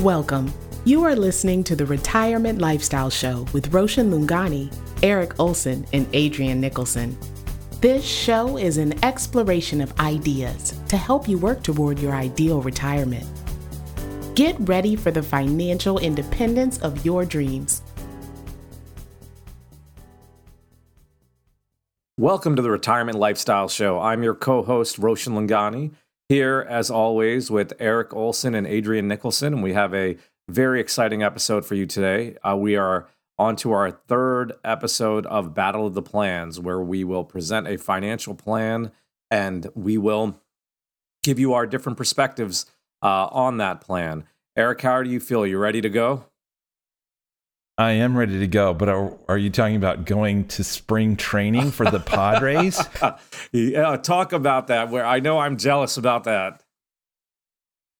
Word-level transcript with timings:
Welcome. 0.00 0.50
You 0.86 1.04
are 1.04 1.14
listening 1.14 1.62
to 1.64 1.76
the 1.76 1.84
Retirement 1.84 2.58
Lifestyle 2.58 3.10
Show 3.10 3.46
with 3.52 3.70
Roshan 3.74 4.10
Lungani, 4.10 4.74
Eric 5.02 5.38
Olson, 5.38 5.84
and 5.92 6.08
Adrian 6.14 6.58
Nicholson. 6.58 7.18
This 7.82 8.02
show 8.02 8.56
is 8.56 8.78
an 8.78 9.04
exploration 9.04 9.82
of 9.82 9.92
ideas 10.00 10.80
to 10.88 10.96
help 10.96 11.28
you 11.28 11.36
work 11.36 11.62
toward 11.62 11.98
your 11.98 12.14
ideal 12.14 12.62
retirement. 12.62 13.26
Get 14.34 14.56
ready 14.60 14.96
for 14.96 15.10
the 15.10 15.22
financial 15.22 15.98
independence 15.98 16.78
of 16.78 17.04
your 17.04 17.26
dreams. 17.26 17.82
Welcome 22.16 22.56
to 22.56 22.62
the 22.62 22.70
Retirement 22.70 23.18
Lifestyle 23.18 23.68
Show. 23.68 24.00
I'm 24.00 24.22
your 24.22 24.34
co 24.34 24.62
host, 24.62 24.98
Roshan 24.98 25.34
Lungani, 25.34 25.90
here 26.30 26.64
as 26.70 26.92
always 26.92 27.50
with 27.50 27.72
Eric 27.80 28.14
Olson 28.14 28.54
and 28.54 28.64
Adrian 28.64 29.08
Nicholson. 29.08 29.54
And 29.54 29.62
we 29.64 29.72
have 29.72 29.92
a 29.92 30.16
very 30.48 30.80
exciting 30.80 31.24
episode 31.24 31.66
for 31.66 31.74
you 31.74 31.86
today. 31.86 32.36
Uh, 32.44 32.56
we 32.56 32.76
are 32.76 33.08
on 33.36 33.56
to 33.56 33.72
our 33.72 33.90
third 33.90 34.52
episode 34.64 35.26
of 35.26 35.54
Battle 35.54 35.88
of 35.88 35.94
the 35.94 36.02
Plans, 36.02 36.60
where 36.60 36.80
we 36.80 37.02
will 37.02 37.24
present 37.24 37.66
a 37.66 37.76
financial 37.76 38.36
plan 38.36 38.92
and 39.28 39.66
we 39.74 39.98
will 39.98 40.40
give 41.24 41.40
you 41.40 41.52
our 41.52 41.66
different 41.66 41.98
perspectives 41.98 42.66
uh, 43.02 43.26
on 43.32 43.56
that 43.56 43.80
plan. 43.80 44.22
Eric, 44.56 44.82
how 44.82 45.02
do 45.02 45.10
you 45.10 45.18
feel? 45.18 45.44
You 45.44 45.58
ready 45.58 45.80
to 45.80 45.90
go? 45.90 46.26
I 47.80 47.92
am 47.92 48.14
ready 48.14 48.38
to 48.40 48.46
go, 48.46 48.74
but 48.74 48.90
are, 48.90 49.16
are 49.26 49.38
you 49.38 49.48
talking 49.48 49.76
about 49.76 50.04
going 50.04 50.48
to 50.48 50.62
spring 50.62 51.16
training 51.16 51.70
for 51.70 51.90
the 51.90 51.98
Padres? 51.98 52.78
yeah, 53.52 53.96
talk 53.96 54.34
about 54.34 54.66
that. 54.66 54.90
Where 54.90 55.06
I 55.06 55.20
know 55.20 55.38
I'm 55.38 55.56
jealous 55.56 55.96
about 55.96 56.24
that. 56.24 56.62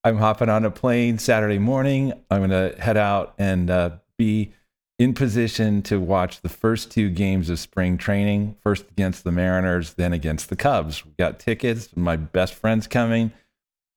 I'm 0.05 0.19
hopping 0.19 0.51
on 0.51 0.67
a 0.67 0.71
plane 0.71 1.19
Saturday 1.19 1.57
morning. 1.57 2.13
I'm 2.31 2.47
going 2.47 2.51
to 2.51 2.79
head 2.79 2.99
out 2.99 3.33
and 3.39 3.71
uh, 3.71 3.91
be 4.19 4.53
in 4.99 5.15
position 5.15 5.81
to 5.85 5.99
watch 5.99 6.43
the 6.43 6.51
first 6.51 6.91
two 6.91 7.09
games 7.09 7.49
of 7.49 7.59
spring 7.59 7.97
training. 7.97 8.57
First 8.63 8.85
against 8.91 9.25
the 9.25 9.33
Mariners, 9.33 9.95
then 9.95 10.13
against 10.13 10.51
the 10.51 10.57
Cubs. 10.57 11.07
We 11.07 11.13
got 11.19 11.39
tickets. 11.39 11.97
My 11.97 12.17
best 12.17 12.53
friend's 12.53 12.87
coming. 12.87 13.33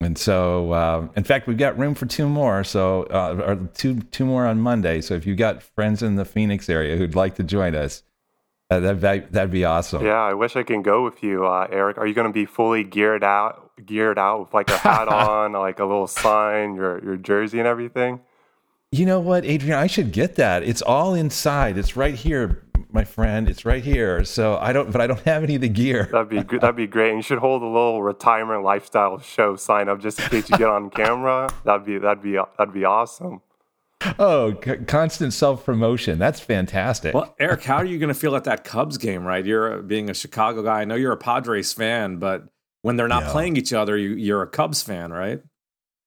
And 0.04 0.18
so, 0.18 0.72
uh, 0.72 1.08
in 1.16 1.24
fact, 1.24 1.48
we've 1.48 1.58
got 1.58 1.78
room 1.78 1.96
for 1.96 2.06
two 2.06 2.28
more. 2.28 2.64
So, 2.64 3.04
uh, 3.04 3.44
or 3.46 3.56
two 3.74 4.02
two 4.12 4.26
more 4.26 4.46
on 4.46 4.60
Monday. 4.60 5.02
So, 5.02 5.14
if 5.14 5.26
you've 5.26 5.38
got 5.38 5.64
friends 5.64 6.04
in 6.04 6.16
the 6.16 6.26
Phoenix 6.26 6.70
area 6.70 6.98
who'd 6.98 7.16
like 7.16 7.36
to 7.36 7.44
join 7.44 7.76
us, 7.76 8.04
uh, 8.70 8.80
that 8.80 9.32
that'd 9.32 9.52
be 9.52 9.66
awesome. 9.66 10.06
Yeah, 10.06 10.22
I 10.22 10.34
wish 10.34 10.56
I 10.56 10.64
can 10.64 10.82
go 10.82 11.04
with 11.04 11.24
you, 11.24 11.46
uh, 11.46 11.68
Eric. 11.72 11.98
Are 11.98 12.08
you 12.08 12.14
going 12.14 12.28
to 12.28 12.34
be 12.34 12.46
fully 12.46 12.84
geared 12.84 13.24
out, 13.24 13.72
geared 13.86 14.18
out 14.18 14.42
with 14.42 14.54
like 14.54 14.70
a 14.70 14.78
hat 14.78 15.08
on, 15.10 15.54
like 15.54 15.80
a 15.80 15.86
little 15.86 16.08
sign, 16.08 16.76
your 16.76 17.04
your 17.04 17.18
jersey, 17.18 17.60
and 17.60 17.68
everything? 17.68 18.20
You 18.92 19.06
know 19.06 19.20
what, 19.20 19.44
Adrian? 19.46 19.78
I 19.78 19.88
should 19.88 20.12
get 20.12 20.36
that. 20.36 20.64
It's 20.64 20.82
all 20.82 21.16
inside. 21.16 21.78
It's 21.78 21.96
right 21.96 22.14
here 22.14 22.64
my 22.94 23.04
friend. 23.04 23.50
It's 23.50 23.66
right 23.66 23.84
here. 23.84 24.24
So 24.24 24.58
I 24.58 24.72
don't, 24.72 24.92
but 24.92 25.02
I 25.02 25.08
don't 25.08 25.22
have 25.22 25.44
any 25.44 25.56
of 25.56 25.62
the 25.62 25.70
gear. 25.70 26.10
That'd 26.12 26.30
be 26.30 26.44
good. 26.44 26.62
That'd 26.62 26.76
be 26.76 26.88
great. 26.88 27.10
And 27.10 27.18
you 27.18 27.24
should 27.24 27.40
hold 27.40 27.62
a 27.62 27.68
little 27.68 28.04
retirement 28.04 28.64
lifestyle 28.64 29.20
show 29.20 29.56
sign 29.56 29.90
up 29.90 30.00
just 30.00 30.20
in 30.20 30.30
case 30.30 30.50
you 30.50 30.58
get 30.58 30.70
on 30.70 30.90
camera. 30.90 31.50
That'd 31.66 31.86
be 31.86 31.98
that'd 31.98 32.24
be 32.24 32.40
that'd 32.58 32.74
be 32.74 32.86
awesome. 32.86 33.42
Oh, 34.20 34.60
c- 34.64 34.78
constant 34.86 35.34
self 35.34 35.66
promotion. 35.66 36.20
That's 36.20 36.40
fantastic. 36.40 37.14
Well, 37.14 37.34
Eric, 37.40 37.64
how 37.64 37.78
are 37.78 37.86
you 37.86 37.98
going 38.00 38.10
to 38.10 38.14
feel 38.14 38.36
at 38.36 38.44
that 38.46 38.64
Cubs 38.64 38.98
game? 38.98 39.26
Right, 39.26 39.46
you're 39.46 39.82
being 39.82 40.10
a 40.10 40.14
Chicago 40.14 40.62
guy. 40.62 40.82
I 40.82 40.86
know 40.86 40.96
you're 40.96 41.14
a 41.14 41.18
Padres 41.18 41.74
fan, 41.74 42.18
but 42.18 42.44
when 42.82 42.98
they're 42.98 43.08
not 43.08 43.24
yeah. 43.24 43.32
playing 43.32 43.58
each 43.58 43.74
other, 43.74 43.98
you, 43.98 44.10
you're 44.12 44.42
a 44.42 44.48
Cubs 44.48 44.82
fan, 44.82 45.12
right? 45.12 45.42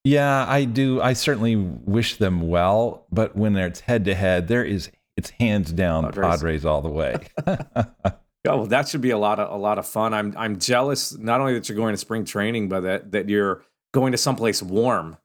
Yeah, 0.05 0.47
I 0.47 0.65
do. 0.65 1.01
I 1.01 1.15
certainly 1.15 1.57
wish 1.57 2.17
them 2.17 2.49
well, 2.49 3.07
but 3.11 3.35
when 3.35 3.57
it's 3.57 3.81
head 3.81 4.05
to 4.05 4.15
head, 4.15 4.47
there 4.47 4.65
is 4.65 4.91
it's 5.17 5.31
hands 5.31 5.73
down 5.73 6.05
Padres, 6.05 6.27
Padres 6.27 6.65
all 6.65 6.83
the 6.83 6.89
way. 6.89 7.17
oh, 7.47 7.63
well, 8.45 8.67
that 8.67 8.89
should 8.89 9.01
be 9.01 9.11
a 9.11 9.19
lot 9.19 9.39
of 9.39 9.53
a 9.53 9.57
lot 9.57 9.79
of 9.79 9.87
fun. 9.87 10.15
I'm 10.15 10.35
I'm 10.37 10.59
jealous 10.59 11.17
not 11.17 11.41
only 11.41 11.55
that 11.55 11.69
you're 11.69 11.77
going 11.77 11.95
to 11.95 11.99
spring 11.99 12.25
training, 12.25 12.69
but 12.69 12.81
that 12.81 13.13
that 13.13 13.29
you're 13.29 13.63
going 13.93 14.13
to 14.13 14.19
someplace 14.19 14.63
warm. 14.63 15.17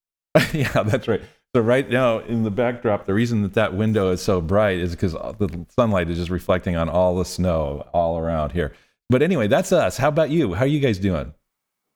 yeah, 0.52 0.82
that's 0.82 1.08
right. 1.08 1.22
So 1.54 1.62
right 1.62 1.88
now 1.88 2.18
in 2.18 2.42
the 2.42 2.50
backdrop, 2.50 3.06
the 3.06 3.14
reason 3.14 3.42
that 3.42 3.54
that 3.54 3.74
window 3.74 4.10
is 4.10 4.20
so 4.20 4.40
bright 4.40 4.78
is 4.78 4.90
because 4.90 5.12
the 5.12 5.66
sunlight 5.70 6.10
is 6.10 6.18
just 6.18 6.30
reflecting 6.30 6.76
on 6.76 6.90
all 6.90 7.16
the 7.16 7.24
snow 7.24 7.88
all 7.94 8.18
around 8.18 8.52
here. 8.52 8.74
But 9.08 9.22
anyway, 9.22 9.48
that's 9.48 9.72
us. 9.72 9.96
How 9.96 10.08
about 10.08 10.28
you? 10.28 10.52
How 10.52 10.64
are 10.64 10.68
you 10.68 10.80
guys 10.80 10.98
doing? 10.98 11.32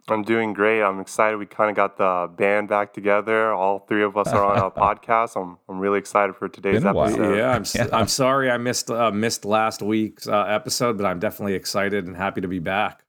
I'm 0.08 0.22
doing 0.22 0.52
great. 0.52 0.82
I'm 0.82 0.98
excited. 0.98 1.36
We 1.36 1.46
kind 1.46 1.70
of 1.70 1.76
got 1.76 1.96
the 1.96 2.28
band 2.36 2.68
back 2.68 2.92
together. 2.92 3.52
All 3.52 3.78
three 3.78 4.02
of 4.02 4.16
us 4.16 4.28
are 4.28 4.44
on 4.44 4.58
a 4.58 4.70
podcast. 4.70 5.40
I'm 5.40 5.58
I'm 5.68 5.78
really 5.78 5.98
excited 5.98 6.34
for 6.34 6.48
today's 6.48 6.84
episode. 6.84 7.36
Yeah, 7.36 7.50
I'm 7.50 7.64
yeah. 7.74 7.88
I'm 7.92 8.08
sorry 8.08 8.50
I 8.50 8.56
missed 8.56 8.90
uh, 8.90 9.12
missed 9.12 9.44
last 9.44 9.80
week's 9.80 10.26
uh, 10.26 10.42
episode, 10.42 10.98
but 10.98 11.06
I'm 11.06 11.20
definitely 11.20 11.54
excited 11.54 12.06
and 12.06 12.16
happy 12.16 12.40
to 12.40 12.48
be 12.48 12.58
back. 12.58 13.04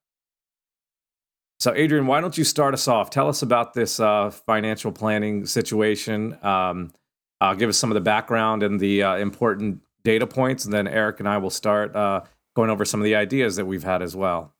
So, 1.59 1.73
Adrian, 1.73 2.07
why 2.07 2.19
don't 2.19 2.37
you 2.37 2.43
start 2.43 2.73
us 2.73 2.87
off? 2.87 3.09
Tell 3.09 3.29
us 3.29 3.41
about 3.41 3.73
this 3.73 3.99
uh, 3.99 4.31
financial 4.31 4.91
planning 4.91 5.45
situation. 5.45 6.37
Um, 6.43 6.91
uh, 7.39 7.53
give 7.53 7.69
us 7.69 7.77
some 7.77 7.89
of 7.89 7.95
the 7.95 8.01
background 8.01 8.63
and 8.63 8.79
the 8.79 9.01
uh, 9.01 9.15
important 9.15 9.79
data 10.03 10.27
points, 10.27 10.65
and 10.65 10.73
then 10.73 10.87
Eric 10.87 11.19
and 11.19 11.29
I 11.29 11.37
will 11.37 11.49
start 11.49 11.95
uh, 11.95 12.21
going 12.53 12.69
over 12.69 12.85
some 12.85 12.99
of 12.99 13.05
the 13.05 13.15
ideas 13.15 13.55
that 13.55 13.65
we've 13.65 13.83
had 13.83 14.01
as 14.01 14.15
well. 14.15 14.52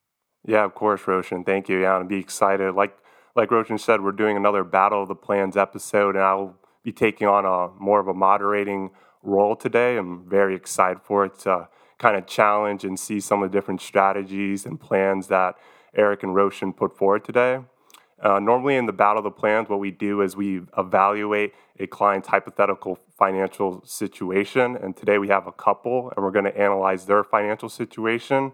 Yeah, 0.45 0.63
of 0.65 0.75
course, 0.75 1.07
Roshan. 1.07 1.43
Thank 1.45 1.69
you. 1.69 1.81
Yeah, 1.81 1.99
and 1.99 2.09
be 2.09 2.17
excited. 2.17 2.75
Like 2.75 2.97
like 3.35 3.49
Roshan 3.49 3.77
said, 3.77 4.01
we're 4.01 4.11
doing 4.11 4.37
another 4.37 4.63
Battle 4.63 5.01
of 5.01 5.07
the 5.07 5.15
Plans 5.15 5.57
episode, 5.57 6.15
and 6.15 6.23
I'll 6.23 6.55
be 6.83 6.91
taking 6.91 7.27
on 7.27 7.45
a 7.45 7.73
more 7.81 7.99
of 7.99 8.07
a 8.07 8.13
moderating 8.13 8.91
role 9.23 9.55
today. 9.55 9.97
I'm 9.97 10.29
very 10.29 10.53
excited 10.55 11.01
for 11.01 11.25
it 11.25 11.39
to 11.39 11.67
kind 11.97 12.17
of 12.17 12.27
challenge 12.27 12.83
and 12.83 12.99
see 12.99 13.19
some 13.19 13.41
of 13.41 13.51
the 13.51 13.57
different 13.57 13.81
strategies 13.81 14.65
and 14.65 14.79
plans 14.79 15.27
that 15.27 15.55
Eric 15.95 16.23
and 16.23 16.35
Roshan 16.35 16.73
put 16.73 16.95
forward 16.97 17.23
today. 17.23 17.59
Uh, 18.21 18.39
normally, 18.39 18.75
in 18.75 18.85
the 18.85 18.93
Battle 18.93 19.19
of 19.19 19.23
the 19.23 19.31
Plans, 19.31 19.69
what 19.69 19.79
we 19.79 19.91
do 19.91 20.21
is 20.21 20.35
we 20.35 20.61
evaluate 20.77 21.53
a 21.79 21.87
client's 21.87 22.27
hypothetical 22.27 22.99
financial 23.17 23.81
situation. 23.85 24.75
And 24.75 24.95
today 24.95 25.17
we 25.17 25.29
have 25.29 25.47
a 25.47 25.51
couple, 25.51 26.11
and 26.15 26.23
we're 26.23 26.31
going 26.31 26.45
to 26.45 26.57
analyze 26.57 27.05
their 27.05 27.23
financial 27.23 27.69
situation 27.69 28.51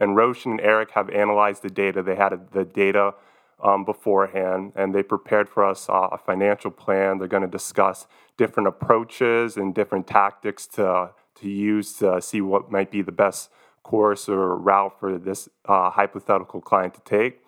and 0.00 0.16
Roshan 0.16 0.52
and 0.52 0.60
Eric 0.60 0.92
have 0.92 1.10
analyzed 1.10 1.62
the 1.62 1.70
data. 1.70 2.02
They 2.02 2.16
had 2.16 2.32
the 2.52 2.64
data 2.64 3.14
um, 3.62 3.84
beforehand, 3.84 4.72
and 4.74 4.94
they 4.94 5.02
prepared 5.02 5.48
for 5.48 5.64
us 5.64 5.88
uh, 5.88 6.08
a 6.12 6.18
financial 6.18 6.70
plan. 6.70 7.18
They're 7.18 7.28
going 7.28 7.42
to 7.42 7.48
discuss 7.48 8.06
different 8.36 8.68
approaches 8.68 9.56
and 9.56 9.74
different 9.74 10.06
tactics 10.06 10.66
to 10.68 11.10
to 11.36 11.48
use 11.48 11.94
to 11.94 12.20
see 12.20 12.40
what 12.40 12.70
might 12.70 12.90
be 12.90 13.02
the 13.02 13.12
best 13.12 13.50
course 13.82 14.28
or 14.28 14.56
route 14.56 14.98
for 14.98 15.18
this 15.18 15.48
uh, 15.66 15.90
hypothetical 15.90 16.60
client 16.60 16.94
to 16.94 17.00
take. 17.02 17.42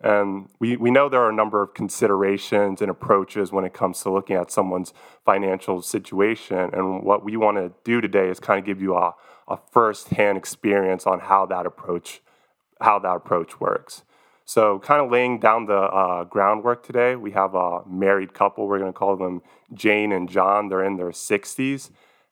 And 0.00 0.48
we, 0.58 0.76
we 0.76 0.90
know 0.90 1.08
there 1.08 1.22
are 1.22 1.30
a 1.30 1.34
number 1.34 1.62
of 1.62 1.74
considerations 1.74 2.82
and 2.82 2.90
approaches 2.90 3.50
when 3.50 3.64
it 3.64 3.72
comes 3.72 4.02
to 4.02 4.10
looking 4.10 4.36
at 4.36 4.50
someone's 4.50 4.92
financial 5.24 5.80
situation. 5.80 6.70
And 6.72 7.02
what 7.02 7.24
we 7.24 7.36
want 7.36 7.56
to 7.56 7.72
do 7.82 8.00
today 8.00 8.28
is 8.28 8.38
kind 8.38 8.58
of 8.58 8.66
give 8.66 8.80
you 8.80 8.94
a, 8.96 9.14
a 9.48 9.58
first-hand 9.72 10.36
experience 10.36 11.06
on 11.06 11.20
how 11.20 11.46
that 11.46 11.66
approach 11.66 12.20
how 12.80 12.98
that 12.98 13.16
approach 13.16 13.58
works. 13.58 14.02
So, 14.44 14.78
kind 14.78 15.00
of 15.00 15.10
laying 15.10 15.40
down 15.40 15.66
the 15.66 15.74
uh, 15.74 16.24
groundwork 16.24 16.86
today, 16.86 17.16
we 17.16 17.32
have 17.32 17.54
a 17.54 17.80
married 17.86 18.32
couple. 18.32 18.68
We're 18.68 18.78
going 18.78 18.92
to 18.92 18.98
call 18.98 19.16
them 19.16 19.42
Jane 19.74 20.12
and 20.12 20.28
John. 20.28 20.68
They're 20.68 20.84
in 20.84 20.96
their 20.96 21.10
60s. 21.10 21.90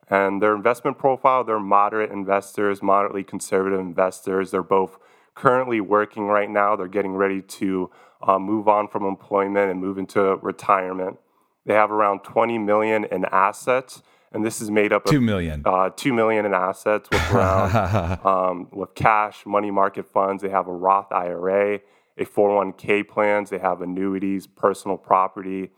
And 0.09 0.41
their 0.41 0.55
investment 0.55 0.99
profile, 0.99 1.45
they're 1.45 1.59
moderate 1.59 2.13
investors, 2.13 2.83
moderately 2.83 3.25
conservative 3.25 3.81
investors. 3.81 4.51
They're 4.51 4.63
both 4.63 4.99
currently 5.35 5.81
working 5.81 6.27
right 6.27 6.51
now. 6.51 6.77
They're 6.77 6.89
getting 6.89 7.15
ready 7.15 7.43
to 7.43 7.91
uh, 8.23 8.39
move 8.39 8.69
on 8.69 8.89
from 8.89 9.05
employment 9.05 9.71
and 9.71 9.81
move 9.81 9.99
into 9.99 10.37
retirement. 10.37 11.19
They 11.67 11.75
have 11.75 11.91
around 11.91 12.21
20 12.21 12.59
million 12.59 13.05
in 13.05 13.25
assets 13.27 14.03
and 14.35 14.45
this 14.45 14.61
is 14.61 14.71
made 14.71 14.93
up 14.93 15.07
of 15.07 15.13
two 15.13 15.21
million, 15.21 15.63
uh, 15.65 15.91
two 15.97 16.13
million 16.13 16.45
in 16.45 16.53
assets 16.53 17.09
with 17.11 17.33
around 17.33 18.19
um, 18.27 18.69
with 18.73 18.95
cash, 18.97 19.47
money 19.47 19.71
market 19.71 20.07
funds. 20.07 20.43
They 20.43 20.49
have 20.51 20.67
a 20.67 20.73
Roth 20.73 21.13
IRA, 21.13 21.81
a 22.19 22.25
401k 22.25 23.09
plans. 23.09 23.51
They 23.51 23.59
have 23.59 23.81
annuities, 23.81 24.49
personal 24.49 24.99
property, 24.99 25.71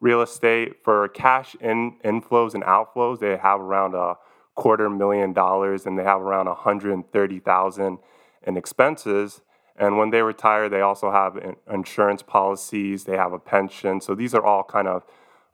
real 0.00 0.22
estate. 0.22 0.84
For 0.84 1.08
cash 1.08 1.56
in, 1.60 1.96
inflows 2.04 2.54
and 2.54 2.62
outflows, 2.62 3.18
they 3.18 3.36
have 3.36 3.60
around 3.60 3.96
a 3.96 4.14
quarter 4.54 4.88
million 4.88 5.32
dollars, 5.32 5.84
and 5.84 5.98
they 5.98 6.04
have 6.04 6.20
around 6.22 6.46
130,000 6.46 7.98
in 8.46 8.56
expenses. 8.56 9.40
And 9.76 9.98
when 9.98 10.10
they 10.10 10.22
retire, 10.22 10.68
they 10.68 10.80
also 10.80 11.10
have 11.10 11.38
insurance 11.72 12.22
policies. 12.22 13.04
They 13.04 13.16
have 13.16 13.32
a 13.32 13.38
pension. 13.38 14.00
So 14.00 14.14
these 14.14 14.34
are 14.34 14.44
all 14.44 14.62
kind 14.62 14.86
of 14.86 15.04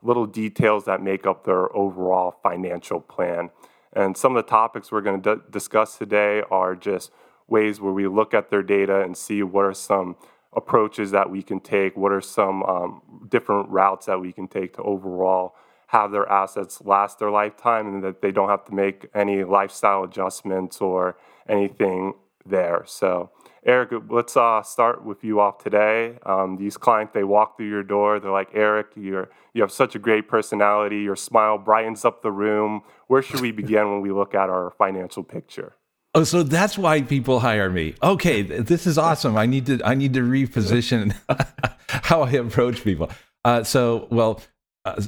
little 0.03 0.25
details 0.25 0.85
that 0.85 1.01
make 1.01 1.25
up 1.25 1.43
their 1.43 1.75
overall 1.75 2.39
financial 2.43 2.99
plan. 2.99 3.49
And 3.93 4.15
some 4.15 4.35
of 4.35 4.43
the 4.43 4.49
topics 4.49 4.91
we're 4.91 5.01
going 5.01 5.21
to 5.21 5.35
d- 5.35 5.41
discuss 5.51 5.97
today 5.97 6.43
are 6.49 6.75
just 6.75 7.11
ways 7.47 7.81
where 7.81 7.91
we 7.91 8.07
look 8.07 8.33
at 8.33 8.49
their 8.49 8.63
data 8.63 9.01
and 9.01 9.17
see 9.17 9.43
what 9.43 9.65
are 9.65 9.73
some 9.73 10.15
approaches 10.53 11.11
that 11.11 11.29
we 11.29 11.41
can 11.41 11.59
take? 11.59 11.97
What 11.97 12.11
are 12.11 12.21
some 12.21 12.63
um, 12.63 13.01
different 13.29 13.69
routes 13.69 14.05
that 14.05 14.19
we 14.19 14.31
can 14.31 14.47
take 14.47 14.73
to 14.75 14.81
overall 14.83 15.55
have 15.87 16.11
their 16.11 16.29
assets 16.29 16.81
last 16.85 17.19
their 17.19 17.31
lifetime 17.31 17.85
and 17.87 18.03
that 18.03 18.21
they 18.21 18.31
don't 18.31 18.47
have 18.47 18.63
to 18.63 18.73
make 18.73 19.07
any 19.13 19.43
lifestyle 19.43 20.05
adjustments 20.05 20.79
or 20.79 21.17
anything 21.49 22.13
there. 22.45 22.83
So, 22.85 23.31
Eric, 23.65 23.91
let's 24.09 24.35
uh, 24.35 24.63
start 24.63 25.05
with 25.05 25.23
you 25.23 25.39
off 25.39 25.63
today. 25.63 26.17
Um, 26.25 26.57
these 26.57 26.77
clients, 26.77 27.13
they 27.13 27.23
walk 27.23 27.57
through 27.57 27.69
your 27.69 27.83
door. 27.83 28.19
They're 28.19 28.31
like, 28.31 28.49
Eric, 28.53 28.87
you're 28.95 29.29
you 29.53 29.61
have 29.61 29.71
such 29.71 29.95
a 29.95 29.99
great 29.99 30.27
personality. 30.27 31.01
Your 31.01 31.15
smile 31.15 31.57
brightens 31.57 32.05
up 32.05 32.21
the 32.23 32.31
room. 32.31 32.81
Where 33.07 33.21
should 33.21 33.41
we 33.41 33.51
begin 33.63 33.91
when 33.91 34.01
we 34.01 34.11
look 34.11 34.33
at 34.33 34.49
our 34.49 34.71
financial 34.77 35.23
picture? 35.23 35.75
Oh, 36.13 36.23
so 36.23 36.43
that's 36.43 36.77
why 36.77 37.01
people 37.01 37.39
hire 37.39 37.69
me. 37.69 37.95
Okay, 38.03 38.41
this 38.41 38.85
is 38.85 38.97
awesome. 38.97 39.37
I 39.37 39.45
need 39.45 39.65
to 39.67 39.79
I 39.83 39.95
need 39.95 40.13
to 40.15 40.21
reposition 40.21 41.15
how 41.87 42.23
I 42.23 42.31
approach 42.31 42.83
people. 42.83 43.09
Uh, 43.45 43.63
so, 43.63 44.07
well, 44.11 44.41
uh, 44.85 45.01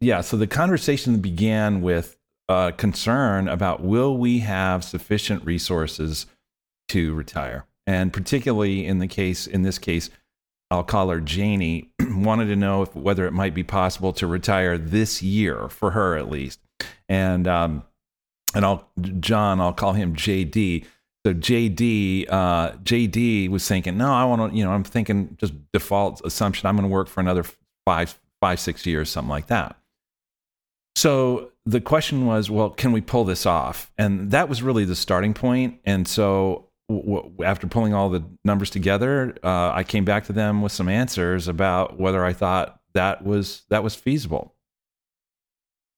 yeah. 0.00 0.20
So 0.20 0.36
the 0.36 0.46
conversation 0.46 1.20
began 1.20 1.80
with 1.80 2.16
uh, 2.48 2.72
concern 2.72 3.48
about 3.48 3.82
will 3.82 4.16
we 4.16 4.40
have 4.40 4.82
sufficient 4.82 5.44
resources 5.44 6.26
to 6.88 7.14
retire, 7.14 7.66
and 7.86 8.12
particularly 8.12 8.86
in 8.86 8.98
the 8.98 9.08
case 9.08 9.46
in 9.46 9.62
this 9.62 9.78
case, 9.78 10.10
I'll 10.70 10.84
call 10.84 11.08
her 11.10 11.20
Janie, 11.20 11.90
wanted 12.00 12.46
to 12.46 12.56
know 12.56 12.82
if, 12.82 12.94
whether 12.94 13.26
it 13.26 13.32
might 13.32 13.54
be 13.54 13.62
possible 13.62 14.12
to 14.14 14.26
retire 14.26 14.76
this 14.76 15.22
year 15.22 15.68
for 15.68 15.92
her 15.92 16.16
at 16.16 16.30
least, 16.30 16.60
and 17.08 17.46
um, 17.48 17.84
and 18.54 18.64
I'll 18.64 18.88
John, 19.20 19.60
I'll 19.60 19.72
call 19.72 19.92
him 19.92 20.14
JD. 20.14 20.84
So 21.26 21.34
JD, 21.34 22.30
uh, 22.30 22.72
JD 22.72 23.50
was 23.50 23.66
thinking, 23.66 23.98
no, 23.98 24.12
I 24.12 24.24
want 24.24 24.52
to, 24.52 24.56
you 24.56 24.64
know, 24.64 24.70
I'm 24.70 24.84
thinking 24.84 25.36
just 25.38 25.52
default 25.72 26.22
assumption, 26.24 26.66
I'm 26.66 26.76
going 26.76 26.88
to 26.88 26.92
work 26.92 27.08
for 27.08 27.20
another 27.20 27.44
five, 27.84 28.18
five, 28.40 28.60
six 28.60 28.86
years, 28.86 29.10
something 29.10 29.28
like 29.28 29.48
that. 29.48 29.76
So 30.94 31.52
the 31.66 31.80
question 31.80 32.26
was, 32.26 32.50
well, 32.50 32.70
can 32.70 32.92
we 32.92 33.00
pull 33.00 33.24
this 33.24 33.46
off? 33.46 33.92
And 33.98 34.30
that 34.30 34.48
was 34.48 34.62
really 34.62 34.84
the 34.84 34.96
starting 34.96 35.34
point. 35.34 35.80
And 35.84 36.08
so 36.08 36.67
w- 36.88 37.32
after 37.44 37.66
pulling 37.66 37.94
all 37.94 38.08
the 38.08 38.24
numbers 38.44 38.70
together, 38.70 39.36
uh, 39.42 39.70
I 39.72 39.84
came 39.84 40.04
back 40.04 40.24
to 40.24 40.32
them 40.32 40.62
with 40.62 40.72
some 40.72 40.88
answers 40.88 41.48
about 41.48 41.98
whether 41.98 42.24
I 42.24 42.32
thought 42.32 42.80
that 42.94 43.24
was 43.24 43.62
that 43.70 43.82
was 43.82 43.94
feasible. 43.94 44.54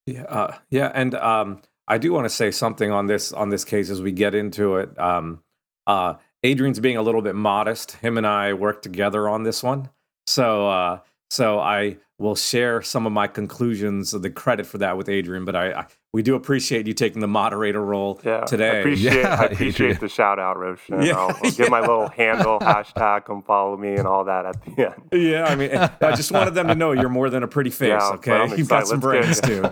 Yeah, 0.06 0.25
uh, 0.25 0.54
yeah, 0.70 0.90
and 0.94 1.14
um, 1.14 1.62
I 1.87 1.98
do 1.98 2.12
want 2.12 2.25
to 2.25 2.31
say 2.31 2.50
something 2.50 2.90
on 2.90 3.06
this 3.06 3.32
on 3.32 3.50
this 3.50 3.64
case 3.64 3.90
as 3.90 4.02
we 4.02 4.12
get 4.12 4.34
into 4.34 4.76
it. 4.76 4.98
Um, 4.98 5.42
uh, 5.87 6.14
Adrian's 6.42 6.81
being 6.81 6.96
a 6.96 7.02
little 7.02 7.22
bit 7.22 7.34
modest. 7.34 7.92
Him 7.92 8.16
and 8.16 8.26
I 8.26 8.54
worked 8.54 8.82
together 8.82 9.28
on 9.28 9.42
this 9.44 9.62
one, 9.62 9.90
so 10.26 10.69
uh, 10.69 11.00
so 11.31 11.61
I 11.61 11.97
will 12.19 12.35
share 12.35 12.82
some 12.82 13.06
of 13.06 13.12
my 13.12 13.27
conclusions 13.27 14.12
of 14.12 14.21
the 14.21 14.29
credit 14.29 14.67
for 14.67 14.79
that 14.79 14.99
with 14.99 15.09
Adrian. 15.09 15.47
But 15.47 15.56
I, 15.56 15.73
I 15.73 15.87
we 16.12 16.23
do 16.23 16.35
appreciate 16.35 16.87
you 16.88 16.93
taking 16.93 17.21
the 17.21 17.29
moderator 17.29 17.81
role 17.81 18.21
yeah, 18.25 18.41
today. 18.41 18.71
I 18.71 18.75
appreciate, 18.75 19.15
yeah, 19.23 19.37
I 19.41 19.44
appreciate 19.53 20.00
the 20.00 20.09
shout 20.09 20.38
out, 20.38 20.59
Roshan. 20.59 21.03
Yeah, 21.03 21.17
I'll, 21.17 21.29
I'll 21.29 21.38
yeah. 21.44 21.50
give 21.56 21.71
my 21.71 21.81
little 21.81 22.09
handle, 22.09 22.59
hashtag, 22.59 23.25
come 23.25 23.43
follow 23.43 23.77
me, 23.77 23.94
and 23.94 24.06
all 24.06 24.25
that 24.25 24.44
at 24.44 24.62
the 24.65 24.87
end. 24.87 25.03
Yeah, 25.12 25.44
I 25.44 25.55
mean, 25.55 25.71
I 25.73 26.15
just 26.15 26.32
wanted 26.32 26.55
them 26.55 26.67
to 26.67 26.75
know 26.75 26.93
you're 26.93 27.09
more 27.09 27.31
than 27.31 27.43
a 27.43 27.49
pretty 27.49 27.71
face. 27.71 27.88
Yeah, 27.88 28.11
okay, 28.15 28.56
you've 28.56 28.69
got 28.69 28.88
some 28.88 29.00
brains 29.00 29.41
get, 29.41 29.49
too. 29.49 29.62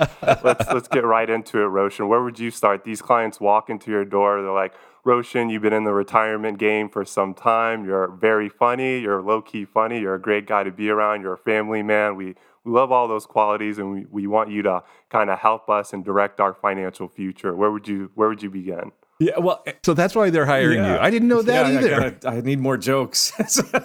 let's 0.43 0.67
let's 0.73 0.89
get 0.89 1.05
right 1.05 1.29
into 1.29 1.59
it, 1.59 1.67
Roshan. 1.67 2.09
Where 2.09 2.23
would 2.23 2.39
you 2.39 2.51
start? 2.51 2.85
These 2.85 3.03
clients 3.03 3.41
walk 3.41 3.69
into 3.69 3.91
your 3.91 4.05
door. 4.05 4.41
They're 4.41 4.53
like, 4.53 4.75
Roshan, 5.09 5.49
you've 5.49 5.63
been 5.63 5.73
in 5.73 5.85
the 5.85 5.95
retirement 5.95 6.59
game 6.59 6.91
for 6.91 7.03
some 7.03 7.33
time. 7.33 7.87
You're 7.87 8.09
very 8.09 8.51
funny. 8.51 8.99
You're 8.99 9.23
low 9.23 9.41
key 9.41 9.65
funny. 9.65 10.01
You're 10.01 10.17
a 10.17 10.21
great 10.21 10.47
guy 10.47 10.65
to 10.65 10.71
be 10.71 10.91
around. 10.91 11.23
You're 11.23 11.33
a 11.33 11.39
family 11.39 11.83
man. 11.83 12.15
We 12.15 12.35
we 12.63 12.73
love 12.73 12.93
all 12.93 13.09
those 13.09 13.25
qualities, 13.25 13.79
and 13.79 13.91
we, 13.91 14.05
we 14.11 14.27
want 14.27 14.51
you 14.51 14.61
to 14.65 14.83
kind 15.09 15.31
of 15.31 15.39
help 15.39 15.71
us 15.71 15.95
and 15.95 16.05
direct 16.05 16.41
our 16.41 16.53
financial 16.53 17.09
future. 17.09 17.57
Where 17.57 17.71
would 17.71 17.89
you 17.89 18.11
Where 18.17 18.29
would 18.29 18.43
you 18.43 18.51
begin? 18.51 18.93
Yeah, 19.19 19.39
well, 19.39 19.65
so 19.83 19.95
that's 19.95 20.15
why 20.15 20.29
they're 20.29 20.45
hiring 20.45 20.81
yeah. 20.81 20.97
you. 20.97 21.01
I 21.01 21.09
didn't 21.09 21.29
know 21.29 21.41
that 21.41 21.73
yeah, 21.73 21.79
either. 21.79 21.95
I, 21.95 22.11
gotta, 22.11 22.29
I, 22.29 22.41
need 22.43 22.59
more 22.59 22.77
jokes. 22.77 23.33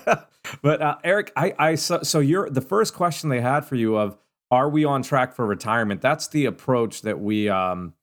but 0.61 0.81
uh, 0.81 0.97
Eric, 1.05 1.31
I, 1.37 1.53
I 1.57 1.75
so, 1.75 2.03
so 2.03 2.19
you're 2.19 2.49
the 2.49 2.61
first 2.61 2.93
question 2.93 3.29
they 3.29 3.39
had 3.39 3.61
for 3.61 3.75
you 3.75 3.95
of 3.95 4.17
are 4.51 4.69
we 4.69 4.83
on 4.83 5.01
track 5.01 5.33
for 5.33 5.45
retirement? 5.45 6.01
That's 6.01 6.27
the 6.27 6.45
approach 6.45 7.01
that 7.03 7.21
we 7.21 7.47
um, 7.47 7.93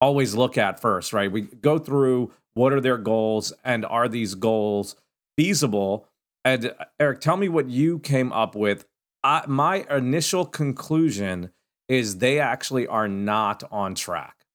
always 0.00 0.34
look 0.34 0.56
at 0.56 0.80
first, 0.80 1.12
right? 1.12 1.30
We 1.30 1.42
go 1.42 1.78
through 1.78 2.32
what 2.54 2.72
are 2.72 2.80
their 2.80 2.98
goals 2.98 3.52
and 3.64 3.84
are 3.84 4.08
these 4.08 4.34
goals 4.34 4.96
feasible? 5.36 6.06
And 6.44 6.74
Eric, 6.98 7.20
tell 7.20 7.36
me 7.36 7.48
what 7.48 7.68
you 7.68 7.98
came 7.98 8.32
up 8.32 8.54
with 8.54 8.86
I, 9.22 9.44
my 9.46 9.84
initial 9.90 10.46
conclusion 10.46 11.50
is 11.88 12.18
they 12.18 12.38
actually 12.38 12.86
are 12.86 13.08
not 13.08 13.62
on 13.70 13.94
track. 13.94 14.46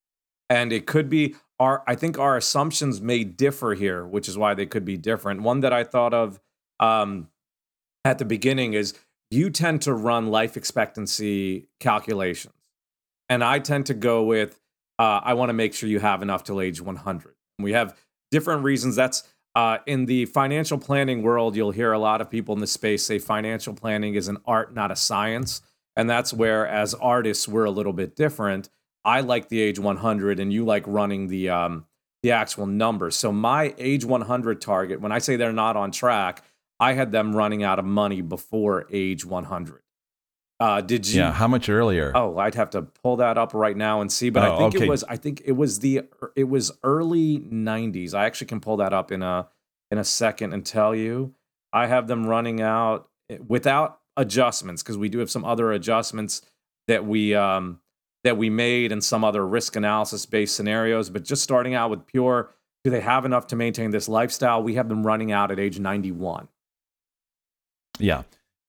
And 0.50 0.71
it 0.71 0.86
could 0.86 1.09
be 1.09 1.36
our 1.59 1.83
I 1.88 1.95
think 1.95 2.18
our 2.18 2.38
assumptions 2.38 3.01
may 3.01 3.24
differ 3.24 3.74
here, 3.74 4.06
which 4.06 4.27
is 4.27 4.38
why 4.38 4.53
they 4.53 4.65
could 4.65 4.86
be 4.86 4.97
different. 4.97 5.42
One 5.42 5.62
that 5.62 5.74
I 5.74 5.83
thought 5.83 6.13
of 6.13 6.39
um, 6.80 7.30
at 8.03 8.19
the 8.19 8.25
beginning 8.25 8.74
is 8.74 8.94
you 9.31 9.50
tend 9.50 9.81
to 9.83 9.94
run 9.94 10.27
life 10.27 10.56
expectancy 10.57 11.68
calculations. 11.80 12.53
And 13.27 13.44
I 13.44 13.59
tend 13.59 13.88
to 13.88 13.94
go 13.94 14.24
with 14.24 14.59
uh, 14.97 15.21
I 15.24 15.33
want 15.33 15.50
to 15.50 15.53
make 15.53 15.74
sure 15.74 15.89
you 15.89 16.00
have 16.00 16.21
enough 16.21 16.44
till 16.44 16.62
age 16.62 16.81
100. 16.81 17.34
We 17.60 17.74
have 17.74 17.98
different 18.31 18.63
reasons. 18.63 18.96
That's 18.96 19.24
uh, 19.56 19.78
in 19.86 20.06
the 20.06 20.25
financial 20.25 20.78
planning 20.78 21.24
world, 21.24 21.56
you'll 21.56 21.72
hear 21.72 21.94
a 21.94 22.00
lot 22.00 22.19
of 22.19 22.30
people 22.30 22.54
in 22.54 22.62
the 22.62 22.68
space 22.68 23.04
say 23.04 23.19
financial 23.19 23.74
planning 23.74 24.16
is 24.16 24.28
an 24.28 24.38
art, 24.46 24.74
not 24.74 24.92
a 24.92 24.96
science. 24.96 25.62
And 25.96 26.10
that's 26.10 26.34
where, 26.34 26.68
as 26.68 26.94
artists, 26.94 27.48
we're 27.48 27.63
a 27.63 27.72
little 27.72 27.94
bit 27.94 28.16
different. 28.16 28.69
I 29.06 29.22
like 29.22 29.48
the 29.48 29.62
age 29.62 29.80
100, 29.80 30.40
and 30.40 30.52
you 30.52 30.66
like 30.66 30.84
running 30.88 31.28
the 31.28 31.50
um, 31.50 31.86
the 32.22 32.31
actual 32.31 32.66
numbers. 32.66 33.16
So 33.16 33.31
my 33.31 33.74
age 33.78 34.04
100 34.04 34.60
target, 34.60 35.00
when 35.00 35.12
I 35.12 35.19
say 35.19 35.36
they're 35.36 35.54
not 35.54 35.78
on 35.78 35.92
track, 35.92 36.44
I 36.80 36.94
had 36.94 37.12
them 37.12 37.36
running 37.36 37.63
out 37.63 37.80
of 37.80 37.86
money 37.86 38.22
before 38.22 38.88
age 38.92 39.24
100. 39.24 39.81
Uh, 40.60 40.80
did 40.81 41.07
you? 41.07 41.19
Yeah. 41.19 41.34
How 41.34 41.48
much 41.48 41.68
earlier? 41.68 42.12
Oh, 42.16 42.38
I'd 42.38 42.56
have 42.56 42.69
to 42.72 42.84
pull 42.84 43.18
that 43.18 43.38
up 43.38 43.54
right 43.54 43.75
now 43.75 44.02
and 44.02 44.12
see. 44.12 44.30
But 44.30 44.44
oh, 44.44 44.54
I 44.54 44.57
think 44.57 44.75
okay. 44.75 44.86
it 44.86 44.90
was. 44.90 45.04
I 45.04 45.18
think 45.18 45.42
it 45.46 45.52
was 45.52 45.80
the. 45.80 46.04
It 46.36 46.46
was 46.46 46.72
early 46.84 47.40
'90s. 47.40 48.13
I 48.13 48.25
actually 48.25 48.48
can 48.48 48.62
pull 48.62 48.78
that 48.78 48.94
up 48.94 49.12
in 49.12 49.22
a 49.22 49.50
in 49.92 49.98
a 49.98 50.04
second 50.04 50.54
and 50.54 50.66
tell 50.66 50.96
you. 50.96 51.34
I 51.74 51.88
have 51.88 52.07
them 52.07 52.26
running 52.26 52.62
out 52.62 53.09
eh, 53.30 53.38
without 53.45 54.00
adjustments 54.16 54.81
because 54.81 54.97
we 54.97 55.09
do 55.09 55.19
have 55.19 55.30
some 55.30 55.44
other 55.44 55.74
adjustments 55.74 56.42
that 56.88 57.06
we 57.06 57.35
um, 57.35 57.81
that 58.24 58.38
we 58.38 58.50
made 58.50 58.92
and 58.92 59.04
some 59.04 59.24
other 59.26 59.45
risk 59.45 59.76
analysis 59.76 60.26
based 60.26 60.56
scenarios. 60.56 61.09
But 61.09 61.24
just 61.24 61.44
starting 61.44 61.74
out 61.74 61.90
with 61.90 62.07
pure, 62.07 62.52
do 62.85 62.92
they 62.92 63.02
have 63.02 63.26
enough 63.26 63.47
to 63.47 63.56
maintain 63.56 63.92
this 63.92 64.07
lifestyle? 64.07 64.64
We 64.64 64.76
have 64.76 64.88
them 64.88 65.06
running 65.06 65.31
out 65.31 65.52
at 65.52 65.59
age 65.59 65.80
91. 65.80 66.47
Yeah. 68.00 68.24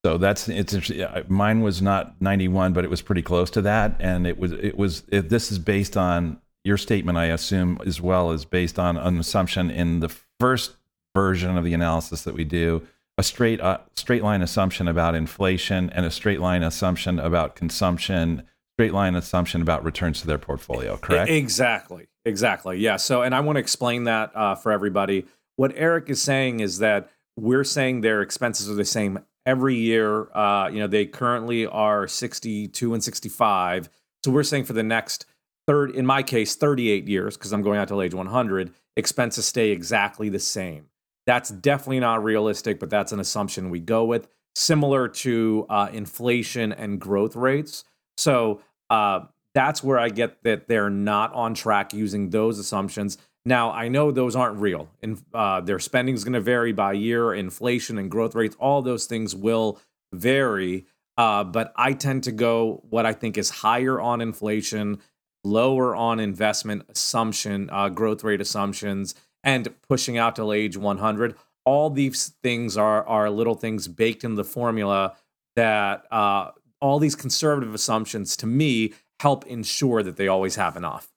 So 0.05 0.17
that's 0.17 0.47
it's 0.47 0.91
mine 1.27 1.61
was 1.61 1.81
not 1.81 2.21
91, 2.21 2.73
but 2.73 2.83
it 2.83 2.89
was 2.89 3.01
pretty 3.01 3.21
close 3.21 3.49
to 3.51 3.61
that, 3.63 3.95
and 3.99 4.27
it 4.27 4.37
was 4.37 4.51
it 4.53 4.77
was 4.77 5.03
if 5.09 5.29
this 5.29 5.51
is 5.51 5.59
based 5.59 5.97
on 5.97 6.39
your 6.63 6.77
statement, 6.77 7.17
I 7.17 7.25
assume 7.25 7.79
as 7.85 7.99
well 7.99 8.31
as 8.31 8.45
based 8.45 8.77
on 8.77 8.97
an 8.97 9.17
assumption 9.17 9.71
in 9.71 10.01
the 10.01 10.09
first 10.39 10.75
version 11.15 11.57
of 11.57 11.63
the 11.63 11.73
analysis 11.73 12.23
that 12.23 12.35
we 12.35 12.43
do, 12.43 12.85
a 13.17 13.23
straight 13.23 13.59
uh, 13.59 13.79
straight 13.95 14.21
line 14.21 14.41
assumption 14.41 14.87
about 14.87 15.15
inflation 15.15 15.89
and 15.89 16.05
a 16.05 16.11
straight 16.11 16.39
line 16.39 16.61
assumption 16.61 17.19
about 17.19 17.55
consumption, 17.55 18.43
straight 18.75 18.93
line 18.93 19.15
assumption 19.15 19.61
about 19.61 19.83
returns 19.83 20.21
to 20.21 20.27
their 20.27 20.37
portfolio. 20.37 20.97
Correct? 20.97 21.31
Exactly, 21.31 22.07
exactly. 22.23 22.77
Yeah. 22.77 22.97
So, 22.97 23.23
and 23.23 23.33
I 23.33 23.39
want 23.39 23.55
to 23.55 23.61
explain 23.61 24.03
that 24.03 24.31
uh, 24.35 24.55
for 24.55 24.71
everybody. 24.71 25.25
What 25.55 25.73
Eric 25.75 26.09
is 26.09 26.21
saying 26.21 26.59
is 26.59 26.77
that 26.79 27.09
we're 27.35 27.63
saying 27.63 28.01
their 28.01 28.21
expenses 28.21 28.69
are 28.69 28.75
the 28.75 28.85
same 28.85 29.19
every 29.47 29.75
year. 29.75 30.27
Uh, 30.35 30.69
you 30.71 30.79
know, 30.79 30.87
they 30.87 31.05
currently 31.07 31.65
are 31.65 32.07
62 32.07 32.93
and 32.93 33.03
65. 33.03 33.89
So 34.23 34.31
we're 34.31 34.43
saying 34.43 34.65
for 34.65 34.73
the 34.73 34.83
next 34.83 35.25
third, 35.65 35.91
in 35.91 36.05
my 36.05 36.21
case, 36.21 36.55
38 36.55 37.07
years, 37.07 37.37
because 37.37 37.53
I'm 37.53 37.61
going 37.63 37.79
out 37.79 37.87
till 37.87 38.01
age 38.01 38.13
100, 38.13 38.73
expenses 38.97 39.45
stay 39.45 39.69
exactly 39.69 40.29
the 40.29 40.39
same. 40.39 40.87
That's 41.25 41.49
definitely 41.49 42.01
not 42.01 42.23
realistic, 42.23 42.79
but 42.79 42.89
that's 42.89 43.11
an 43.11 43.19
assumption 43.19 43.69
we 43.69 43.79
go 43.79 44.05
with, 44.05 44.27
similar 44.55 45.07
to 45.07 45.65
uh, 45.69 45.89
inflation 45.93 46.73
and 46.73 46.99
growth 46.99 47.35
rates. 47.35 47.85
So 48.17 48.61
uh, 48.89 49.21
that's 49.53 49.83
where 49.83 49.97
I 49.97 50.09
get 50.09 50.43
that 50.43 50.67
they're 50.67 50.89
not 50.89 51.33
on 51.33 51.53
track 51.53 51.93
using 51.93 52.29
those 52.29 52.59
assumptions. 52.59 53.17
Now, 53.47 53.71
I 53.71 53.87
know 53.87 54.11
those 54.11 54.35
aren't 54.35 54.59
real. 54.59 54.89
and 55.01 55.23
uh, 55.33 55.61
their 55.61 55.79
spending 55.79 56.13
is 56.15 56.25
going 56.25 56.33
to 56.33 56.41
vary 56.41 56.73
by 56.73 56.91
year, 56.91 57.33
inflation 57.33 57.97
and 57.97 58.11
growth 58.11 58.35
rates, 58.35 58.57
all 58.59 58.81
those 58.81 59.05
things 59.05 59.33
will 59.33 59.79
vary. 60.11 60.85
Uh, 61.15 61.45
but 61.45 61.71
I 61.77 61.93
tend 61.93 62.25
to 62.25 62.33
go 62.33 62.83
what 62.89 63.05
I 63.05 63.13
think 63.13 63.37
is 63.37 63.49
higher 63.49 64.01
on 64.01 64.19
inflation, 64.19 64.99
lower 65.45 65.95
on 65.95 66.19
investment 66.19 66.83
assumption, 66.89 67.69
uh, 67.71 67.87
growth 67.87 68.21
rate 68.21 68.41
assumptions, 68.41 69.15
and 69.45 69.73
pushing 69.87 70.17
out 70.17 70.35
till 70.35 70.51
age 70.51 70.75
100. 70.75 71.35
all 71.63 71.89
these 71.89 72.33
things 72.43 72.75
are 72.75 73.07
are 73.07 73.29
little 73.29 73.55
things 73.55 73.87
baked 73.87 74.25
in 74.25 74.35
the 74.35 74.43
formula 74.43 75.15
that 75.55 76.05
uh, 76.11 76.51
all 76.81 76.99
these 76.99 77.15
conservative 77.15 77.73
assumptions 77.73 78.35
to 78.35 78.45
me 78.45 78.93
help 79.21 79.45
ensure 79.47 80.03
that 80.03 80.17
they 80.17 80.27
always 80.27 80.57
have 80.57 80.75
enough. 80.75 81.13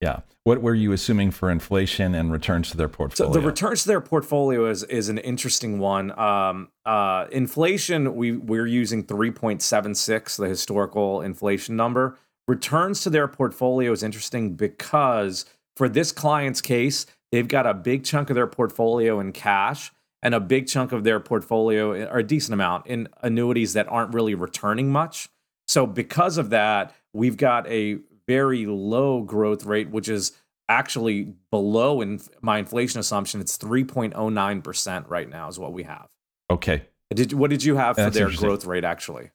Yeah. 0.00 0.20
What 0.44 0.62
were 0.62 0.74
you 0.74 0.92
assuming 0.92 1.30
for 1.32 1.50
inflation 1.50 2.14
and 2.14 2.30
returns 2.30 2.70
to 2.70 2.76
their 2.76 2.88
portfolio? 2.88 3.32
So 3.32 3.40
the 3.40 3.44
returns 3.44 3.82
to 3.82 3.88
their 3.88 4.00
portfolio 4.00 4.66
is 4.66 4.84
is 4.84 5.08
an 5.08 5.18
interesting 5.18 5.78
one. 5.78 6.16
Um, 6.18 6.68
uh, 6.84 7.26
inflation, 7.32 8.14
we 8.14 8.32
we're 8.32 8.66
using 8.66 9.02
three 9.02 9.30
point 9.30 9.62
seven 9.62 9.94
six, 9.94 10.36
the 10.36 10.48
historical 10.48 11.22
inflation 11.22 11.76
number. 11.76 12.16
Returns 12.46 13.00
to 13.02 13.10
their 13.10 13.26
portfolio 13.26 13.90
is 13.90 14.02
interesting 14.02 14.54
because 14.54 15.46
for 15.76 15.88
this 15.88 16.12
client's 16.12 16.60
case, 16.60 17.06
they've 17.32 17.48
got 17.48 17.66
a 17.66 17.74
big 17.74 18.04
chunk 18.04 18.30
of 18.30 18.36
their 18.36 18.46
portfolio 18.46 19.18
in 19.18 19.32
cash 19.32 19.92
and 20.22 20.34
a 20.34 20.40
big 20.40 20.68
chunk 20.68 20.92
of 20.92 21.04
their 21.04 21.20
portfolio, 21.20 22.08
or 22.08 22.18
a 22.18 22.22
decent 22.22 22.54
amount, 22.54 22.86
in 22.86 23.08
annuities 23.22 23.72
that 23.72 23.88
aren't 23.88 24.14
really 24.14 24.34
returning 24.34 24.90
much. 24.90 25.28
So 25.66 25.86
because 25.86 26.38
of 26.38 26.50
that, 26.50 26.94
we've 27.12 27.36
got 27.36 27.66
a 27.66 27.98
very 28.26 28.66
low 28.66 29.22
growth 29.22 29.64
rate, 29.64 29.90
which 29.90 30.08
is 30.08 30.32
actually 30.68 31.34
below 31.50 32.00
in 32.00 32.20
my 32.40 32.58
inflation 32.58 33.00
assumption. 33.00 33.40
It's 33.40 33.56
3.09% 33.58 35.04
right 35.08 35.28
now 35.28 35.48
is 35.48 35.58
what 35.58 35.72
we 35.72 35.84
have. 35.84 36.08
Okay. 36.50 36.82
Did 37.14 37.32
what 37.32 37.50
did 37.50 37.62
you 37.62 37.76
have 37.76 37.96
for 37.96 38.02
That's 38.02 38.16
their 38.16 38.30
growth 38.30 38.64
rate 38.64 38.84
actually? 38.84 39.30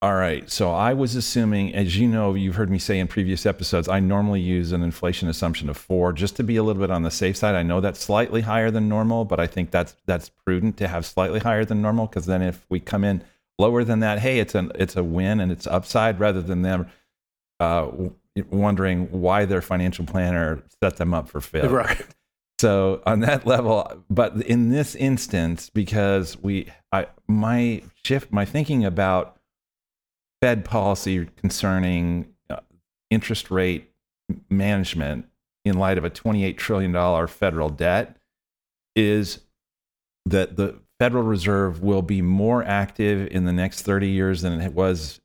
All 0.00 0.14
right. 0.14 0.50
So 0.50 0.72
I 0.72 0.94
was 0.94 1.14
assuming, 1.14 1.74
as 1.74 1.96
you 1.96 2.08
know, 2.08 2.34
you've 2.34 2.56
heard 2.56 2.70
me 2.70 2.80
say 2.80 2.98
in 2.98 3.06
previous 3.06 3.46
episodes, 3.46 3.88
I 3.88 4.00
normally 4.00 4.40
use 4.40 4.72
an 4.72 4.82
inflation 4.82 5.28
assumption 5.28 5.68
of 5.68 5.76
four 5.76 6.12
just 6.12 6.34
to 6.36 6.42
be 6.42 6.56
a 6.56 6.62
little 6.64 6.82
bit 6.82 6.90
on 6.90 7.04
the 7.04 7.10
safe 7.10 7.36
side. 7.36 7.54
I 7.54 7.62
know 7.62 7.80
that's 7.80 8.00
slightly 8.00 8.40
higher 8.40 8.70
than 8.72 8.88
normal, 8.88 9.24
but 9.24 9.38
I 9.38 9.46
think 9.46 9.70
that's 9.70 9.94
that's 10.06 10.28
prudent 10.28 10.76
to 10.78 10.88
have 10.88 11.06
slightly 11.06 11.38
higher 11.38 11.64
than 11.64 11.82
normal 11.82 12.06
because 12.06 12.26
then 12.26 12.42
if 12.42 12.66
we 12.68 12.80
come 12.80 13.04
in 13.04 13.22
lower 13.58 13.84
than 13.84 14.00
that, 14.00 14.18
hey, 14.18 14.40
it's 14.40 14.56
an 14.56 14.72
it's 14.74 14.96
a 14.96 15.04
win 15.04 15.38
and 15.40 15.52
it's 15.52 15.68
upside 15.68 16.18
rather 16.18 16.40
than 16.40 16.62
them 16.62 16.86
uh, 17.62 17.90
wondering 18.50 19.10
why 19.10 19.44
their 19.44 19.62
financial 19.62 20.04
planner 20.04 20.62
set 20.82 20.96
them 20.96 21.14
up 21.14 21.28
for 21.28 21.40
failure. 21.40 21.70
Right. 21.72 22.06
So 22.60 23.02
on 23.06 23.20
that 23.20 23.44
level, 23.44 24.04
but 24.08 24.36
in 24.42 24.70
this 24.70 24.94
instance, 24.94 25.68
because 25.68 26.40
we, 26.40 26.68
I, 26.92 27.06
my 27.26 27.82
shift, 28.04 28.32
my 28.32 28.44
thinking 28.44 28.84
about 28.84 29.36
Fed 30.40 30.64
policy 30.64 31.26
concerning 31.36 32.34
uh, 32.48 32.60
interest 33.10 33.50
rate 33.50 33.90
management 34.48 35.26
in 35.64 35.76
light 35.76 35.98
of 35.98 36.04
a 36.04 36.10
$28 36.10 36.56
trillion 36.56 37.26
federal 37.26 37.68
debt 37.68 38.16
is 38.94 39.40
that 40.26 40.54
the 40.56 40.78
Federal 41.00 41.24
Reserve 41.24 41.82
will 41.82 42.02
be 42.02 42.22
more 42.22 42.62
active 42.62 43.26
in 43.32 43.44
the 43.44 43.52
next 43.52 43.82
30 43.82 44.08
years 44.08 44.42
than 44.42 44.60
it 44.60 44.72
was 44.72 45.20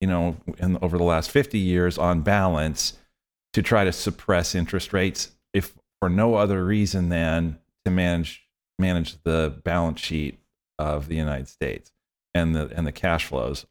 you 0.00 0.08
know, 0.08 0.36
in, 0.58 0.78
over 0.82 0.96
the 0.98 1.04
last 1.04 1.30
50 1.30 1.58
years 1.58 1.98
on 1.98 2.20
balance 2.20 2.98
to 3.52 3.62
try 3.62 3.84
to 3.84 3.92
suppress 3.92 4.54
interest 4.54 4.92
rates 4.92 5.32
if 5.52 5.74
for 6.00 6.08
no 6.08 6.34
other 6.34 6.64
reason 6.64 7.08
than 7.08 7.58
to 7.84 7.90
manage 7.90 8.46
manage 8.78 9.20
the 9.24 9.60
balance 9.64 10.00
sheet 10.00 10.38
of 10.78 11.08
the 11.08 11.16
United 11.16 11.48
States 11.48 11.92
and 12.34 12.54
the 12.54 12.70
and 12.74 12.86
the 12.86 12.92
cash 12.92 13.24
flows. 13.24 13.66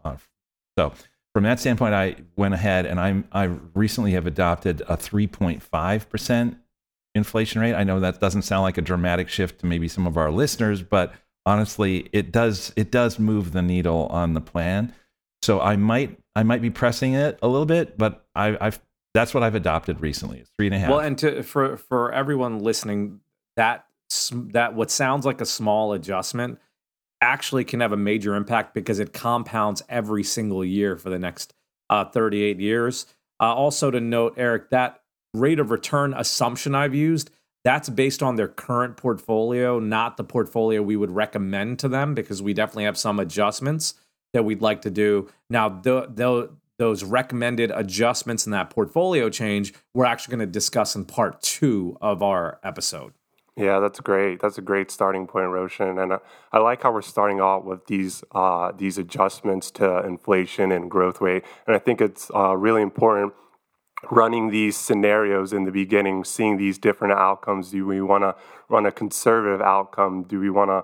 So 0.78 0.94
from 1.34 1.44
that 1.44 1.60
standpoint, 1.60 1.94
I 1.94 2.16
went 2.36 2.54
ahead 2.54 2.86
and 2.86 3.00
I 3.00 3.24
I 3.32 3.46
recently 3.74 4.12
have 4.12 4.28
adopted 4.28 4.82
a 4.82 4.98
3.5 4.98 6.10
percent 6.10 6.58
inflation 7.16 7.62
rate. 7.62 7.74
I 7.76 7.84
know 7.84 8.00
that 8.00 8.20
doesn't 8.20 8.44
sound 8.44 8.64
like 8.64 8.78
a 8.78 8.82
dramatic 8.82 9.30
shift 9.30 9.60
to 9.60 9.66
maybe 9.66 9.88
some 9.88 10.08
of 10.08 10.18
our 10.18 10.32
listeners, 10.32 10.82
but 10.82 11.14
honestly, 11.46 12.10
it 12.12 12.32
does 12.32 12.74
it 12.76 12.92
does 12.92 13.20
move 13.20 13.54
the 13.54 13.62
needle 13.62 14.08
on 14.08 14.34
the 14.34 14.42
plan. 14.42 14.94
So 15.48 15.62
I 15.62 15.78
might 15.78 16.20
I 16.36 16.44
might 16.44 16.62
be 16.62 16.70
pressing 16.70 17.14
it 17.14 17.40
a 17.42 17.48
little 17.48 17.66
bit, 17.66 17.98
but 17.98 18.26
I, 18.36 18.58
I've 18.60 18.82
that's 19.14 19.34
what 19.34 19.44
I've 19.44 19.56
adopted 19.56 20.02
recently. 20.02 20.40
It's 20.40 20.50
three 20.58 20.68
and 20.68 20.76
a 20.76 20.80
half. 20.80 20.90
Well, 20.90 21.00
and 21.00 21.18
to 21.20 21.42
for 21.42 21.78
for 21.78 22.12
everyone 22.12 22.60
listening, 22.60 23.22
that 23.56 23.86
that 24.32 24.74
what 24.74 24.92
sounds 24.92 25.26
like 25.26 25.40
a 25.40 25.46
small 25.46 25.94
adjustment 25.94 26.60
actually 27.22 27.64
can 27.64 27.80
have 27.80 27.94
a 27.94 27.98
major 27.98 28.36
impact 28.36 28.74
because 28.74 29.00
it 29.00 29.14
compounds 29.14 29.82
every 29.88 30.22
single 30.22 30.66
year 30.66 30.98
for 30.98 31.10
the 31.10 31.18
next 31.18 31.54
uh, 31.90 32.04
38 32.04 32.60
years. 32.60 33.06
Uh, 33.40 33.56
also 33.56 33.90
to 33.90 34.02
note, 34.02 34.34
Eric, 34.36 34.70
that 34.72 35.00
rate 35.34 35.60
of 35.60 35.72
return 35.72 36.14
assumption 36.14 36.76
I've 36.76 36.94
used 36.94 37.32
that's 37.64 37.88
based 37.88 38.22
on 38.22 38.36
their 38.36 38.50
current 38.50 38.98
portfolio, 38.98 39.80
not 39.80 40.18
the 40.18 40.26
portfolio 40.26 40.82
we 40.82 40.98
would 40.98 41.12
recommend 41.12 41.80
to 41.80 41.88
them 41.88 42.16
because 42.16 42.42
we 42.42 42.54
definitely 42.54 42.84
have 42.84 42.98
some 42.98 43.18
adjustments 43.18 43.94
that 44.34 44.44
we'd 44.44 44.62
like 44.62 44.82
to 44.82 44.90
do. 44.90 45.30
Now, 45.50 45.70
the, 45.70 46.10
the, 46.14 46.50
those 46.78 47.04
recommended 47.04 47.72
adjustments 47.72 48.46
in 48.46 48.52
that 48.52 48.70
portfolio 48.70 49.30
change, 49.30 49.74
we're 49.94 50.06
actually 50.06 50.38
going 50.38 50.48
to 50.48 50.52
discuss 50.52 50.96
in 50.96 51.06
part 51.06 51.42
two 51.42 51.98
of 52.02 52.22
our 52.22 52.60
episode. 52.64 53.14
Yeah, 53.56 53.80
that's 53.80 54.00
great. 54.00 54.40
That's 54.40 54.60
a 54.60 54.62
great 54.62 54.92
starting 54.92 55.26
point, 55.26 55.50
Roshan. 55.50 55.98
And 55.98 56.14
uh, 56.14 56.20
I 56.52 56.60
like 56.60 56.84
how 56.84 56.92
we're 56.92 57.02
starting 57.02 57.40
out 57.40 57.66
with 57.66 57.88
these 57.88 58.24
uh, 58.32 58.72
these 58.72 59.00
adjustments 59.00 59.72
to 59.72 60.06
inflation 60.06 60.72
and 60.72 60.92
growth 60.92 61.20
rate. 61.22 61.44
And 61.66 61.76
I 61.76 61.80
think 61.80 62.00
it's 62.00 62.30
uh, 62.36 62.56
really 62.56 62.84
important 62.84 63.34
running 64.12 64.52
these 64.52 64.78
scenarios 64.78 65.54
in 65.54 65.64
the 65.64 65.72
beginning, 65.72 66.24
seeing 66.24 66.58
these 66.58 66.78
different 66.78 67.16
outcomes. 67.16 67.72
Do 67.72 67.84
we 67.88 68.00
want 68.00 68.24
to 68.24 68.36
run 68.70 68.86
a 68.86 68.92
conservative 68.92 69.60
outcome? 69.60 70.22
Do 70.22 70.40
we 70.40 70.52
want 70.52 70.70
to 70.70 70.84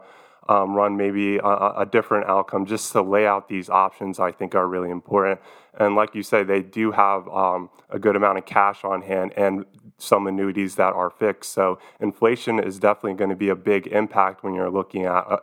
um, 0.50 0.74
run 0.74 0.98
maybe 0.98 1.38
a, 1.38 1.44
a, 1.44 1.88
different 1.90 2.28
outcome. 2.28 2.66
Just 2.66 2.92
to 2.94 3.02
lay 3.02 3.26
out 3.26 3.48
these 3.48 3.70
options 3.70 4.20
i 4.20 4.32
think 4.32 4.56
are 4.56 4.68
really 4.68 4.90
important. 4.90 5.40
And 5.80 5.96
like 5.96 6.14
you 6.16 6.24
say 6.24 6.44
they 6.44 6.62
do 6.62 6.92
have 6.92 7.28
um, 7.30 7.70
a 7.90 8.00
good 8.00 8.16
amount 8.16 8.38
of 8.38 8.46
cash 8.46 8.84
on 8.84 9.02
hand 9.02 9.34
and 9.36 9.66
some 9.98 10.28
annuities 10.28 10.76
that 10.76 10.94
are 10.94 11.10
fixed. 11.10 11.54
So 11.54 11.80
inflation 12.00 12.60
is 12.60 12.80
definitely 12.80 13.16
going 13.16 13.30
to 13.30 13.36
be 13.36 13.50
a 13.50 13.56
big 13.56 13.88
impact 13.88 14.44
when 14.44 14.54
you're 14.54 14.72
looking 14.72 15.06
at 15.06 15.26
uh, 15.28 15.38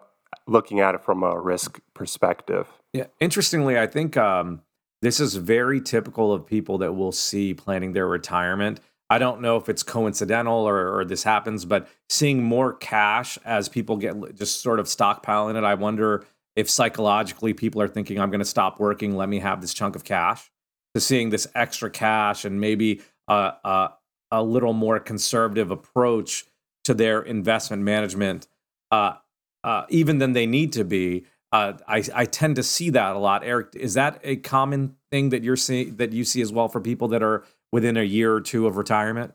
looking 0.47 0.81
at 0.81 0.95
it 0.95 1.05
from 1.05 1.23
a 1.23 1.39
risk 1.39 1.81
perspective. 1.95 2.67
Yeah 2.93 3.07
interestingly 3.21 3.79
i 3.79 3.87
think 3.87 4.17
um, 4.17 4.63
this 5.03 5.21
is 5.21 5.37
very 5.37 5.81
typical 5.81 6.33
of 6.33 6.47
people 6.47 6.79
that 6.79 6.93
we'll 6.93 7.13
see 7.13 7.55
planning 7.55 7.93
their 7.93 8.07
retirement 8.07 8.81
I 9.11 9.19
don't 9.19 9.41
know 9.41 9.57
if 9.57 9.69
it's 9.69 9.83
coincidental 9.83 10.55
or, 10.55 11.01
or, 11.01 11.05
this 11.05 11.25
happens, 11.25 11.65
but 11.65 11.89
seeing 12.09 12.45
more 12.45 12.73
cash 12.73 13.39
as 13.45 13.69
people 13.69 13.97
get 13.97 14.15
just 14.37 14.63
sort 14.63 14.79
of 14.79 14.87
stockpiling 14.87 15.57
it, 15.57 15.65
I 15.65 15.75
wonder 15.75 16.25
if 16.55 16.71
psychologically 16.71 17.53
people 17.53 17.83
are 17.83 17.89
thinking, 17.89 18.21
I'm 18.21 18.31
going 18.31 18.39
to 18.39 18.45
stop 18.45 18.79
working, 18.79 19.17
let 19.17 19.29
me 19.29 19.41
have 19.41 19.61
this 19.61 19.75
chunk 19.75 19.97
of 19.97 20.05
cash. 20.05 20.51
To 20.95 21.01
seeing 21.01 21.31
this 21.31 21.47
extra 21.55 21.91
cash 21.91 22.45
and 22.45 22.61
maybe 22.61 23.01
a, 23.29 23.53
a, 23.65 23.91
a 24.31 24.43
little 24.43 24.73
more 24.73 24.99
conservative 24.99 25.71
approach 25.71 26.45
to 26.85 26.95
their 26.95 27.23
investment 27.23 27.83
management, 27.83 28.49
uh, 28.91 29.15
uh, 29.63 29.85
even 29.89 30.19
than 30.19 30.33
they 30.33 30.47
need 30.47 30.73
to 30.73 30.85
be. 30.85 31.27
Uh, 31.53 31.75
I, 31.87 32.05
I 32.15 32.25
tend 32.27 32.57
to 32.57 32.63
see 32.63 32.91
that 32.91 33.15
a 33.15 33.19
lot. 33.19 33.45
Eric, 33.45 33.75
is 33.75 33.95
that 33.95 34.21
a 34.23 34.37
common 34.37 34.97
thing 35.11 35.31
that 35.31 35.43
you're 35.43 35.57
seeing 35.57 35.97
that 35.97 36.13
you 36.13 36.25
see 36.25 36.41
as 36.43 36.53
well 36.53 36.69
for 36.69 36.81
people 36.81 37.09
that 37.09 37.23
are 37.23 37.45
within 37.73 37.97
a 37.97 38.03
year 38.03 38.33
or 38.33 38.41
two 38.41 38.67
of 38.67 38.77
retirement? 38.77 39.35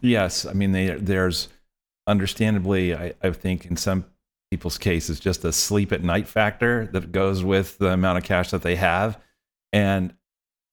Yes, 0.00 0.44
I 0.44 0.52
mean 0.52 0.72
they, 0.72 0.90
there's 0.90 1.48
understandably, 2.06 2.94
I, 2.94 3.14
I 3.22 3.30
think 3.30 3.66
in 3.66 3.76
some 3.76 4.04
people's 4.50 4.78
cases, 4.78 5.18
just 5.18 5.44
a 5.44 5.52
sleep 5.52 5.92
at 5.92 6.02
night 6.02 6.28
factor 6.28 6.86
that 6.92 7.12
goes 7.12 7.42
with 7.42 7.78
the 7.78 7.88
amount 7.88 8.18
of 8.18 8.24
cash 8.24 8.50
that 8.50 8.62
they 8.62 8.76
have, 8.76 9.20
and 9.72 10.14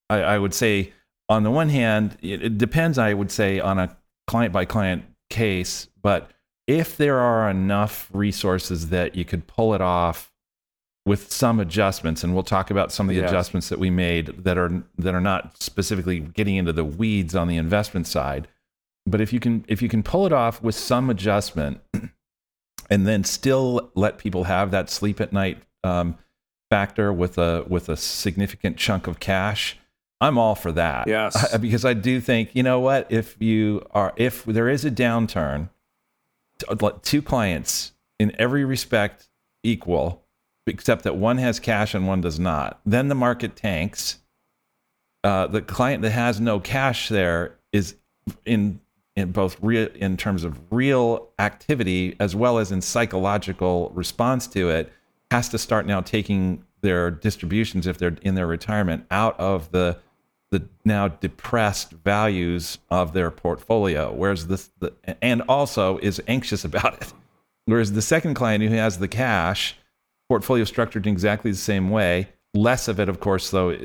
I, 0.10 0.22
I 0.22 0.40
would 0.40 0.54
say 0.54 0.94
on 1.30 1.44
the 1.44 1.52
one 1.52 1.70
hand, 1.70 2.18
it, 2.22 2.44
it 2.44 2.58
depends. 2.58 2.98
I 2.98 3.14
would 3.14 3.32
say 3.32 3.60
on 3.60 3.80
a 3.80 3.96
client 4.28 4.54
by 4.54 4.66
client 4.66 5.06
case, 5.30 5.88
but 6.02 6.30
if 6.68 6.98
there 6.98 7.20
are 7.20 7.50
enough 7.50 8.10
resources 8.14 8.90
that 8.90 9.16
you 9.16 9.26
could 9.26 9.48
pull 9.48 9.74
it 9.74 9.82
off 9.82 10.33
with 11.06 11.32
some 11.32 11.60
adjustments 11.60 12.24
and 12.24 12.34
we'll 12.34 12.44
talk 12.44 12.72
about 12.72 12.92
some 12.92 13.10
of 13.10 13.16
the 13.16 13.22
adjustments 13.22 13.68
that 13.70 13.78
we 13.78 13.90
made 13.90 14.28
that 14.44 14.58
are 14.58 14.84
that 14.98 15.14
are 15.14 15.22
not 15.22 15.62
specifically 15.62 16.20
getting 16.20 16.56
into 16.56 16.72
the 16.72 16.86
weeds 16.86 17.36
on 17.36 17.48
the 17.48 17.58
investment 17.58 18.08
side. 18.08 18.48
But 19.06 19.20
if 19.20 19.34
you 19.34 19.40
can 19.40 19.66
if 19.68 19.82
you 19.82 19.90
can 19.90 20.02
pull 20.02 20.26
it 20.26 20.32
off 20.32 20.62
with 20.62 20.76
some 20.76 21.10
adjustment 21.10 21.82
and 22.90 23.06
then 23.06 23.24
still 23.26 23.92
let 23.96 24.18
people 24.18 24.46
have 24.46 24.72
that 24.72 24.90
sleep 24.90 25.20
at 25.20 25.34
night 25.34 25.62
um, 25.84 26.18
factor 26.70 27.12
with 27.12 27.38
a 27.38 27.66
with 27.68 27.90
a 27.90 27.98
significant 27.98 28.78
chunk 28.78 29.06
of 29.06 29.20
cash 29.20 29.78
i'm 30.22 30.38
all 30.38 30.56
for 30.56 30.72
that. 30.72 31.08
Yes. 31.08 31.58
Because 31.60 31.84
i 31.84 31.94
do 31.94 32.22
think 32.22 32.56
you 32.56 32.64
know 32.64 32.80
what? 32.80 33.12
If 33.12 33.36
you 33.42 33.86
are 33.92 34.14
if 34.16 34.46
there 34.46 34.70
is 34.70 34.86
a 34.86 34.92
downturn 34.92 35.70
two 37.02 37.22
clients 37.22 37.92
in 38.20 38.34
every 38.40 38.64
respect 38.64 39.28
equal 39.64 40.23
except 40.68 41.04
that 41.04 41.16
one 41.16 41.38
has 41.38 41.60
cash 41.60 41.94
and 41.94 42.08
one 42.08 42.22
does 42.22 42.40
not. 42.40 42.80
Then 42.86 43.08
the 43.08 43.16
market 43.16 43.56
tanks. 43.56 44.20
Uh, 45.24 45.48
the 45.48 45.62
client 45.62 46.02
that 46.02 46.12
has 46.12 46.42
no 46.42 46.60
cash 46.60 47.08
there 47.08 47.56
is 47.72 47.96
in 48.46 48.80
in 49.16 49.32
both 49.32 49.58
real 49.62 49.88
in 49.96 50.18
terms 50.18 50.44
of 50.44 50.60
real 50.72 51.30
activity 51.40 52.16
as 52.20 52.36
well 52.36 52.58
as 52.58 52.72
in 52.72 52.82
psychological 52.82 53.92
response 53.94 54.48
to 54.48 54.70
it 54.70 54.92
has 55.32 55.50
to 55.50 55.58
start 55.58 55.86
now 55.86 56.02
taking 56.02 56.64
their 56.82 57.12
distributions 57.12 57.88
if 57.88 57.98
they're 57.98 58.18
in 58.22 58.36
their 58.36 58.48
retirement 58.48 59.06
out 59.12 59.40
of 59.40 59.72
the 59.72 59.98
the 60.52 60.68
now 60.86 61.08
depressed 61.08 61.92
values 61.92 62.78
of 62.90 63.14
their 63.14 63.32
portfolio 63.32 64.12
whereas 64.14 64.48
this 64.48 64.72
the, 64.80 64.94
and 65.22 65.42
also 65.44 65.98
is 66.00 66.22
anxious 66.28 66.66
about 66.66 67.02
it 67.02 67.14
whereas 67.66 67.94
the 67.94 68.02
second 68.02 68.34
client 68.34 68.64
who 68.64 68.76
has 68.76 69.00
the 69.00 69.08
cash 69.08 69.78
portfolio 70.30 70.64
structured 70.64 71.06
in 71.06 71.14
exactly 71.14 71.52
the 71.52 71.58
same 71.58 71.90
way 71.90 72.28
less 72.54 72.88
of 72.88 73.00
it 73.00 73.10
of 73.10 73.20
course 73.20 73.50
though 73.52 73.76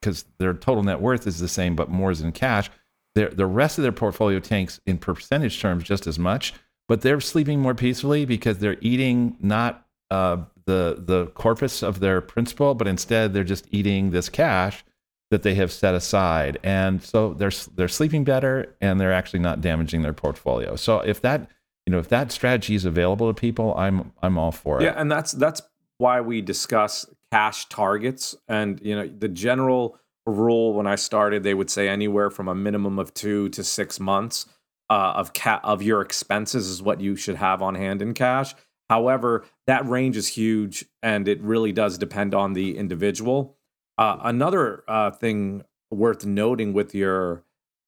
because 0.00 0.24
their 0.38 0.54
total 0.54 0.82
net 0.82 1.00
worth 1.00 1.26
is 1.26 1.38
the 1.38 1.48
same 1.48 1.76
but 1.76 1.88
more 1.90 2.10
is 2.10 2.20
in 2.20 2.32
cash 2.32 2.70
their, 3.14 3.28
the 3.28 3.46
rest 3.46 3.78
of 3.78 3.82
their 3.82 3.92
portfolio 3.92 4.40
tanks 4.40 4.80
in 4.86 4.98
percentage 4.98 5.60
terms 5.60 5.84
just 5.84 6.06
as 6.06 6.18
much, 6.18 6.52
but 6.88 7.00
they're 7.00 7.20
sleeping 7.20 7.60
more 7.60 7.74
peacefully 7.74 8.24
because 8.24 8.58
they're 8.58 8.76
eating 8.80 9.36
not 9.40 9.86
uh, 10.10 10.38
the 10.66 10.96
the 10.98 11.26
corpus 11.28 11.82
of 11.82 12.00
their 12.00 12.20
principal, 12.20 12.74
but 12.74 12.88
instead 12.88 13.32
they're 13.32 13.44
just 13.44 13.66
eating 13.70 14.10
this 14.10 14.28
cash 14.28 14.84
that 15.30 15.42
they 15.42 15.54
have 15.54 15.72
set 15.72 15.94
aside, 15.94 16.58
and 16.62 17.02
so 17.02 17.34
they're 17.34 17.52
they're 17.74 17.88
sleeping 17.88 18.24
better 18.24 18.74
and 18.80 19.00
they're 19.00 19.12
actually 19.12 19.40
not 19.40 19.60
damaging 19.60 20.02
their 20.02 20.12
portfolio. 20.12 20.76
So 20.76 20.98
if 21.00 21.20
that 21.22 21.48
you 21.86 21.92
know 21.92 21.98
if 21.98 22.08
that 22.08 22.32
strategy 22.32 22.74
is 22.74 22.84
available 22.84 23.32
to 23.32 23.40
people, 23.40 23.74
I'm 23.76 24.12
I'm 24.22 24.38
all 24.38 24.52
for 24.52 24.80
it. 24.80 24.84
Yeah, 24.84 24.94
and 24.96 25.10
that's 25.10 25.32
that's 25.32 25.62
why 26.04 26.20
we 26.20 26.42
discuss 26.42 27.06
cash 27.32 27.66
targets 27.70 28.36
and 28.46 28.78
you 28.82 28.94
know 28.94 29.08
the 29.24 29.28
general 29.46 29.98
rule 30.26 30.74
when 30.74 30.86
I 30.86 30.96
started, 30.96 31.42
they 31.42 31.54
would 31.54 31.70
say 31.70 31.88
anywhere 31.88 32.30
from 32.30 32.46
a 32.46 32.54
minimum 32.54 32.98
of 32.98 33.12
two 33.14 33.48
to 33.50 33.64
six 33.64 33.98
months 33.98 34.46
uh, 34.90 35.14
of 35.16 35.32
ca- 35.32 35.60
of 35.64 35.82
your 35.82 36.02
expenses 36.02 36.68
is 36.68 36.82
what 36.82 37.00
you 37.00 37.16
should 37.16 37.36
have 37.36 37.62
on 37.62 37.74
hand 37.74 38.02
in 38.02 38.12
cash. 38.12 38.54
However, 38.90 39.44
that 39.66 39.88
range 39.88 40.16
is 40.16 40.28
huge, 40.28 40.84
and 41.02 41.26
it 41.26 41.40
really 41.42 41.72
does 41.72 41.96
depend 41.96 42.34
on 42.34 42.52
the 42.52 42.76
individual. 42.76 43.56
Uh, 43.96 44.18
another 44.22 44.84
uh, 44.86 45.10
thing 45.10 45.62
worth 45.90 46.26
noting 46.26 46.74
with 46.74 46.94
your 46.94 47.44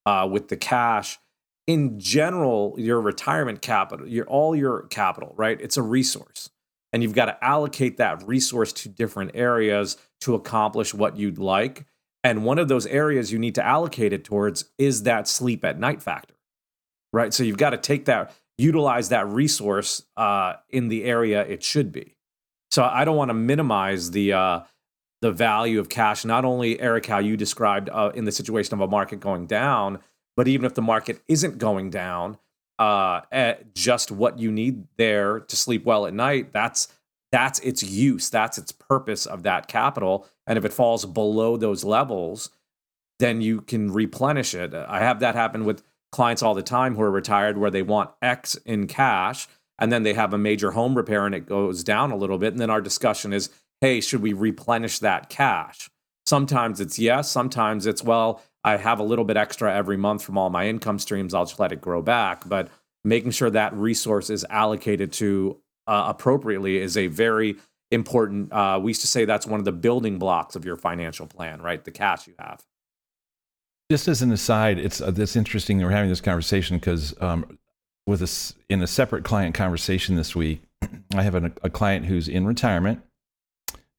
uh, 0.07 0.27
with 0.31 0.49
the 0.49 0.57
cash 0.57 1.19
in 1.67 1.99
general, 2.01 2.75
your 2.79 3.01
retirement 3.01 3.61
capital, 3.61 4.09
your 4.09 4.27
all 4.27 4.57
your 4.57 4.87
capital, 4.89 5.35
right? 5.37 5.61
It's 5.61 5.77
a 5.77 5.83
resource, 5.83 6.49
and 6.97 7.03
you've 7.03 7.13
got 7.13 7.27
to 7.27 7.45
allocate 7.45 7.99
that 7.99 8.27
resource 8.27 8.73
to 8.73 8.89
different 8.89 9.33
areas 9.35 9.99
to 10.23 10.35
accomplish 10.35 10.95
what 10.95 11.19
you'd 11.19 11.37
like. 11.37 11.85
And 12.25 12.43
one 12.43 12.59
of 12.59 12.69
those 12.69 12.87
areas 12.87 13.31
you 13.31 13.39
need 13.39 13.55
to 13.57 13.63
allocate 13.63 14.15
it 14.15 14.25
towards 14.25 14.65
is 14.79 15.03
that 15.03 15.29
sleep 15.29 15.63
at 15.63 15.79
night 15.79 16.01
factor, 16.01 16.33
right? 17.13 17.35
So 17.35 17.43
you've 17.43 17.59
got 17.59 17.71
to 17.71 17.77
take 17.77 18.07
that, 18.07 18.35
utilize 18.57 19.11
that 19.11 19.29
resource 19.29 20.07
uh, 20.17 20.55
in 20.71 20.89
the 20.89 21.05
area 21.05 21.43
it 21.43 21.63
should 21.63 21.93
be. 21.93 22.15
So 22.71 22.83
I 22.83 23.05
don't 23.05 23.17
want 23.19 23.29
to 23.29 23.35
minimize 23.35 24.13
the 24.13 24.33
uh, 24.33 24.61
the 25.21 25.33
value 25.33 25.79
of 25.79 25.91
cash. 25.91 26.25
Not 26.25 26.47
only 26.47 26.81
Eric, 26.81 27.05
how 27.05 27.19
you 27.19 27.37
described 27.37 27.91
uh, 27.93 28.11
in 28.15 28.25
the 28.25 28.33
situation 28.33 28.73
of 28.73 28.81
a 28.81 28.89
market 28.89 29.21
going 29.21 29.47
down, 29.47 29.99
but 30.35 30.49
even 30.49 30.65
if 30.65 30.73
the 30.73 30.81
market 30.81 31.21
isn't 31.29 31.59
going 31.59 31.91
down, 31.91 32.39
uh, 32.79 33.23
at 33.33 33.75
just 33.75 34.11
what 34.11 34.39
you 34.39 34.51
need 34.53 34.87
there 34.97 35.41
to 35.41 35.57
sleep 35.57 35.85
well 35.85 36.07
at 36.07 36.15
night. 36.15 36.53
That's 36.53 36.89
that's 37.33 37.59
its 37.61 37.83
use. 37.83 38.31
That's 38.31 38.57
its 38.57 38.73
purpose 38.73 39.27
of 39.27 39.43
that 39.43 39.67
capital 39.67 40.27
and 40.47 40.57
if 40.57 40.65
it 40.65 40.73
falls 40.73 41.05
below 41.05 41.57
those 41.57 41.85
levels, 41.85 42.51
then 43.19 43.41
you 43.41 43.61
can 43.63 43.93
replenish 43.93 44.55
it. 44.55 44.75
I 44.75 45.01
have 45.01 45.21
that 45.21 45.35
happen 45.35 45.65
with 45.65 45.83
clients 46.13 46.43
all 46.43 46.55
the 46.55 46.63
time 46.63 46.95
who 46.95 47.03
are 47.03 47.11
retired 47.11 47.59
where 47.59 47.71
they 47.71 47.83
want 47.83 48.11
X 48.23 48.55
in 48.65 48.87
cash 48.87 49.49
and 49.79 49.93
then 49.93 50.05
they 50.05 50.15
have 50.15 50.33
a 50.33 50.39
major 50.39 50.71
home 50.73 50.95
repair 50.95 51.27
and 51.27 51.35
it 51.35 51.47
goes 51.47 51.83
down 51.83 52.13
a 52.13 52.17
little 52.17 52.39
bit. 52.39 52.53
And 52.53 52.61
then 52.61 52.71
our 52.71 52.81
discussion 52.81 53.33
is, 53.33 53.51
hey, 53.81 54.01
should 54.01 54.23
we 54.23 54.33
replenish 54.33 55.01
that 55.01 55.29
cash? 55.29 55.91
Sometimes 56.25 56.81
it's 56.81 56.99
yes, 56.99 57.31
sometimes 57.31 57.87
it's, 57.87 58.03
well, 58.03 58.43
I 58.67 58.77
have 58.77 58.99
a 58.99 59.05
little 59.05 59.25
bit 59.25 59.37
extra 59.37 59.73
every 59.73 59.97
month 59.97 60.25
from 60.25 60.37
all 60.37 60.51
my 60.51 60.67
income 60.67 60.99
streams. 60.99 61.35
I'll 61.35 61.47
just 61.47 61.61
let 61.61 61.71
it 61.71 61.81
grow 61.81 62.03
back. 62.03 62.49
But 62.49 62.69
making 63.05 63.31
sure 63.31 63.49
that 63.49 63.73
resource 63.75 64.29
is 64.29 64.45
allocated 64.51 65.13
to 65.13 65.57
uh, 65.87 66.07
appropriately 66.09 66.79
is 66.79 66.97
a 66.97 67.07
very 67.07 67.57
important. 67.93 68.53
Uh, 68.53 68.81
we 68.83 68.91
used 68.91 69.03
to 69.03 69.07
say 69.07 69.25
that's 69.25 69.47
one 69.47 69.61
of 69.61 69.65
the 69.65 69.73
building 69.73 70.19
blocks 70.19 70.57
of 70.57 70.65
your 70.65 70.77
financial 70.77 71.29
plan, 71.29 71.63
right? 71.63 71.85
The 71.85 71.93
cash 71.93 72.27
you 72.27 72.35
have. 72.41 72.67
Just 73.89 74.09
as 74.09 74.21
an 74.21 74.33
aside, 74.33 74.81
it's 74.81 75.01
uh, 75.01 75.13
this 75.13 75.37
interesting. 75.37 75.81
We're 75.81 75.91
having 75.91 76.11
this 76.11 76.21
conversation 76.21 76.79
because 76.79 77.15
um, 77.23 77.61
with 78.05 78.21
us 78.21 78.53
in 78.69 78.83
a 78.83 78.89
separate 78.89 79.23
client 79.23 79.55
conversation 79.55 80.17
this 80.17 80.35
week, 80.35 80.63
I 81.15 81.23
have 81.23 81.37
an, 81.37 81.55
a 81.63 81.71
client 81.71 82.07
who's 82.07 82.27
in 82.27 82.45
retirement, 82.45 83.01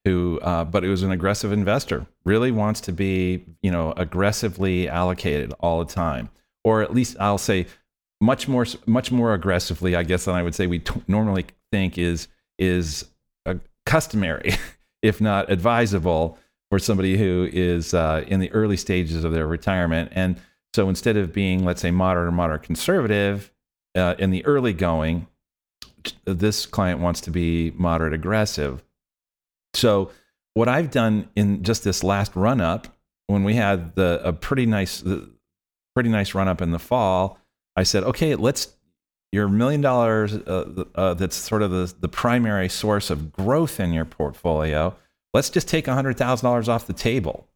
who 0.07 0.39
uh, 0.41 0.63
but 0.63 0.83
it 0.83 0.89
was 0.89 1.03
an 1.03 1.11
aggressive 1.11 1.51
investor, 1.51 2.07
really 2.23 2.51
wants 2.51 2.81
to 2.81 2.91
be 2.91 3.45
you 3.61 3.71
know 3.71 3.93
aggressively 3.97 4.87
allocated 4.87 5.53
all 5.59 5.83
the 5.83 5.93
time, 5.93 6.29
or 6.63 6.81
at 6.81 6.93
least 6.93 7.17
I'll 7.19 7.37
say 7.37 7.67
much 8.21 8.47
more 8.47 8.65
much 8.85 9.11
more 9.11 9.33
aggressively, 9.33 9.95
I 9.95 10.03
guess, 10.03 10.25
than 10.25 10.35
I 10.35 10.43
would 10.43 10.55
say 10.55 10.67
we 10.67 10.79
t- 10.79 11.03
normally 11.07 11.45
think 11.71 11.97
is 11.97 12.27
is 12.57 13.05
customary, 13.87 14.53
if 15.01 15.19
not 15.19 15.49
advisable, 15.51 16.37
for 16.69 16.77
somebody 16.77 17.17
who 17.17 17.49
is 17.51 17.95
uh, 17.95 18.23
in 18.27 18.39
the 18.39 18.51
early 18.51 18.77
stages 18.77 19.23
of 19.23 19.31
their 19.31 19.47
retirement. 19.47 20.11
And 20.13 20.39
so 20.75 20.89
instead 20.89 21.17
of 21.17 21.33
being, 21.33 21.65
let's 21.65 21.81
say, 21.81 21.89
moderate 21.89 22.27
or 22.27 22.31
moderate 22.31 22.63
conservative 22.63 23.51
uh, 23.95 24.15
in 24.19 24.29
the 24.29 24.45
early 24.45 24.73
going, 24.73 25.25
this 26.25 26.65
client 26.65 26.99
wants 26.99 27.21
to 27.21 27.31
be 27.31 27.71
moderate 27.75 28.13
aggressive. 28.13 28.83
So 29.77 30.11
what 30.53 30.67
I've 30.67 30.91
done 30.91 31.29
in 31.35 31.63
just 31.63 31.83
this 31.83 32.03
last 32.03 32.35
run 32.35 32.61
up, 32.61 32.87
when 33.27 33.43
we 33.43 33.53
had 33.55 33.95
the 33.95 34.21
a 34.23 34.33
pretty 34.33 34.65
nice, 34.65 35.03
pretty 35.93 36.09
nice 36.09 36.33
run 36.33 36.47
up 36.47 36.61
in 36.61 36.71
the 36.71 36.79
fall, 36.79 37.39
I 37.75 37.83
said, 37.83 38.03
okay, 38.03 38.35
let's 38.35 38.75
your 39.31 39.47
million 39.47 39.81
dollars 39.81 40.33
uh, 40.33 40.83
uh, 40.95 41.13
that's 41.13 41.35
sort 41.35 41.61
of 41.61 41.71
the, 41.71 41.93
the 41.99 42.07
primary 42.07 42.69
source 42.69 43.09
of 43.09 43.31
growth 43.31 43.79
in 43.79 43.93
your 43.93 44.05
portfolio, 44.05 44.95
let's 45.33 45.49
just 45.49 45.67
take 45.67 45.85
$100,000 45.85 46.67
off 46.67 46.87
the 46.87 46.93
table 46.93 47.47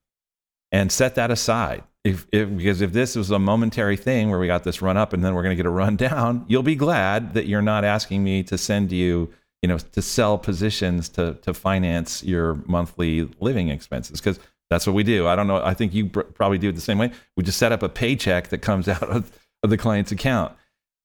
and 0.71 0.91
set 0.91 1.15
that 1.15 1.31
aside. 1.31 1.83
If, 2.03 2.27
if, 2.31 2.55
because 2.57 2.81
if 2.81 2.93
this 2.93 3.15
was 3.15 3.29
a 3.31 3.39
momentary 3.39 3.95
thing 3.95 4.29
where 4.29 4.39
we 4.39 4.47
got 4.47 4.63
this 4.63 4.81
run 4.81 4.97
up 4.97 5.13
and 5.13 5.23
then 5.23 5.33
we're 5.33 5.43
going 5.43 5.55
to 5.55 5.61
get 5.61 5.65
a 5.65 5.71
run 5.71 5.95
down, 6.09 6.45
you'll 6.47 6.63
be 6.63 6.75
glad 6.75 7.33
that 7.35 7.47
you're 7.47 7.61
not 7.61 7.83
asking 7.83 8.23
me 8.23 8.43
to 8.43 8.57
send 8.57 8.91
you, 8.91 9.31
you 9.61 9.67
know, 9.67 9.77
to 9.77 10.01
sell 10.01 10.37
positions 10.37 11.09
to, 11.09 11.35
to 11.41 11.53
finance 11.53 12.23
your 12.23 12.55
monthly 12.65 13.29
living 13.39 13.69
expenses. 13.69 14.19
Because 14.19 14.39
that's 14.69 14.87
what 14.87 14.93
we 14.93 15.03
do. 15.03 15.27
I 15.27 15.35
don't 15.35 15.47
know. 15.47 15.61
I 15.63 15.73
think 15.73 15.93
you 15.93 16.07
pr- 16.07 16.21
probably 16.21 16.57
do 16.57 16.69
it 16.69 16.75
the 16.75 16.81
same 16.81 16.97
way. 16.97 17.11
We 17.35 17.43
just 17.43 17.57
set 17.57 17.71
up 17.71 17.83
a 17.83 17.89
paycheck 17.89 18.47
that 18.49 18.59
comes 18.59 18.87
out 18.89 19.03
of, 19.03 19.31
of 19.63 19.69
the 19.69 19.77
client's 19.77 20.11
account. 20.11 20.53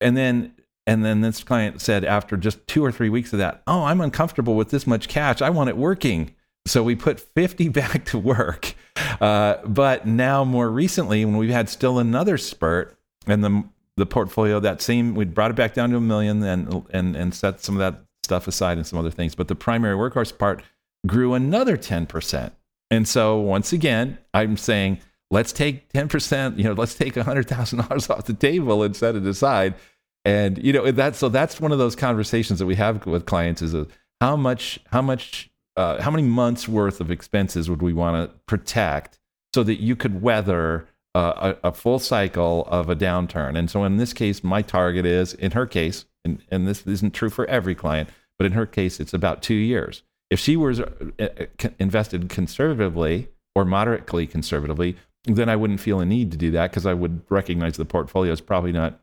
And 0.01 0.15
then 0.15 0.53
and 0.87 1.03
then 1.03 1.19
this 1.19 1.43
client 1.43 1.81
said 1.81 2.05
after 2.05 2.37
just 2.37 2.65
two 2.65 2.83
or 2.83 2.93
three 2.93 3.09
weeks 3.09 3.33
of 3.33 3.39
that, 3.39 3.61
oh, 3.67 3.83
I'm 3.83 3.99
uncomfortable 3.99 4.55
with 4.55 4.69
this 4.69 4.87
much 4.87 5.09
cash. 5.09 5.41
I 5.41 5.49
want 5.49 5.69
it 5.69 5.75
working. 5.75 6.33
So 6.65 6.81
we 6.81 6.95
put 6.95 7.19
50 7.19 7.69
back 7.69 8.05
to 8.05 8.17
work. 8.17 8.73
Uh, 9.19 9.57
but 9.65 10.07
now, 10.07 10.45
more 10.45 10.69
recently, 10.69 11.25
when 11.25 11.35
we've 11.35 11.49
had 11.49 11.67
still 11.67 11.99
another 11.99 12.37
spurt 12.37 12.97
and 13.25 13.43
the, 13.43 13.65
the 13.97 14.05
portfolio, 14.05 14.61
that 14.61 14.81
same, 14.81 15.13
we 15.13 15.25
brought 15.25 15.51
it 15.51 15.57
back 15.57 15.73
down 15.73 15.89
to 15.89 15.97
a 15.97 16.01
million 16.01 16.41
and, 16.41 16.85
and, 16.91 17.17
and 17.17 17.35
set 17.35 17.61
some 17.61 17.75
of 17.75 17.79
that 17.79 18.06
stuff 18.27 18.47
aside 18.47 18.77
and 18.77 18.85
some 18.85 18.99
other 18.99 19.11
things. 19.11 19.35
But 19.35 19.47
the 19.47 19.55
primary 19.55 19.95
workhorse 19.95 20.37
part 20.37 20.61
grew 21.05 21.33
another 21.33 21.77
10%. 21.77 22.51
And 22.91 23.07
so 23.07 23.37
once 23.37 23.73
again, 23.73 24.17
I'm 24.33 24.57
saying, 24.57 24.99
let's 25.31 25.51
take 25.51 25.91
10%, 25.93 26.57
you 26.57 26.63
know, 26.63 26.73
let's 26.73 26.95
take 26.95 27.15
$100,000 27.15 28.09
off 28.09 28.25
the 28.25 28.33
table 28.33 28.83
and 28.83 28.95
set 28.95 29.15
it 29.15 29.25
aside 29.25 29.75
and 30.27 30.61
you 30.61 30.73
know 30.73 30.91
that's 30.91 31.17
so 31.17 31.29
that's 31.29 31.61
one 31.61 31.71
of 31.71 31.77
those 31.77 31.95
conversations 31.95 32.59
that 32.59 32.65
we 32.65 32.75
have 32.75 33.05
with 33.05 33.25
clients 33.25 33.61
is 33.61 33.73
a, 33.73 33.87
how 34.19 34.35
much 34.35 34.77
how 34.91 35.01
much 35.01 35.49
uh, 35.77 36.01
how 36.01 36.11
many 36.11 36.23
months 36.23 36.67
worth 36.67 36.99
of 36.99 37.09
expenses 37.09 37.69
would 37.69 37.81
we 37.81 37.93
want 37.93 38.29
to 38.29 38.37
protect 38.45 39.19
so 39.53 39.63
that 39.63 39.79
you 39.79 39.95
could 39.95 40.21
weather 40.21 40.85
uh, 41.15 41.53
a, 41.63 41.69
a, 41.69 41.71
full 41.71 41.99
cycle 41.99 42.65
of 42.65 42.89
a 42.89 42.95
downturn 42.95 43.57
and 43.57 43.71
so 43.71 43.85
in 43.85 43.95
this 43.95 44.11
case 44.11 44.43
my 44.43 44.61
target 44.61 45.05
is 45.05 45.33
in 45.33 45.51
her 45.51 45.65
case 45.65 46.05
and, 46.27 46.43
and 46.51 46.67
this 46.67 46.85
isn't 46.85 47.13
true 47.13 47.29
for 47.29 47.45
every 47.45 47.75
client 47.75 48.09
but 48.37 48.45
in 48.45 48.51
her 48.51 48.65
case 48.65 48.99
it's 48.99 49.13
about 49.13 49.41
two 49.41 49.55
years 49.55 50.03
if 50.29 50.39
she 50.39 50.55
was 50.55 50.79
uh, 50.79 50.89
uh, 51.19 51.69
invested 51.79 52.29
conservatively 52.29 53.29
or 53.55 53.65
moderately 53.65 54.27
conservatively 54.27 54.95
then 55.25 55.49
i 55.49 55.55
wouldn't 55.55 55.79
feel 55.79 55.99
a 55.99 56.05
need 56.05 56.31
to 56.31 56.37
do 56.37 56.51
that 56.51 56.69
because 56.69 56.85
i 56.85 56.93
would 56.93 57.21
recognize 57.29 57.77
the 57.77 57.85
portfolio 57.85 58.31
is 58.31 58.41
probably 58.41 58.71
not 58.71 58.99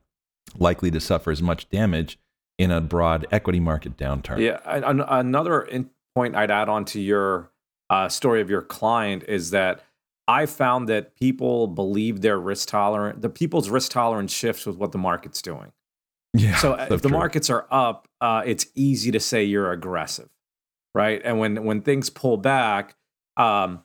likely 0.58 0.90
to 0.90 1.00
suffer 1.00 1.30
as 1.30 1.42
much 1.42 1.68
damage 1.70 2.18
in 2.58 2.70
a 2.70 2.80
broad 2.80 3.26
equity 3.32 3.60
market 3.60 3.96
downturn. 3.96 4.38
Yeah, 4.38 4.60
another 4.64 5.68
point 6.14 6.36
I'd 6.36 6.50
add 6.50 6.68
on 6.68 6.84
to 6.86 7.00
your 7.00 7.50
uh, 7.90 8.08
story 8.08 8.40
of 8.40 8.50
your 8.50 8.62
client 8.62 9.24
is 9.26 9.50
that 9.50 9.82
I 10.26 10.46
found 10.46 10.88
that 10.88 11.16
people 11.16 11.66
believe 11.66 12.20
their 12.20 12.38
risk 12.38 12.68
tolerant, 12.68 13.20
the 13.20 13.28
people's 13.28 13.68
risk 13.68 13.90
tolerance 13.90 14.32
shifts 14.32 14.64
with 14.64 14.76
what 14.76 14.92
the 14.92 14.98
market's 14.98 15.42
doing. 15.42 15.72
Yeah. 16.34 16.56
So 16.56 16.74
if 16.74 16.88
the 16.88 17.08
true. 17.08 17.10
markets 17.10 17.48
are 17.48 17.66
up, 17.70 18.08
uh, 18.20 18.42
it's 18.44 18.66
easy 18.74 19.12
to 19.12 19.20
say 19.20 19.44
you're 19.44 19.70
aggressive, 19.70 20.28
right? 20.94 21.22
And 21.24 21.38
when 21.38 21.64
when 21.64 21.80
things 21.80 22.10
pull 22.10 22.36
back, 22.36 22.96
um, 23.36 23.84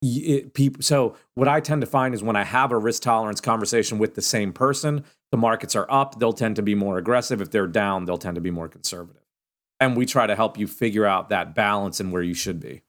it, 0.00 0.54
people. 0.54 0.82
So 0.82 1.16
what 1.34 1.48
I 1.48 1.60
tend 1.60 1.80
to 1.80 1.86
find 1.86 2.14
is 2.14 2.22
when 2.22 2.36
I 2.36 2.44
have 2.44 2.70
a 2.70 2.78
risk 2.78 3.02
tolerance 3.02 3.40
conversation 3.40 3.98
with 3.98 4.14
the 4.14 4.22
same 4.22 4.52
person, 4.52 5.04
the 5.32 5.36
markets 5.36 5.74
are 5.74 5.86
up, 5.90 6.20
they'll 6.20 6.32
tend 6.32 6.56
to 6.56 6.62
be 6.62 6.76
more 6.76 6.98
aggressive. 6.98 7.40
If 7.40 7.50
they're 7.50 7.66
down, 7.66 8.04
they'll 8.04 8.16
tend 8.18 8.36
to 8.36 8.40
be 8.40 8.50
more 8.52 8.68
conservative. 8.68 9.22
And 9.80 9.96
we 9.96 10.06
try 10.06 10.26
to 10.26 10.36
help 10.36 10.56
you 10.56 10.66
figure 10.66 11.06
out 11.06 11.30
that 11.30 11.54
balance 11.54 12.00
and 12.00 12.12
where 12.12 12.22
you 12.22 12.34
should 12.34 12.60
be. 12.60 12.82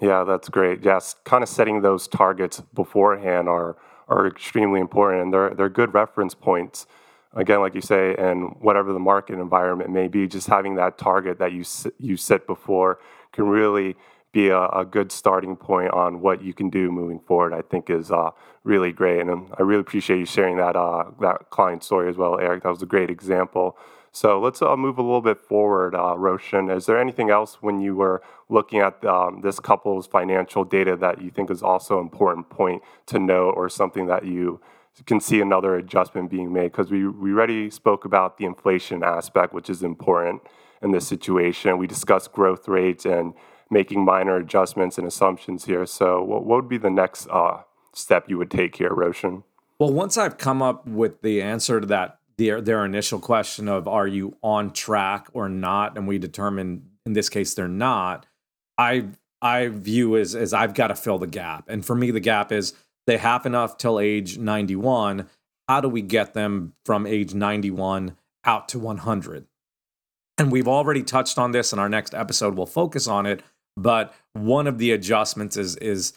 Yeah, 0.00 0.24
that's 0.24 0.48
great. 0.48 0.84
Yes, 0.84 1.16
kind 1.24 1.42
of 1.42 1.48
setting 1.48 1.82
those 1.82 2.08
targets 2.08 2.62
beforehand 2.74 3.48
are 3.48 3.76
are 4.08 4.26
extremely 4.26 4.80
important, 4.80 5.22
and 5.22 5.32
they're 5.34 5.50
they're 5.50 5.68
good 5.68 5.92
reference 5.92 6.34
points. 6.34 6.86
Again, 7.36 7.60
like 7.60 7.74
you 7.74 7.82
say, 7.82 8.14
and 8.16 8.56
whatever 8.60 8.94
the 8.94 8.98
market 8.98 9.38
environment 9.38 9.90
may 9.90 10.08
be, 10.08 10.26
just 10.26 10.48
having 10.48 10.74
that 10.76 10.96
target 10.96 11.38
that 11.38 11.52
you 11.52 11.64
you 11.98 12.16
set 12.16 12.46
before 12.46 12.98
can 13.32 13.46
really 13.46 13.94
be 14.32 14.48
a, 14.48 14.66
a, 14.68 14.84
good 14.84 15.12
starting 15.12 15.56
point 15.56 15.90
on 15.92 16.20
what 16.20 16.42
you 16.42 16.52
can 16.52 16.70
do 16.70 16.90
moving 16.90 17.20
forward. 17.20 17.52
I 17.52 17.62
think 17.62 17.90
is 17.90 18.10
uh, 18.10 18.30
really 18.64 18.92
great, 18.92 19.20
and 19.20 19.30
um, 19.30 19.54
I 19.58 19.62
really 19.62 19.82
appreciate 19.82 20.18
you 20.18 20.26
sharing 20.26 20.56
that 20.56 20.76
uh, 20.76 21.04
that 21.20 21.50
client 21.50 21.84
story 21.84 22.08
as 22.08 22.16
well, 22.16 22.38
Eric. 22.40 22.62
That 22.62 22.70
was 22.70 22.82
a 22.82 22.86
great 22.86 23.10
example. 23.10 23.76
So 24.12 24.40
let's 24.40 24.62
uh, 24.62 24.74
move 24.76 24.96
a 24.96 25.02
little 25.02 25.20
bit 25.20 25.38
forward, 25.42 25.94
uh, 25.94 26.16
Roshan. 26.16 26.70
Is 26.70 26.86
there 26.86 26.98
anything 26.98 27.28
else 27.28 27.60
when 27.60 27.80
you 27.80 27.94
were 27.94 28.22
looking 28.48 28.78
at 28.80 29.04
um, 29.04 29.42
this 29.42 29.60
couple's 29.60 30.06
financial 30.06 30.64
data 30.64 30.96
that 30.96 31.20
you 31.20 31.30
think 31.30 31.50
is 31.50 31.62
also 31.62 31.98
an 31.98 32.04
important 32.04 32.48
point 32.48 32.82
to 33.06 33.18
note, 33.18 33.52
or 33.56 33.68
something 33.68 34.06
that 34.06 34.24
you 34.24 34.58
can 35.04 35.20
see 35.20 35.40
another 35.40 35.76
adjustment 35.76 36.30
being 36.30 36.52
made? 36.52 36.72
Because 36.72 36.90
we, 36.90 37.06
we 37.06 37.32
already 37.32 37.70
spoke 37.70 38.04
about 38.04 38.38
the 38.38 38.44
inflation 38.44 39.02
aspect, 39.02 39.52
which 39.52 39.68
is 39.68 39.82
important 39.82 40.42
in 40.82 40.92
this 40.92 41.06
situation. 41.06 41.78
We 41.78 41.86
discussed 41.86 42.32
growth 42.32 42.68
rates 42.68 43.04
and 43.04 43.34
making 43.70 44.04
minor 44.04 44.36
adjustments 44.36 44.98
and 44.98 45.06
assumptions 45.06 45.64
here. 45.64 45.86
So, 45.86 46.22
what, 46.22 46.44
what 46.44 46.56
would 46.56 46.68
be 46.68 46.78
the 46.78 46.90
next 46.90 47.28
uh, 47.28 47.62
step 47.92 48.28
you 48.28 48.38
would 48.38 48.50
take 48.50 48.76
here, 48.76 48.92
Roshan? 48.92 49.44
Well, 49.78 49.92
once 49.92 50.16
I've 50.16 50.38
come 50.38 50.62
up 50.62 50.86
with 50.86 51.20
the 51.22 51.42
answer 51.42 51.80
to 51.80 51.86
that 51.88 52.20
their 52.38 52.60
their 52.60 52.84
initial 52.84 53.18
question 53.18 53.68
of 53.68 53.88
are 53.88 54.06
you 54.06 54.36
on 54.42 54.72
track 54.72 55.28
or 55.32 55.48
not, 55.48 55.96
and 55.96 56.06
we 56.06 56.18
determine 56.18 56.90
in 57.04 57.12
this 57.12 57.28
case 57.28 57.54
they're 57.54 57.68
not. 57.68 58.26
I 58.78 59.06
I 59.40 59.68
view 59.68 60.16
as 60.16 60.34
as 60.34 60.52
I've 60.52 60.74
got 60.74 60.88
to 60.88 60.94
fill 60.94 61.18
the 61.18 61.26
gap, 61.26 61.68
and 61.68 61.84
for 61.84 61.94
me 61.94 62.10
the 62.10 62.20
gap 62.20 62.52
is 62.52 62.74
they 63.06 63.18
have 63.18 63.46
enough 63.46 63.78
till 63.78 64.00
age 64.00 64.38
91. 64.38 65.28
How 65.68 65.80
do 65.80 65.88
we 65.88 66.02
get 66.02 66.34
them 66.34 66.74
from 66.84 67.06
age 67.06 67.34
91 67.34 68.16
out 68.44 68.68
to 68.68 68.78
100? 68.78 69.46
And 70.38 70.52
we've 70.52 70.68
already 70.68 71.02
touched 71.02 71.38
on 71.38 71.52
this 71.52 71.72
in 71.72 71.78
our 71.78 71.88
next 71.88 72.14
episode. 72.14 72.56
We'll 72.56 72.66
focus 72.66 73.08
on 73.08 73.26
it, 73.26 73.42
but 73.76 74.14
one 74.32 74.66
of 74.66 74.78
the 74.78 74.92
adjustments 74.92 75.56
is 75.56 75.76
is 75.76 76.12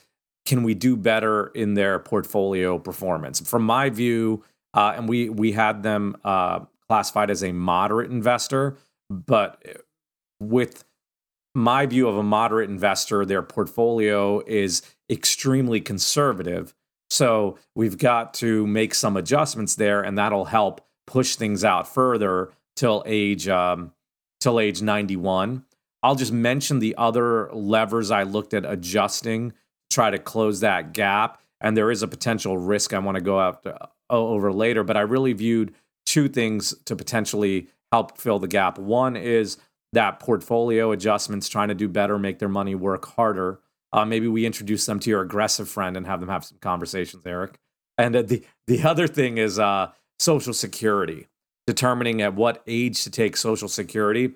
can 0.45 0.63
we 0.63 0.73
do 0.73 0.95
better 0.95 1.47
in 1.47 1.75
their 1.75 1.99
portfolio 1.99 2.79
performance? 2.79 3.39
From 3.39 3.63
my 3.63 3.89
view, 3.89 4.43
uh, 4.73 4.93
and 4.95 5.07
we 5.07 5.29
we 5.29 5.53
had 5.53 5.83
them 5.83 6.17
uh, 6.23 6.61
classified 6.87 7.29
as 7.29 7.43
a 7.43 7.51
moderate 7.51 8.11
investor. 8.11 8.77
But 9.09 9.63
with 10.39 10.83
my 11.55 11.85
view 11.85 12.07
of 12.07 12.17
a 12.17 12.23
moderate 12.23 12.69
investor, 12.69 13.25
their 13.25 13.41
portfolio 13.41 14.41
is 14.45 14.81
extremely 15.09 15.81
conservative. 15.81 16.73
So 17.09 17.57
we've 17.75 17.97
got 17.97 18.33
to 18.35 18.67
make 18.67 18.93
some 18.93 19.17
adjustments 19.17 19.75
there, 19.75 20.01
and 20.01 20.17
that'll 20.17 20.45
help 20.45 20.81
push 21.07 21.35
things 21.35 21.63
out 21.63 21.87
further 21.87 22.51
till 22.75 23.03
age 23.05 23.47
um, 23.47 23.91
till 24.39 24.59
age 24.59 24.81
91. 24.81 25.65
I'll 26.01 26.15
just 26.15 26.31
mention 26.31 26.79
the 26.79 26.95
other 26.97 27.51
levers 27.51 28.09
I 28.11 28.23
looked 28.23 28.53
at 28.53 28.63
adjusting, 28.63 29.53
try 29.91 30.09
to 30.09 30.19
close 30.19 30.61
that 30.61 30.93
gap. 30.93 31.41
And 31.61 31.75
there 31.75 31.91
is 31.91 32.03
a 32.03 32.07
potential 32.07 32.57
risk 32.57 32.93
I 32.93 32.99
want 32.99 33.15
to 33.15 33.21
go 33.21 33.41
after 33.41 33.77
over 34.09 34.53
later, 34.53 34.83
but 34.83 34.95
I 34.95 35.01
really 35.01 35.33
viewed 35.33 35.73
two 36.05 36.29
things 36.29 36.73
to 36.85 36.95
potentially 36.95 37.67
help 37.91 38.17
fill 38.17 38.39
the 38.39 38.47
gap. 38.47 38.79
One 38.79 39.17
is 39.17 39.57
that 39.93 40.19
portfolio 40.19 40.91
adjustments, 40.91 41.49
trying 41.49 41.67
to 41.67 41.75
do 41.75 41.89
better, 41.89 42.17
make 42.17 42.39
their 42.39 42.49
money 42.49 42.75
work 42.75 43.05
harder. 43.05 43.59
Uh, 43.91 44.05
maybe 44.05 44.27
we 44.27 44.45
introduce 44.45 44.85
them 44.85 44.99
to 44.99 45.09
your 45.09 45.21
aggressive 45.21 45.67
friend 45.67 45.97
and 45.97 46.05
have 46.05 46.19
them 46.19 46.29
have 46.29 46.45
some 46.45 46.59
conversations, 46.59 47.25
Eric. 47.25 47.57
And 47.97 48.15
uh, 48.15 48.21
the 48.21 48.43
the 48.67 48.83
other 48.83 49.07
thing 49.07 49.37
is 49.37 49.59
uh, 49.59 49.91
Social 50.19 50.53
Security, 50.53 51.27
determining 51.67 52.21
at 52.21 52.35
what 52.35 52.63
age 52.67 53.03
to 53.03 53.09
take 53.09 53.35
Social 53.35 53.67
Security. 53.67 54.31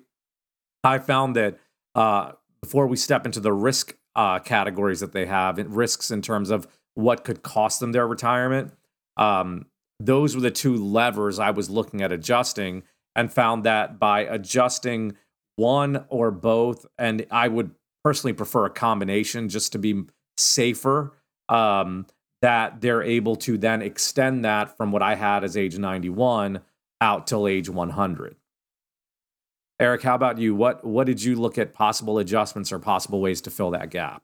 I 0.82 0.98
found 0.98 1.36
that 1.36 1.58
uh, 1.94 2.32
before 2.62 2.86
we 2.86 2.96
step 2.96 3.26
into 3.26 3.40
the 3.40 3.52
risk 3.52 3.96
uh, 4.16 4.38
categories 4.40 5.00
that 5.00 5.12
they 5.12 5.26
have, 5.26 5.58
risks 5.58 6.10
in 6.10 6.20
terms 6.20 6.50
of 6.50 6.66
what 6.94 7.24
could 7.24 7.42
cost 7.42 7.80
them 7.80 7.92
their 7.92 8.06
retirement, 8.06 8.72
um, 9.16 9.66
those 10.00 10.34
were 10.34 10.42
the 10.42 10.50
two 10.50 10.76
levers 10.76 11.38
I 11.38 11.50
was 11.50 11.70
looking 11.70 12.02
at 12.02 12.12
adjusting 12.12 12.82
and 13.16 13.32
found 13.32 13.64
that 13.64 13.98
by 13.98 14.20
adjusting 14.20 15.16
one 15.56 16.04
or 16.08 16.30
both, 16.30 16.84
and 16.98 17.26
I 17.30 17.48
would 17.48 17.70
personally 18.04 18.34
prefer 18.34 18.66
a 18.66 18.70
combination 18.70 19.48
just 19.48 19.72
to 19.72 19.78
be 19.78 20.04
safer, 20.36 21.12
um, 21.48 22.06
that 22.42 22.82
they're 22.82 23.02
able 23.02 23.36
to 23.36 23.56
then 23.56 23.80
extend 23.80 24.44
that 24.44 24.76
from 24.76 24.92
what 24.92 25.02
I 25.02 25.14
had 25.14 25.44
as 25.44 25.56
age 25.56 25.78
91 25.78 26.60
out 27.00 27.26
till 27.26 27.48
age 27.48 27.70
100. 27.70 28.36
Eric, 29.80 30.02
how 30.02 30.14
about 30.14 30.38
you? 30.38 30.54
What 30.54 30.84
what 30.84 31.06
did 31.06 31.22
you 31.22 31.34
look 31.34 31.58
at 31.58 31.72
possible 31.72 32.18
adjustments 32.18 32.70
or 32.70 32.78
possible 32.78 33.20
ways 33.20 33.40
to 33.42 33.50
fill 33.50 33.70
that 33.72 33.90
gap? 33.90 34.22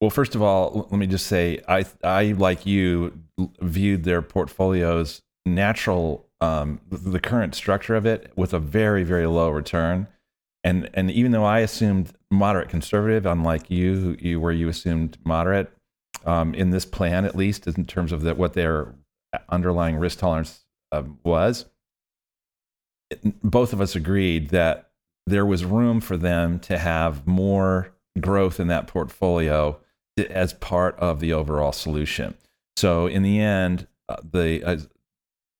Well, 0.00 0.10
first 0.10 0.34
of 0.34 0.42
all, 0.42 0.86
let 0.90 0.98
me 0.98 1.06
just 1.06 1.26
say 1.26 1.60
I 1.68 1.84
I 2.02 2.32
like 2.32 2.64
you 2.64 3.18
viewed 3.60 4.04
their 4.04 4.22
portfolio's 4.22 5.22
natural 5.44 6.26
um, 6.40 6.80
the 6.90 7.20
current 7.20 7.54
structure 7.54 7.94
of 7.96 8.06
it 8.06 8.32
with 8.36 8.54
a 8.54 8.58
very 8.58 9.02
very 9.02 9.26
low 9.26 9.50
return, 9.50 10.06
and 10.64 10.90
and 10.94 11.10
even 11.10 11.32
though 11.32 11.44
I 11.44 11.60
assumed 11.60 12.12
moderate 12.30 12.68
conservative, 12.68 13.26
unlike 13.26 13.70
you, 13.70 14.16
you 14.20 14.40
where 14.40 14.52
you 14.52 14.68
assumed 14.68 15.18
moderate 15.24 15.70
um, 16.26 16.54
in 16.54 16.70
this 16.70 16.84
plan 16.84 17.24
at 17.24 17.36
least 17.36 17.66
in 17.66 17.84
terms 17.84 18.12
of 18.12 18.22
that 18.22 18.36
what 18.36 18.54
their 18.54 18.94
underlying 19.48 19.96
risk 19.96 20.18
tolerance 20.18 20.64
uh, 20.92 21.02
was, 21.22 21.66
it, 23.10 23.20
both 23.42 23.72
of 23.72 23.80
us 23.80 23.94
agreed 23.94 24.50
that 24.50 24.90
there 25.26 25.46
was 25.46 25.64
room 25.64 26.00
for 26.00 26.16
them 26.16 26.58
to 26.60 26.78
have 26.78 27.26
more 27.26 27.94
growth 28.20 28.58
in 28.58 28.68
that 28.68 28.86
portfolio 28.86 29.78
as 30.30 30.52
part 30.54 30.96
of 30.98 31.20
the 31.20 31.32
overall 31.32 31.72
solution. 31.72 32.34
So 32.76 33.06
in 33.06 33.22
the 33.22 33.40
end, 33.40 33.86
uh, 34.08 34.16
the 34.32 34.64
uh, 34.64 34.78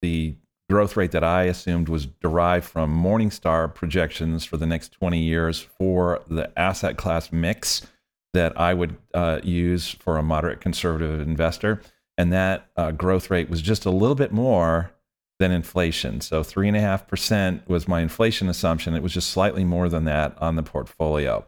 the 0.02 0.36
growth 0.68 0.96
rate 0.96 1.12
that 1.12 1.24
I 1.24 1.44
assumed 1.44 1.88
was 1.88 2.06
derived 2.06 2.66
from 2.66 2.94
Morningstar 2.94 3.74
projections 3.74 4.44
for 4.44 4.56
the 4.56 4.66
next 4.66 4.92
20 4.92 5.18
years 5.18 5.60
for 5.60 6.22
the 6.28 6.50
asset 6.58 6.96
class 6.96 7.32
mix 7.32 7.86
that 8.34 8.58
I 8.60 8.74
would 8.74 8.96
uh, 9.14 9.40
use 9.42 9.90
for 9.90 10.18
a 10.18 10.22
moderate 10.22 10.60
conservative 10.60 11.20
investor. 11.20 11.80
And 12.18 12.32
that 12.32 12.68
uh, 12.76 12.90
growth 12.90 13.30
rate 13.30 13.48
was 13.48 13.62
just 13.62 13.86
a 13.86 13.90
little 13.90 14.14
bit 14.14 14.32
more 14.32 14.92
than 15.38 15.52
inflation. 15.52 16.20
So 16.20 16.42
3.5% 16.42 17.66
was 17.68 17.88
my 17.88 18.00
inflation 18.00 18.48
assumption. 18.48 18.94
It 18.94 19.02
was 19.02 19.14
just 19.14 19.30
slightly 19.30 19.64
more 19.64 19.88
than 19.88 20.04
that 20.04 20.36
on 20.40 20.56
the 20.56 20.62
portfolio. 20.62 21.46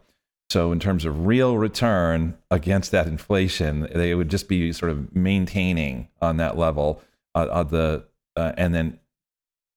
So, 0.49 0.73
in 0.73 0.81
terms 0.81 1.05
of 1.05 1.25
real 1.25 1.57
return 1.57 2.37
against 2.49 2.91
that 2.91 3.07
inflation, 3.07 3.87
they 3.95 4.13
would 4.13 4.27
just 4.27 4.49
be 4.49 4.73
sort 4.73 4.91
of 4.91 5.15
maintaining 5.15 6.09
on 6.21 6.35
that 6.37 6.57
level 6.57 7.01
uh, 7.35 7.63
the, 7.63 8.03
uh, 8.35 8.51
and 8.57 8.75
then 8.75 8.99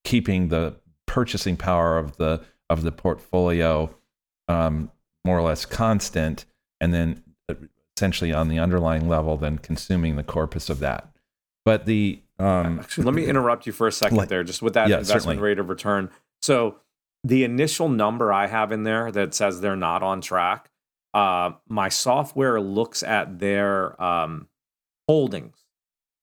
keeping 0.05 0.47
the 0.47 0.75
purchasing 1.05 1.57
power 1.57 1.97
of 1.97 2.15
the 2.15 2.41
of 2.69 2.83
the 2.83 2.91
portfolio 2.91 3.93
um, 4.47 4.89
more 5.25 5.37
or 5.37 5.41
less 5.41 5.65
constant, 5.65 6.45
and 6.79 6.93
then 6.93 7.21
uh, 7.49 7.55
essentially 7.97 8.31
on 8.31 8.47
the 8.47 8.59
underlying 8.59 9.09
level, 9.09 9.35
then 9.35 9.57
consuming 9.57 10.15
the 10.15 10.23
corpus 10.23 10.69
of 10.69 10.79
that. 10.79 11.09
But 11.65 11.85
the 11.85 12.21
um, 12.39 12.79
Actually, 12.79 13.05
let 13.05 13.13
me 13.13 13.25
interrupt 13.25 13.65
you 13.65 13.73
for 13.73 13.87
a 13.87 13.91
second 13.91 14.17
like, 14.17 14.29
there, 14.29 14.43
just 14.43 14.61
with 14.61 14.75
that 14.75 14.87
yeah, 14.87 14.99
investment 14.99 15.23
certainly. 15.23 15.43
rate 15.43 15.59
of 15.59 15.69
return. 15.69 16.09
So 16.41 16.77
the 17.23 17.43
initial 17.43 17.89
number 17.89 18.31
I 18.31 18.47
have 18.47 18.71
in 18.71 18.83
there 18.83 19.11
that 19.11 19.33
says 19.33 19.61
they're 19.61 19.75
not 19.75 20.03
on 20.03 20.21
track, 20.21 20.69
uh, 21.13 21.51
my 21.67 21.89
software 21.89 22.61
looks 22.61 23.01
at 23.01 23.39
their 23.39 23.99
um, 24.01 24.47
holdings 25.07 25.65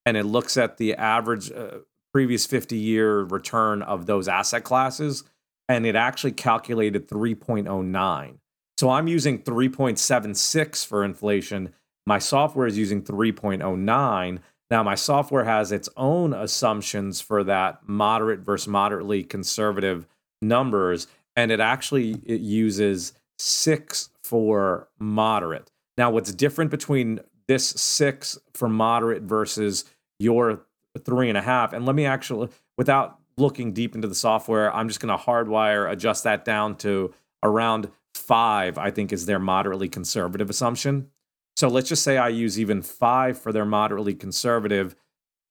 and 0.05 0.17
it 0.17 0.25
looks 0.25 0.57
at 0.57 0.77
the 0.77 0.95
average 0.95 1.51
uh, 1.51 1.79
previous 2.13 2.47
50 2.47 2.77
year 2.77 3.23
return 3.23 3.83
of 3.83 4.07
those 4.07 4.29
asset 4.29 4.65
classes 4.65 5.25
and 5.69 5.87
it 5.87 5.97
actually 5.97 6.33
calculated 6.33 7.09
3.09. 7.09 8.39
So 8.79 8.91
I'm 8.91 9.09
using 9.09 9.43
3.76 9.43 10.87
for 10.87 11.05
inflation 11.05 11.73
My 12.07 12.19
software 12.19 12.67
is 12.67 12.77
using 12.77 13.03
3.09. 13.03 14.41
Now, 14.71 14.83
my 14.83 14.95
software 14.95 15.45
has 15.45 15.71
its 15.71 15.89
own 15.97 16.33
assumptions 16.33 17.21
for 17.21 17.45
that 17.45 17.87
moderate 17.87 18.41
versus 18.41 18.69
moderately 18.69 19.23
conservative 19.23 20.07
numbers, 20.41 21.07
and 21.37 21.53
it 21.53 21.61
actually 21.61 22.23
it 22.25 22.41
uses 22.41 23.13
six 23.39 24.09
for 24.25 24.89
moderate. 24.99 25.71
Now, 25.99 26.11
what's 26.11 26.33
different 26.33 26.71
between 26.71 27.21
this 27.49 27.67
six 27.67 28.39
for 28.55 28.69
moderate 28.69 29.23
versus 29.25 29.85
your 30.19 30.65
three 30.99 31.29
and 31.29 31.39
a 31.39 31.43
half? 31.43 31.73
And 31.73 31.87
let 31.87 31.95
me 31.95 32.05
actually, 32.07 32.49
without 32.77 33.19
looking 33.37 33.73
deep 33.73 33.95
into 33.95 34.09
the 34.09 34.15
software, 34.15 34.75
I'm 34.75 34.89
just 34.89 35.01
going 35.01 35.17
to 35.17 35.25
hardwire 35.25 35.91
adjust 35.91 36.25
that 36.25 36.45
down 36.45 36.77
to 36.77 37.15
around 37.43 37.91
five, 38.15 38.79
I 38.79 38.91
think 38.91 39.13
is 39.13 39.27
their 39.27 39.39
moderately 39.39 39.89
conservative 39.89 40.51
assumption. 40.51 41.09
So 41.57 41.69
let's 41.69 41.89
just 41.89 42.03
say 42.03 42.17
I 42.17 42.29
use 42.29 42.59
even 42.59 42.83
five 42.83 43.39
for 43.39 43.53
their 43.53 43.65
moderately 43.65 44.15
conservative. 44.15 44.95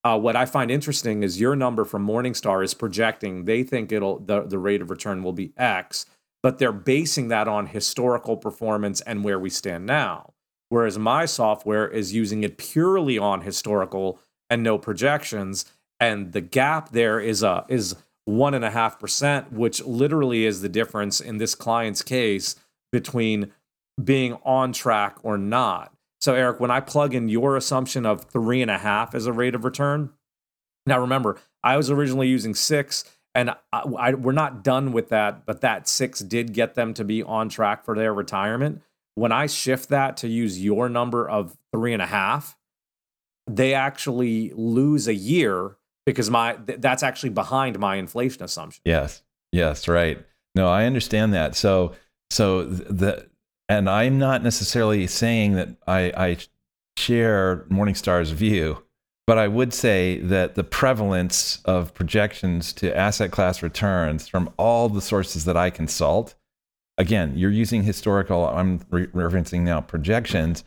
Uh, 0.03 0.17
what 0.17 0.35
I 0.35 0.45
find 0.45 0.71
interesting 0.71 1.21
is 1.21 1.39
your 1.39 1.55
number 1.55 1.85
from 1.85 2.05
Morningstar 2.05 2.63
is 2.63 2.73
projecting 2.73 3.45
they 3.45 3.63
think 3.63 3.91
it'll 3.91 4.19
the, 4.19 4.41
the 4.41 4.57
rate 4.57 4.81
of 4.81 4.89
return 4.89 5.21
will 5.21 5.33
be 5.33 5.53
X, 5.57 6.07
but 6.41 6.57
they're 6.57 6.71
basing 6.71 7.27
that 7.27 7.47
on 7.47 7.67
historical 7.67 8.35
performance 8.35 9.01
and 9.01 9.23
where 9.23 9.39
we 9.39 9.49
stand 9.49 9.85
now. 9.85 10.33
Whereas 10.69 10.97
my 10.97 11.25
software 11.25 11.87
is 11.87 12.13
using 12.13 12.43
it 12.43 12.57
purely 12.57 13.17
on 13.19 13.41
historical 13.41 14.19
and 14.51 14.61
no 14.61 14.77
projections, 14.77 15.65
and 15.99 16.33
the 16.33 16.41
gap 16.41 16.91
there 16.91 17.19
is 17.19 17.41
a 17.41 17.65
is 17.69 17.95
one 18.25 18.53
and 18.53 18.65
a 18.65 18.69
half 18.69 18.99
percent, 18.99 19.51
which 19.51 19.83
literally 19.83 20.45
is 20.45 20.61
the 20.61 20.69
difference 20.69 21.19
in 21.19 21.37
this 21.37 21.55
client's 21.55 22.03
case 22.03 22.55
between 22.91 23.51
being 24.03 24.33
on 24.43 24.73
track 24.73 25.17
or 25.23 25.37
not. 25.37 25.93
So, 26.19 26.35
Eric, 26.35 26.59
when 26.59 26.69
I 26.69 26.81
plug 26.81 27.15
in 27.15 27.29
your 27.29 27.55
assumption 27.55 28.05
of 28.05 28.25
three 28.25 28.61
and 28.61 28.69
a 28.69 28.77
half 28.77 29.15
as 29.15 29.25
a 29.25 29.33
rate 29.33 29.55
of 29.55 29.63
return, 29.63 30.11
now 30.85 30.99
remember, 30.99 31.39
I 31.63 31.77
was 31.77 31.89
originally 31.89 32.27
using 32.27 32.53
six, 32.53 33.05
and 33.33 33.51
I, 33.51 33.55
I, 33.97 34.13
we're 34.13 34.33
not 34.33 34.63
done 34.63 34.91
with 34.91 35.09
that, 35.09 35.45
but 35.45 35.61
that 35.61 35.87
six 35.87 36.19
did 36.19 36.53
get 36.53 36.75
them 36.75 36.93
to 36.95 37.03
be 37.03 37.23
on 37.23 37.49
track 37.49 37.85
for 37.85 37.95
their 37.95 38.13
retirement. 38.13 38.81
When 39.15 39.31
I 39.31 39.47
shift 39.47 39.89
that 39.89 40.17
to 40.17 40.27
use 40.27 40.63
your 40.63 40.89
number 40.89 41.27
of 41.27 41.57
three 41.71 41.93
and 41.93 42.01
a 42.01 42.07
half, 42.07 42.57
they 43.47 43.73
actually 43.73 44.51
lose 44.55 45.07
a 45.07 45.13
year 45.13 45.77
because 46.05 46.29
my 46.29 46.53
th- 46.53 46.79
that's 46.81 47.03
actually 47.03 47.29
behind 47.29 47.79
my 47.79 47.95
inflation 47.95 48.43
assumption. 48.43 48.81
Yes. 48.85 49.23
Yes, 49.51 49.87
right. 49.87 50.25
No, 50.55 50.67
I 50.67 50.85
understand 50.85 51.33
that. 51.33 51.55
So 51.55 51.93
so 52.29 52.63
the 52.63 53.29
and 53.69 53.89
I'm 53.89 54.19
not 54.19 54.43
necessarily 54.43 55.07
saying 55.07 55.53
that 55.53 55.69
I, 55.87 56.11
I 56.17 56.37
share 56.97 57.65
Morningstar's 57.69 58.31
view, 58.31 58.83
but 59.25 59.37
I 59.37 59.47
would 59.47 59.73
say 59.73 60.19
that 60.19 60.55
the 60.55 60.63
prevalence 60.63 61.61
of 61.63 61.93
projections 61.93 62.73
to 62.73 62.95
asset 62.95 63.31
class 63.31 63.63
returns 63.63 64.27
from 64.27 64.49
all 64.57 64.89
the 64.89 65.01
sources 65.01 65.45
that 65.45 65.55
I 65.55 65.69
consult, 65.69 66.35
again, 66.97 67.37
you're 67.37 67.49
using 67.49 67.83
historical, 67.83 68.45
I'm 68.45 68.81
re- 68.89 69.07
referencing 69.07 69.61
now 69.61 69.79
projections. 69.79 70.65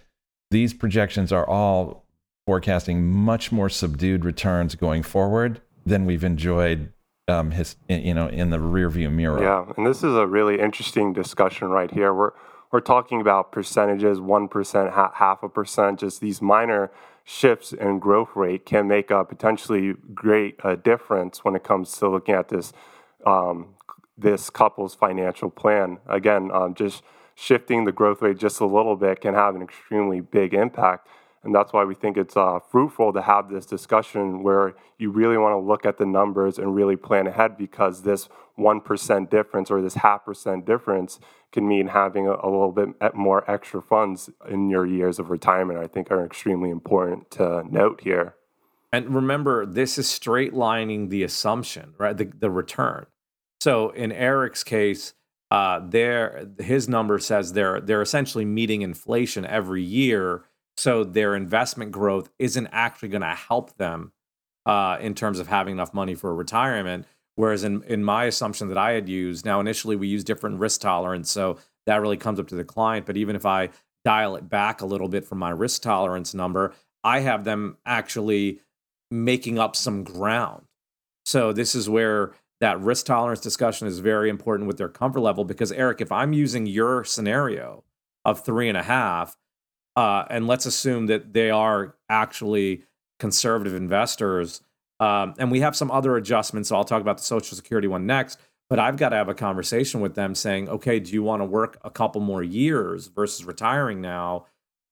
These 0.50 0.72
projections 0.72 1.30
are 1.30 1.46
all 1.46 2.04
forecasting 2.46 3.11
much 3.11 3.50
more 3.50 3.68
subdued 3.68 4.24
returns 4.24 4.74
going 4.74 5.02
forward 5.02 5.61
than 5.87 6.04
we've 6.04 6.24
enjoyed 6.24 6.92
um, 7.26 7.52
his, 7.52 7.76
you 7.88 8.12
know, 8.12 8.28
in 8.28 8.50
the 8.50 8.59
rearview 8.59 9.11
mirror. 9.11 9.42
Yeah, 9.42 9.72
and 9.76 9.87
this 9.87 9.98
is 9.98 10.14
a 10.14 10.26
really 10.26 10.61
interesting 10.61 11.12
discussion 11.12 11.68
right 11.68 11.90
here. 11.90 12.12
We're 12.12 12.33
we're 12.74 12.80
talking 12.80 13.20
about 13.20 13.52
percentages, 13.52 14.18
1%, 14.18 15.14
half 15.14 15.42
a 15.44 15.48
percent, 15.48 16.00
just 16.00 16.20
these 16.20 16.42
minor 16.42 16.90
shifts 17.22 17.72
in 17.72 18.00
growth 18.00 18.30
rate 18.35 18.66
can 18.66 18.88
make 18.88 19.12
a 19.12 19.24
potentially 19.24 19.94
great 20.12 20.59
uh, 20.64 20.74
difference 20.74 21.44
when 21.44 21.54
it 21.54 21.62
comes 21.62 21.96
to 21.98 22.09
looking 22.09 22.35
at 22.35 22.48
this 22.48 22.72
um, 23.24 23.74
this 24.18 24.50
couple's 24.50 24.94
financial 24.94 25.50
plan. 25.50 25.98
Again, 26.09 26.50
um, 26.52 26.74
just 26.74 27.04
shifting 27.37 27.85
the 27.85 27.92
growth 27.92 28.20
rate 28.20 28.38
just 28.38 28.61
a 28.61 28.66
little 28.66 28.96
bit 28.96 29.20
can 29.20 29.35
have 29.35 29.54
an 29.54 29.62
extremely 29.62 30.20
big 30.20 30.52
impact. 30.52 31.07
And 31.44 31.54
that's 31.54 31.72
why 31.72 31.85
we 31.85 31.94
think 31.94 32.16
it's 32.16 32.37
uh, 32.37 32.59
fruitful 32.70 33.12
to 33.12 33.22
have 33.22 33.50
this 33.50 33.66
discussion 33.66 34.42
where 34.42 34.74
you 34.98 35.11
really 35.11 35.37
want 35.37 35.52
to 35.52 35.59
look 35.59 35.85
at 35.85 35.98
the 35.98 36.07
numbers 36.07 36.59
and 36.59 36.74
really 36.74 36.96
plan 36.96 37.26
ahead 37.26 37.59
because 37.59 38.02
this 38.02 38.28
1% 38.59 39.30
difference 39.30 39.70
or 39.70 39.83
this 39.83 39.94
half 39.94 40.24
percent 40.24 40.64
difference 40.64 41.20
can 41.52 41.68
mean 41.68 41.88
having 41.88 42.26
a, 42.26 42.33
a, 42.33 42.48
little 42.48 42.72
bit 42.72 42.88
more 43.14 43.48
extra 43.50 43.83
funds 43.83 44.30
in 44.48 44.70
your 44.70 44.87
years 44.87 45.18
of 45.18 45.30
retirement, 45.30 45.78
I 45.78 45.87
think 45.87 46.11
are 46.11 46.24
extremely 46.24 46.70
important 46.70 47.30
to 47.33 47.64
note 47.70 48.00
here. 48.02 48.35
And 48.92 49.14
remember, 49.14 49.66
this 49.66 49.98
is 49.98 50.09
straight 50.09 50.54
lining 50.54 51.09
the 51.09 51.24
assumption, 51.24 51.94
right? 51.98 52.16
The, 52.16 52.26
the 52.26 52.50
return. 52.50 53.07
So 53.61 53.90
in 53.90 54.12
Eric's 54.12 54.62
case, 54.62 55.14
uh, 55.50 55.80
there 55.85 56.48
his 56.59 56.88
number 56.88 57.18
says 57.18 57.52
they're 57.52 57.80
they're 57.80 58.02
essentially 58.02 58.44
meeting 58.44 58.83
inflation 58.83 59.44
every 59.44 59.83
year 59.83 60.44
so 60.76 61.04
their 61.04 61.34
investment 61.34 61.92
growth 61.92 62.30
isn't 62.38 62.68
actually 62.72 63.08
going 63.08 63.22
to 63.22 63.28
help 63.28 63.76
them 63.76 64.12
uh, 64.66 64.98
in 65.00 65.14
terms 65.14 65.38
of 65.38 65.48
having 65.48 65.72
enough 65.72 65.94
money 65.94 66.14
for 66.14 66.34
retirement. 66.34 67.06
Whereas 67.37 67.64
in, 67.64 67.82
in 67.84 68.04
my 68.04 68.24
assumption 68.24 68.68
that 68.68 68.78
I 68.78 68.92
had 68.92 69.08
used, 69.08 69.44
now 69.44 69.60
initially 69.60 69.96
we 69.96 70.08
use 70.08 70.24
different 70.24 70.60
risk 70.60 70.80
tolerance. 70.80 71.30
So 71.30 71.58
that 71.87 72.00
really 72.00 72.16
comes 72.16 72.38
up 72.38 72.48
to 72.48 72.54
the 72.54 72.64
client. 72.64 73.06
But 73.06 73.16
even 73.16 73.37
if 73.37 73.44
I 73.44 73.70
dial 74.04 74.37
it 74.37 74.48
back 74.48 74.80
a 74.80 74.87
little 74.87 75.08
bit 75.08 75.24
from 75.24 75.38
my 75.38 75.50
risk 75.50 75.82
tolerance 75.82 76.34
number, 76.34 76.72
I 77.02 77.20
have 77.20 77.44
them 77.44 77.76
actually 77.84 78.60
making 79.10 79.58
up 79.58 79.76
some 79.76 80.04
ground. 80.04 80.66
So 81.24 81.52
this 81.52 81.74
is 81.74 81.88
where 81.88 82.32
that 82.60 82.80
risk 82.80 83.06
tolerance 83.06 83.40
discussion 83.40 83.87
is 83.87 83.98
very 83.98 84.30
important 84.30 84.66
with 84.66 84.78
their 84.78 84.88
comfort 84.88 85.20
level 85.20 85.44
because 85.44 85.72
Eric, 85.72 86.00
if 86.00 86.12
I'm 86.12 86.32
using 86.32 86.66
your 86.66 87.04
scenario 87.04 87.84
of 88.24 88.44
three 88.44 88.68
and 88.68 88.78
a 88.78 88.82
half, 88.82 89.37
uh, 89.96 90.24
and 90.30 90.46
let's 90.46 90.66
assume 90.66 91.07
that 91.07 91.33
they 91.33 91.50
are 91.50 91.94
actually 92.09 92.85
conservative 93.18 93.74
investors. 93.74 94.61
Um, 95.00 95.35
and 95.38 95.50
we 95.50 95.61
have 95.61 95.76
some 95.76 95.90
other 95.90 96.16
adjustments. 96.16 96.68
So 96.68 96.76
I'll 96.76 96.85
talk 96.85 97.00
about 97.00 97.18
the 97.18 97.24
Social 97.24 97.57
Security 97.57 97.88
one 97.88 98.07
next. 98.07 98.38
But 98.70 98.78
I've 98.78 98.96
got 98.96 99.11
to 99.11 99.16
have 99.16 99.28
a 99.28 99.35
conversation 99.35 100.00
with 100.00 100.14
them 100.14 100.35
saying, 100.35 100.68
okay, 100.68 100.98
do 100.98 101.12
you 101.12 101.22
want 101.22 101.42
to 101.42 101.44
work 101.44 101.78
a 101.85 101.90
couple 101.90 102.22
more 102.22 102.42
years 102.42 103.09
versus 103.09 103.44
retiring 103.44 104.00
now? 104.00 104.46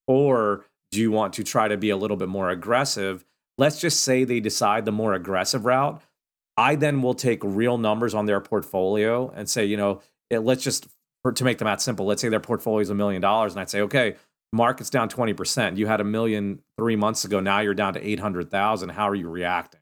Or 0.06 0.66
do 0.90 1.00
you 1.00 1.10
want 1.10 1.32
to 1.34 1.42
try 1.42 1.68
to 1.68 1.78
be 1.78 1.88
a 1.88 1.96
little 1.96 2.18
bit 2.18 2.28
more 2.28 2.50
aggressive? 2.50 3.24
Let's 3.56 3.80
just 3.80 4.02
say 4.02 4.24
they 4.24 4.40
decide 4.40 4.84
the 4.84 4.92
more 4.92 5.14
aggressive 5.14 5.64
route. 5.64 6.02
I 6.56 6.74
then 6.74 7.00
will 7.00 7.14
take 7.14 7.42
real 7.42 7.78
numbers 7.78 8.12
on 8.12 8.26
their 8.26 8.40
portfolio 8.40 9.32
and 9.34 9.48
say, 9.48 9.64
you 9.64 9.78
know, 9.78 10.02
it, 10.28 10.40
let's 10.40 10.62
just, 10.62 10.86
for, 11.22 11.32
to 11.32 11.44
make 11.44 11.56
the 11.56 11.64
math 11.64 11.80
simple, 11.80 12.04
let's 12.04 12.20
say 12.20 12.28
their 12.28 12.40
portfolio 12.40 12.80
is 12.80 12.90
a 12.90 12.94
million 12.94 13.22
dollars. 13.22 13.52
And 13.54 13.60
I'd 13.62 13.70
say, 13.70 13.80
okay, 13.80 14.16
market's 14.52 14.90
down 14.90 15.08
20%. 15.08 15.76
You 15.76 15.86
had 15.86 16.00
a 16.00 16.04
million 16.04 16.60
three 16.76 16.96
months 16.96 17.24
ago. 17.24 17.40
Now 17.40 17.60
you're 17.60 17.74
down 17.74 17.94
to 17.94 18.06
800,000. 18.06 18.90
How 18.90 19.08
are 19.08 19.14
you 19.14 19.28
reacting? 19.28 19.80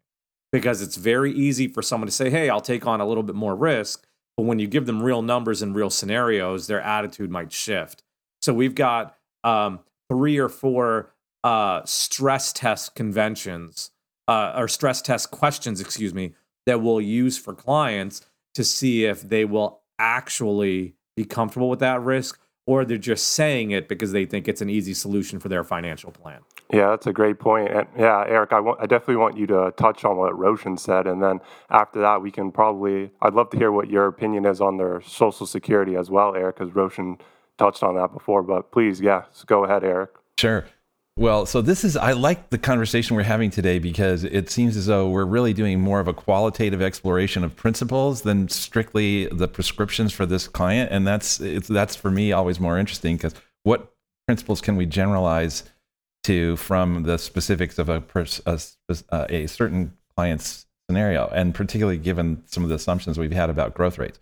Because 0.52 0.82
it's 0.82 0.96
very 0.96 1.32
easy 1.32 1.68
for 1.68 1.82
someone 1.82 2.06
to 2.06 2.12
say, 2.12 2.30
hey, 2.30 2.48
I'll 2.48 2.60
take 2.60 2.86
on 2.86 3.00
a 3.00 3.06
little 3.06 3.22
bit 3.22 3.34
more 3.34 3.54
risk. 3.54 4.06
But 4.36 4.44
when 4.44 4.58
you 4.58 4.66
give 4.66 4.86
them 4.86 5.02
real 5.02 5.22
numbers 5.22 5.62
and 5.62 5.74
real 5.74 5.90
scenarios, 5.90 6.66
their 6.66 6.80
attitude 6.80 7.30
might 7.30 7.52
shift. 7.52 8.02
So 8.40 8.54
we've 8.54 8.74
got 8.74 9.16
um, 9.44 9.80
three 10.08 10.38
or 10.38 10.48
four 10.48 11.12
uh, 11.44 11.82
stress 11.84 12.52
test 12.52 12.94
conventions 12.94 13.90
uh, 14.28 14.52
or 14.56 14.68
stress 14.68 15.02
test 15.02 15.30
questions, 15.30 15.80
excuse 15.80 16.14
me, 16.14 16.34
that 16.66 16.80
we'll 16.80 17.00
use 17.00 17.36
for 17.36 17.54
clients 17.54 18.24
to 18.54 18.64
see 18.64 19.04
if 19.04 19.22
they 19.22 19.44
will 19.44 19.82
actually 19.98 20.94
be 21.16 21.24
comfortable 21.24 21.68
with 21.68 21.80
that 21.80 22.00
risk 22.00 22.38
or 22.70 22.84
they're 22.84 22.96
just 22.96 23.32
saying 23.32 23.72
it 23.72 23.88
because 23.88 24.12
they 24.12 24.24
think 24.24 24.46
it's 24.46 24.62
an 24.62 24.70
easy 24.70 24.94
solution 24.94 25.40
for 25.40 25.48
their 25.48 25.64
financial 25.64 26.12
plan. 26.12 26.38
Yeah, 26.72 26.90
that's 26.90 27.08
a 27.08 27.12
great 27.12 27.40
point. 27.40 27.68
And 27.68 27.88
yeah, 27.98 28.24
Eric, 28.28 28.52
I, 28.52 28.60
want, 28.60 28.78
I 28.80 28.86
definitely 28.86 29.16
want 29.16 29.36
you 29.36 29.44
to 29.48 29.74
touch 29.76 30.04
on 30.04 30.16
what 30.18 30.38
Roshan 30.38 30.76
said. 30.76 31.08
And 31.08 31.20
then 31.20 31.40
after 31.70 32.00
that, 32.00 32.22
we 32.22 32.30
can 32.30 32.52
probably, 32.52 33.10
I'd 33.22 33.34
love 33.34 33.50
to 33.50 33.56
hear 33.56 33.72
what 33.72 33.90
your 33.90 34.06
opinion 34.06 34.46
is 34.46 34.60
on 34.60 34.76
their 34.76 35.00
Social 35.00 35.46
Security 35.46 35.96
as 35.96 36.10
well, 36.10 36.36
Eric, 36.36 36.58
because 36.58 36.72
Roshan 36.72 37.18
touched 37.58 37.82
on 37.82 37.96
that 37.96 38.12
before. 38.12 38.44
But 38.44 38.70
please, 38.70 39.00
yeah, 39.00 39.24
go 39.46 39.64
ahead, 39.64 39.82
Eric. 39.82 40.10
Sure. 40.38 40.64
Well, 41.20 41.44
so 41.44 41.60
this 41.60 41.84
is, 41.84 41.98
I 41.98 42.12
like 42.12 42.48
the 42.48 42.56
conversation 42.56 43.14
we're 43.14 43.24
having 43.24 43.50
today 43.50 43.78
because 43.78 44.24
it 44.24 44.48
seems 44.48 44.74
as 44.74 44.86
though 44.86 45.10
we're 45.10 45.26
really 45.26 45.52
doing 45.52 45.78
more 45.78 46.00
of 46.00 46.08
a 46.08 46.14
qualitative 46.14 46.80
exploration 46.80 47.44
of 47.44 47.54
principles 47.54 48.22
than 48.22 48.48
strictly 48.48 49.26
the 49.26 49.46
prescriptions 49.46 50.14
for 50.14 50.24
this 50.24 50.48
client. 50.48 50.90
And 50.90 51.06
that's, 51.06 51.36
that's 51.36 51.94
for 51.94 52.10
me 52.10 52.32
always 52.32 52.58
more 52.58 52.78
interesting 52.78 53.18
because 53.18 53.34
what 53.64 53.92
principles 54.26 54.62
can 54.62 54.76
we 54.76 54.86
generalize 54.86 55.64
to 56.22 56.56
from 56.56 57.02
the 57.02 57.18
specifics 57.18 57.78
of 57.78 57.90
a, 57.90 58.02
a, 58.46 59.26
a 59.28 59.46
certain 59.46 59.92
client's 60.16 60.64
scenario, 60.88 61.28
and 61.34 61.54
particularly 61.54 61.98
given 61.98 62.42
some 62.46 62.62
of 62.62 62.70
the 62.70 62.76
assumptions 62.76 63.18
we've 63.18 63.30
had 63.30 63.50
about 63.50 63.74
growth 63.74 63.98
rates. 63.98 64.18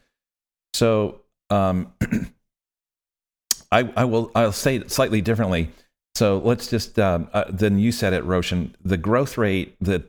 So 0.75 1.21
um, 1.49 1.93
I, 3.71 3.89
I 3.95 4.05
will, 4.05 4.33
I'll 4.35 4.51
say 4.51 4.75
it 4.75 4.91
slightly 4.91 5.21
differently 5.21 5.71
So 6.19 6.39
let's 6.39 6.67
just 6.67 6.99
um, 6.99 7.29
uh, 7.33 7.45
then 7.49 7.79
you 7.79 7.93
said 7.93 8.13
it, 8.13 8.25
Roshan. 8.25 8.75
The 8.85 8.97
growth 8.97 9.39
rate 9.39 9.77
that 9.81 10.03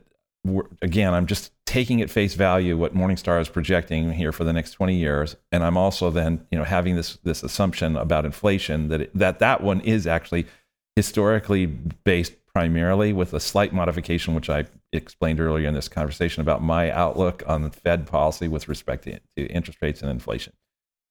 again, 0.82 1.14
I'm 1.14 1.26
just 1.26 1.52
taking 1.66 2.02
at 2.02 2.10
face 2.10 2.34
value 2.34 2.76
what 2.76 2.96
Morningstar 2.96 3.40
is 3.40 3.48
projecting 3.48 4.10
here 4.10 4.32
for 4.32 4.42
the 4.42 4.52
next 4.52 4.72
20 4.72 4.96
years, 4.96 5.36
and 5.52 5.62
I'm 5.62 5.76
also 5.76 6.10
then 6.10 6.44
you 6.50 6.58
know 6.58 6.64
having 6.64 6.96
this 6.96 7.18
this 7.22 7.44
assumption 7.44 7.96
about 7.96 8.24
inflation 8.24 8.88
that 8.88 9.02
it, 9.02 9.10
that 9.14 9.38
that 9.38 9.62
one 9.62 9.80
is 9.82 10.08
actually 10.08 10.48
historically 10.96 11.66
based 11.66 12.32
primarily 12.52 13.12
with 13.12 13.32
a 13.32 13.38
slight 13.38 13.72
modification, 13.72 14.34
which 14.34 14.50
I 14.50 14.64
explained 14.92 15.38
earlier 15.38 15.68
in 15.68 15.74
this 15.74 15.86
conversation 15.86 16.40
about 16.40 16.60
my 16.60 16.90
outlook 16.90 17.44
on 17.46 17.62
the 17.62 17.70
Fed 17.70 18.08
policy 18.08 18.48
with 18.48 18.68
respect 18.68 19.04
to, 19.04 19.20
to 19.36 19.46
interest 19.46 19.78
rates 19.80 20.02
and 20.02 20.10
inflation. 20.10 20.54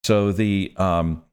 So 0.03 0.33
the 0.33 0.73
um, 0.75 1.23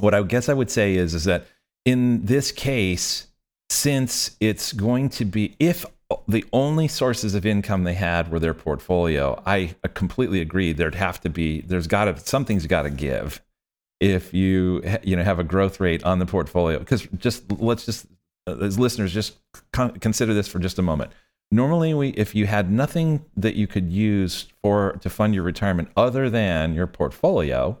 what 0.00 0.12
I 0.12 0.20
guess 0.24 0.48
I 0.48 0.54
would 0.54 0.72
say 0.72 0.96
is 0.96 1.14
is 1.14 1.22
that 1.22 1.46
in 1.84 2.24
this 2.26 2.52
case, 2.52 3.28
since 3.70 4.36
it's 4.40 4.72
going 4.72 5.08
to 5.10 5.24
be, 5.24 5.56
if 5.58 5.84
the 6.28 6.44
only 6.52 6.86
sources 6.86 7.34
of 7.34 7.44
income 7.44 7.84
they 7.84 7.94
had 7.94 8.30
were 8.30 8.38
their 8.38 8.54
portfolio, 8.54 9.42
I 9.46 9.74
completely 9.94 10.40
agree. 10.40 10.72
There'd 10.72 10.94
have 10.94 11.20
to 11.22 11.28
be, 11.28 11.62
there's 11.62 11.86
got 11.86 12.04
to, 12.04 12.18
something's 12.18 12.66
got 12.66 12.82
to 12.82 12.90
give 12.90 13.42
if 14.00 14.34
you, 14.34 14.82
you 15.02 15.16
know, 15.16 15.22
have 15.22 15.38
a 15.38 15.44
growth 15.44 15.80
rate 15.80 16.04
on 16.04 16.18
the 16.18 16.26
portfolio. 16.26 16.78
Because 16.78 17.06
just, 17.16 17.50
let's 17.52 17.86
just, 17.86 18.06
uh, 18.46 18.58
as 18.58 18.78
listeners, 18.78 19.12
just 19.12 19.34
consider 19.72 20.34
this 20.34 20.48
for 20.48 20.58
just 20.58 20.78
a 20.78 20.82
moment. 20.82 21.10
Normally, 21.50 21.94
we, 21.94 22.08
if 22.10 22.34
you 22.34 22.46
had 22.46 22.70
nothing 22.70 23.24
that 23.36 23.54
you 23.54 23.66
could 23.66 23.90
use 23.90 24.46
for 24.62 24.92
to 25.00 25.08
fund 25.08 25.34
your 25.34 25.44
retirement 25.44 25.88
other 25.96 26.28
than 26.28 26.74
your 26.74 26.86
portfolio, 26.86 27.78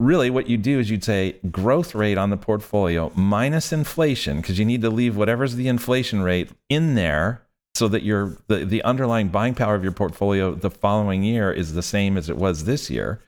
really 0.00 0.30
what 0.30 0.48
you 0.48 0.56
do 0.56 0.78
is 0.78 0.90
you'd 0.90 1.04
say 1.04 1.36
growth 1.50 1.94
rate 1.94 2.18
on 2.18 2.30
the 2.30 2.36
portfolio 2.36 3.10
minus 3.14 3.72
inflation 3.72 4.40
because 4.40 4.58
you 4.58 4.64
need 4.64 4.82
to 4.82 4.90
leave 4.90 5.16
whatever's 5.16 5.56
the 5.56 5.68
inflation 5.68 6.22
rate 6.22 6.50
in 6.68 6.94
there 6.94 7.42
so 7.74 7.88
that 7.88 8.02
your 8.02 8.36
the, 8.46 8.64
the 8.64 8.82
underlying 8.82 9.28
buying 9.28 9.54
power 9.54 9.74
of 9.74 9.82
your 9.82 9.92
portfolio 9.92 10.54
the 10.54 10.70
following 10.70 11.22
year 11.22 11.52
is 11.52 11.74
the 11.74 11.82
same 11.82 12.16
as 12.16 12.28
it 12.28 12.36
was 12.36 12.64
this 12.64 12.90
year. 12.90 13.20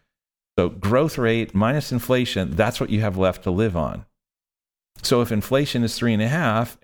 So 0.59 0.69
growth 0.69 1.19
rate 1.19 1.55
minus 1.55 1.93
inflation 1.93 2.55
that's 2.55 2.81
what 2.81 2.91
you 2.91 3.01
have 3.01 3.17
left 3.17 3.45
to 3.45 3.51
live 3.51 3.77
on. 3.77 4.07
So 5.03 5.23
if 5.23 5.33
inflation 5.33 5.83
is 5.83 5.97
three 5.97 6.13
and 6.13 6.23
a 6.23 6.29
half 6.29 6.79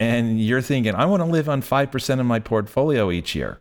and 0.00 0.40
you're 0.40 0.62
thinking 0.62 0.94
i 0.94 1.04
want 1.04 1.20
to 1.20 1.26
live 1.26 1.48
on 1.48 1.62
5% 1.62 2.20
of 2.20 2.26
my 2.26 2.38
portfolio 2.38 3.10
each 3.10 3.34
year 3.34 3.60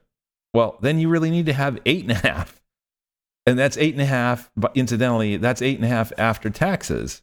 well 0.54 0.78
then 0.82 1.00
you 1.00 1.10
really 1.10 1.30
need 1.30 1.46
to 1.46 1.54
have 1.54 1.80
eight 1.86 2.04
and 2.04 2.12
a 2.12 2.16
half 2.16 2.62
and 3.46 3.60
that's 3.60 3.78
eight 3.78 3.94
and 3.94 4.02
a 4.02 4.06
half, 4.06 4.50
but 4.58 4.72
incidentally, 4.76 5.38
that's 5.38 5.62
eight 5.62 5.78
and 5.78 5.86
a 5.86 5.90
half 5.90 6.12
after 6.18 6.50
taxes. 6.50 7.22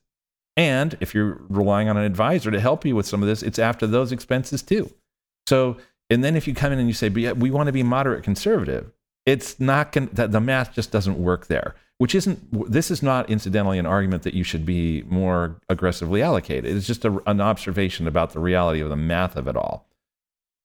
And 0.56 0.96
if 1.00 1.14
you're 1.14 1.40
relying 1.48 1.88
on 1.88 1.96
an 1.96 2.04
advisor 2.04 2.50
to 2.50 2.60
help 2.60 2.84
you 2.84 2.94
with 2.94 3.06
some 3.06 3.22
of 3.22 3.28
this, 3.28 3.42
it's 3.42 3.58
after 3.58 3.86
those 3.86 4.12
expenses 4.12 4.62
too. 4.62 4.92
So, 5.48 5.78
and 6.10 6.22
then 6.22 6.36
if 6.36 6.46
you 6.46 6.54
come 6.54 6.72
in 6.72 6.78
and 6.78 6.88
you 6.88 6.94
say, 6.94 7.08
but 7.08 7.22
yeah, 7.22 7.32
we 7.32 7.50
want 7.50 7.68
to 7.68 7.72
be 7.72 7.82
moderate 7.82 8.22
conservative, 8.22 8.92
it's 9.24 9.58
not 9.58 9.92
going 9.92 10.10
the 10.12 10.40
math 10.40 10.74
just 10.74 10.90
doesn't 10.90 11.22
work 11.22 11.46
there, 11.46 11.74
which 11.98 12.14
isn't, 12.14 12.70
this 12.70 12.90
is 12.90 13.02
not 13.02 13.30
incidentally 13.30 13.78
an 13.78 13.86
argument 13.86 14.24
that 14.24 14.34
you 14.34 14.44
should 14.44 14.66
be 14.66 15.02
more 15.04 15.56
aggressively 15.68 16.20
allocated. 16.20 16.76
It's 16.76 16.86
just 16.86 17.04
a, 17.04 17.22
an 17.26 17.40
observation 17.40 18.06
about 18.06 18.32
the 18.32 18.40
reality 18.40 18.80
of 18.80 18.90
the 18.90 18.96
math 18.96 19.36
of 19.36 19.48
it 19.48 19.56
all. 19.56 19.86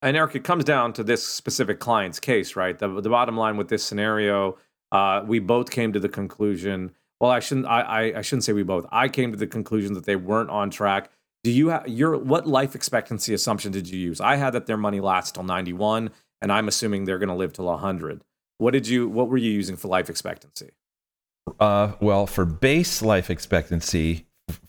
And 0.02 0.16
Eric, 0.18 0.36
it 0.36 0.44
comes 0.44 0.64
down 0.64 0.94
to 0.94 1.04
this 1.04 1.26
specific 1.26 1.80
client's 1.80 2.20
case, 2.20 2.56
right? 2.56 2.78
The, 2.78 3.02
the 3.02 3.10
bottom 3.10 3.38
line 3.38 3.58
with 3.58 3.70
this 3.70 3.84
scenario 3.84 4.58
uh, 4.92 5.24
we 5.26 5.40
both 5.40 5.70
came 5.70 5.94
to 5.94 6.00
the 6.00 6.10
conclusion. 6.10 6.92
Well, 7.20 7.32
I 7.32 7.40
shouldn't. 7.40 7.66
I, 7.68 7.82
I, 7.82 8.18
I 8.20 8.22
shouldn't 8.22 8.44
say 8.44 8.54
we 8.54 8.64
both. 8.64 8.86
I 8.92 9.10
came 9.10 9.32
to 9.32 9.38
the 9.38 9.48
conclusion 9.48 9.94
that 9.94 10.06
they 10.06 10.16
weren't 10.16 10.50
on 10.50 10.70
track. 10.70 11.10
Do 11.44 11.52
you 11.52 11.70
have 11.70 11.88
your 11.88 12.18
what 12.18 12.48
life 12.48 12.76
expectancy 12.76 13.34
assumption 13.34 13.72
did 13.72 13.90
you 13.90 14.00
use? 14.00 14.22
I 14.22 14.36
had 14.36 14.52
that 14.52 14.66
their 14.66 14.78
money 14.78 15.00
lasts 15.00 15.32
till 15.32 15.44
ninety 15.44 15.74
one, 15.74 16.12
and 16.42 16.52
I'm 16.52 16.68
assuming 16.68 17.06
they're 17.06 17.20
going 17.20 17.30
to 17.30 17.36
live 17.36 17.54
till 17.54 17.76
hundred. 17.78 18.24
What 18.60 18.72
did 18.72 18.88
you? 18.88 19.08
What 19.08 19.30
were 19.30 19.38
you 19.38 19.52
using 19.52 19.76
for 19.76 19.88
life 19.88 20.10
expectancy? 20.10 20.72
Uh, 21.60 21.94
well, 22.00 22.28
for 22.28 22.46
base 22.46 23.02
life 23.02 23.30
expectancy 23.30 24.26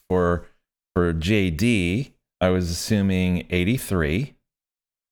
for 0.09 0.47
for 0.95 1.13
JD, 1.13 2.13
I 2.41 2.49
was 2.49 2.71
assuming 2.71 3.47
eighty 3.51 3.77
three, 3.77 4.35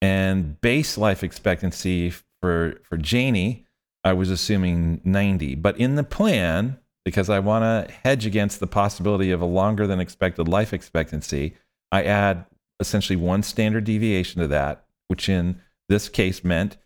and 0.00 0.60
base 0.60 0.96
life 0.96 1.22
expectancy 1.22 2.12
for 2.40 2.80
for 2.84 2.96
Janie 2.96 3.65
I 4.06 4.12
was 4.12 4.30
assuming 4.30 5.00
90. 5.02 5.56
But 5.56 5.78
in 5.80 5.96
the 5.96 6.04
plan, 6.04 6.78
because 7.04 7.28
I 7.28 7.40
want 7.40 7.64
to 7.64 7.92
hedge 8.04 8.24
against 8.24 8.60
the 8.60 8.68
possibility 8.68 9.32
of 9.32 9.40
a 9.40 9.46
longer 9.46 9.84
than 9.88 9.98
expected 9.98 10.46
life 10.46 10.72
expectancy, 10.72 11.54
I 11.90 12.04
add 12.04 12.44
essentially 12.78 13.16
one 13.16 13.42
standard 13.42 13.82
deviation 13.82 14.40
to 14.42 14.46
that, 14.46 14.84
which 15.08 15.28
in 15.28 15.60
this 15.88 16.08
case 16.08 16.44
meant 16.44 16.76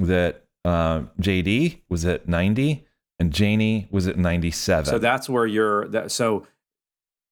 that 0.00 0.46
uh, 0.64 1.02
JD 1.20 1.82
was 1.88 2.04
at 2.04 2.26
90 2.26 2.84
and 3.20 3.32
Janie 3.32 3.86
was 3.92 4.08
at 4.08 4.18
97. 4.18 4.86
So 4.86 4.98
that's 4.98 5.28
where 5.28 5.46
you're. 5.46 5.86
That, 5.86 6.10
so 6.10 6.44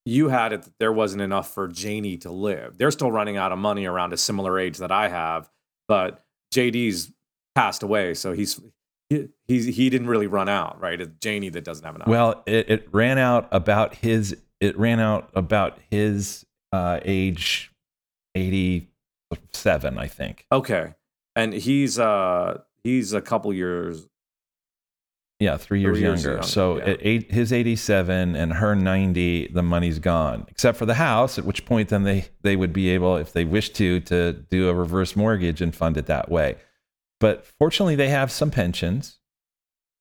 you 0.04 0.28
had 0.28 0.52
it 0.52 0.62
that 0.62 0.78
there 0.78 0.92
wasn't 0.92 1.22
enough 1.22 1.52
for 1.52 1.66
Janie 1.66 2.16
to 2.18 2.30
live. 2.30 2.78
They're 2.78 2.92
still 2.92 3.10
running 3.10 3.36
out 3.36 3.50
of 3.50 3.58
money 3.58 3.86
around 3.86 4.12
a 4.12 4.16
similar 4.16 4.56
age 4.56 4.78
that 4.78 4.92
I 4.92 5.08
have, 5.08 5.50
but 5.88 6.24
JD's 6.54 7.10
passed 7.56 7.82
away, 7.82 8.14
so 8.14 8.32
he's 8.32 8.60
he 9.46 9.72
he 9.72 9.90
didn't 9.90 10.08
really 10.08 10.26
run 10.26 10.48
out, 10.48 10.80
right? 10.80 11.00
It's 11.00 11.12
Janie 11.20 11.50
that 11.50 11.64
doesn't 11.64 11.84
have 11.84 11.96
enough. 11.96 12.08
Well, 12.08 12.42
it, 12.46 12.70
it 12.70 12.88
ran 12.92 13.18
out 13.18 13.48
about 13.50 13.94
his 13.96 14.36
it 14.60 14.78
ran 14.78 15.00
out 15.00 15.30
about 15.34 15.78
his 15.90 16.46
uh, 16.72 17.00
age 17.04 17.72
eighty 18.34 18.90
seven, 19.52 19.98
I 19.98 20.08
think. 20.08 20.46
Okay, 20.50 20.94
and 21.34 21.52
he's 21.52 21.98
uh 21.98 22.60
he's 22.84 23.12
a 23.12 23.20
couple 23.20 23.52
years. 23.52 24.08
Yeah, 25.40 25.56
three 25.56 25.80
years, 25.80 25.96
three 25.96 26.06
years 26.06 26.22
younger. 26.22 26.38
younger. 26.38 26.46
So 26.46 26.76
yeah. 26.76 26.84
at 26.84 26.98
eight, 27.00 27.32
his 27.32 27.52
eighty 27.52 27.74
seven 27.74 28.36
and 28.36 28.52
her 28.52 28.76
ninety, 28.76 29.48
the 29.48 29.62
money's 29.62 29.98
gone, 29.98 30.46
except 30.48 30.78
for 30.78 30.86
the 30.86 30.94
house. 30.94 31.36
At 31.36 31.44
which 31.44 31.64
point, 31.64 31.88
then 31.88 32.04
they 32.04 32.26
they 32.42 32.54
would 32.54 32.72
be 32.72 32.90
able, 32.90 33.16
if 33.16 33.32
they 33.32 33.44
wish 33.44 33.70
to, 33.70 33.98
to 34.00 34.34
do 34.34 34.68
a 34.68 34.74
reverse 34.74 35.16
mortgage 35.16 35.60
and 35.60 35.74
fund 35.74 35.96
it 35.96 36.06
that 36.06 36.30
way. 36.30 36.58
But 37.22 37.46
fortunately, 37.46 37.94
they 37.94 38.08
have 38.08 38.32
some 38.32 38.50
pensions. 38.50 39.20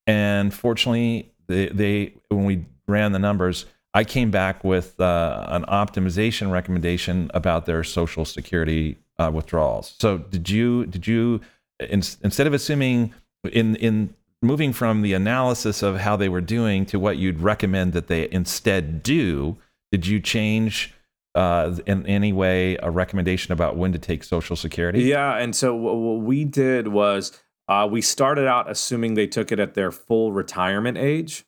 And 0.07 0.51
fortunately, 0.51 1.31
they, 1.47 1.67
they 1.67 2.13
when 2.29 2.45
we 2.45 2.65
ran 2.87 3.11
the 3.11 3.19
numbers, 3.19 3.67
I 3.93 4.03
came 4.03 4.31
back 4.31 4.63
with 4.63 4.99
uh, 4.99 5.45
an 5.49 5.63
optimization 5.65 6.51
recommendation 6.51 7.29
about 7.35 7.67
their 7.67 7.83
Social 7.83 8.25
Security 8.25 8.97
uh, 9.19 9.29
withdrawals. 9.31 9.93
So 9.99 10.17
did 10.17 10.49
you 10.49 10.87
did 10.87 11.05
you 11.05 11.41
in, 11.79 12.01
instead 12.23 12.47
of 12.47 12.53
assuming 12.53 13.13
in 13.43 13.75
in 13.75 14.15
moving 14.41 14.73
from 14.73 15.03
the 15.03 15.13
analysis 15.13 15.83
of 15.83 15.97
how 15.97 16.15
they 16.15 16.27
were 16.27 16.41
doing 16.41 16.87
to 16.87 16.97
what 16.97 17.17
you'd 17.17 17.39
recommend 17.39 17.93
that 17.93 18.07
they 18.07 18.27
instead 18.31 19.03
do, 19.03 19.57
did 19.91 20.07
you 20.07 20.19
change 20.19 20.95
uh, 21.35 21.75
in 21.85 22.05
any 22.05 22.33
way 22.33 22.77
a 22.81 22.91
recommendation 22.91 23.53
about 23.53 23.77
when 23.77 23.91
to 23.91 23.99
take 23.99 24.23
Social 24.23 24.55
Security? 24.55 25.03
Yeah, 25.03 25.37
and 25.37 25.55
so 25.55 25.75
what 25.75 26.21
we 26.21 26.45
did 26.45 26.89
was 26.89 27.41
uh, 27.67 27.87
we 27.89 28.01
started 28.01 28.47
out 28.47 28.69
assuming 28.69 29.13
they 29.13 29.27
took 29.27 29.51
it 29.51 29.59
at 29.59 29.73
their 29.73 29.91
full 29.91 30.31
retirement 30.31 30.97
age. 30.97 31.45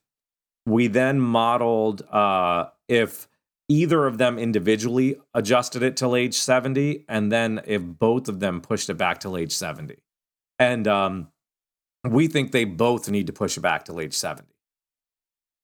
We 0.65 0.88
then 0.88 1.19
modeled 1.19 2.04
uh, 2.10 2.67
if 2.88 3.28
either 3.67 4.06
of 4.06 4.17
them 4.17 4.38
individually 4.38 5.15
adjusted 5.34 5.84
it 5.84 5.98
till 5.98 6.15
age 6.15 6.36
70, 6.36 7.06
and 7.10 7.32
then 7.32 7.62
if 7.65 7.82
both 7.82 8.28
of 8.28 8.39
them 8.39 8.62
pushed 8.62 8.89
it 8.89 8.96
back 8.96 9.19
till 9.19 9.36
age 9.38 9.52
70. 9.52 9.98
And 10.60 10.88
um, 10.88 11.28
we 12.08 12.28
think 12.28 12.52
they 12.52 12.65
both 12.65 13.10
need 13.10 13.28
to 13.28 13.34
push 13.34 13.58
it 13.58 13.62
back 13.62 13.86
till 13.86 14.00
age 14.00 14.13
70 14.13 14.48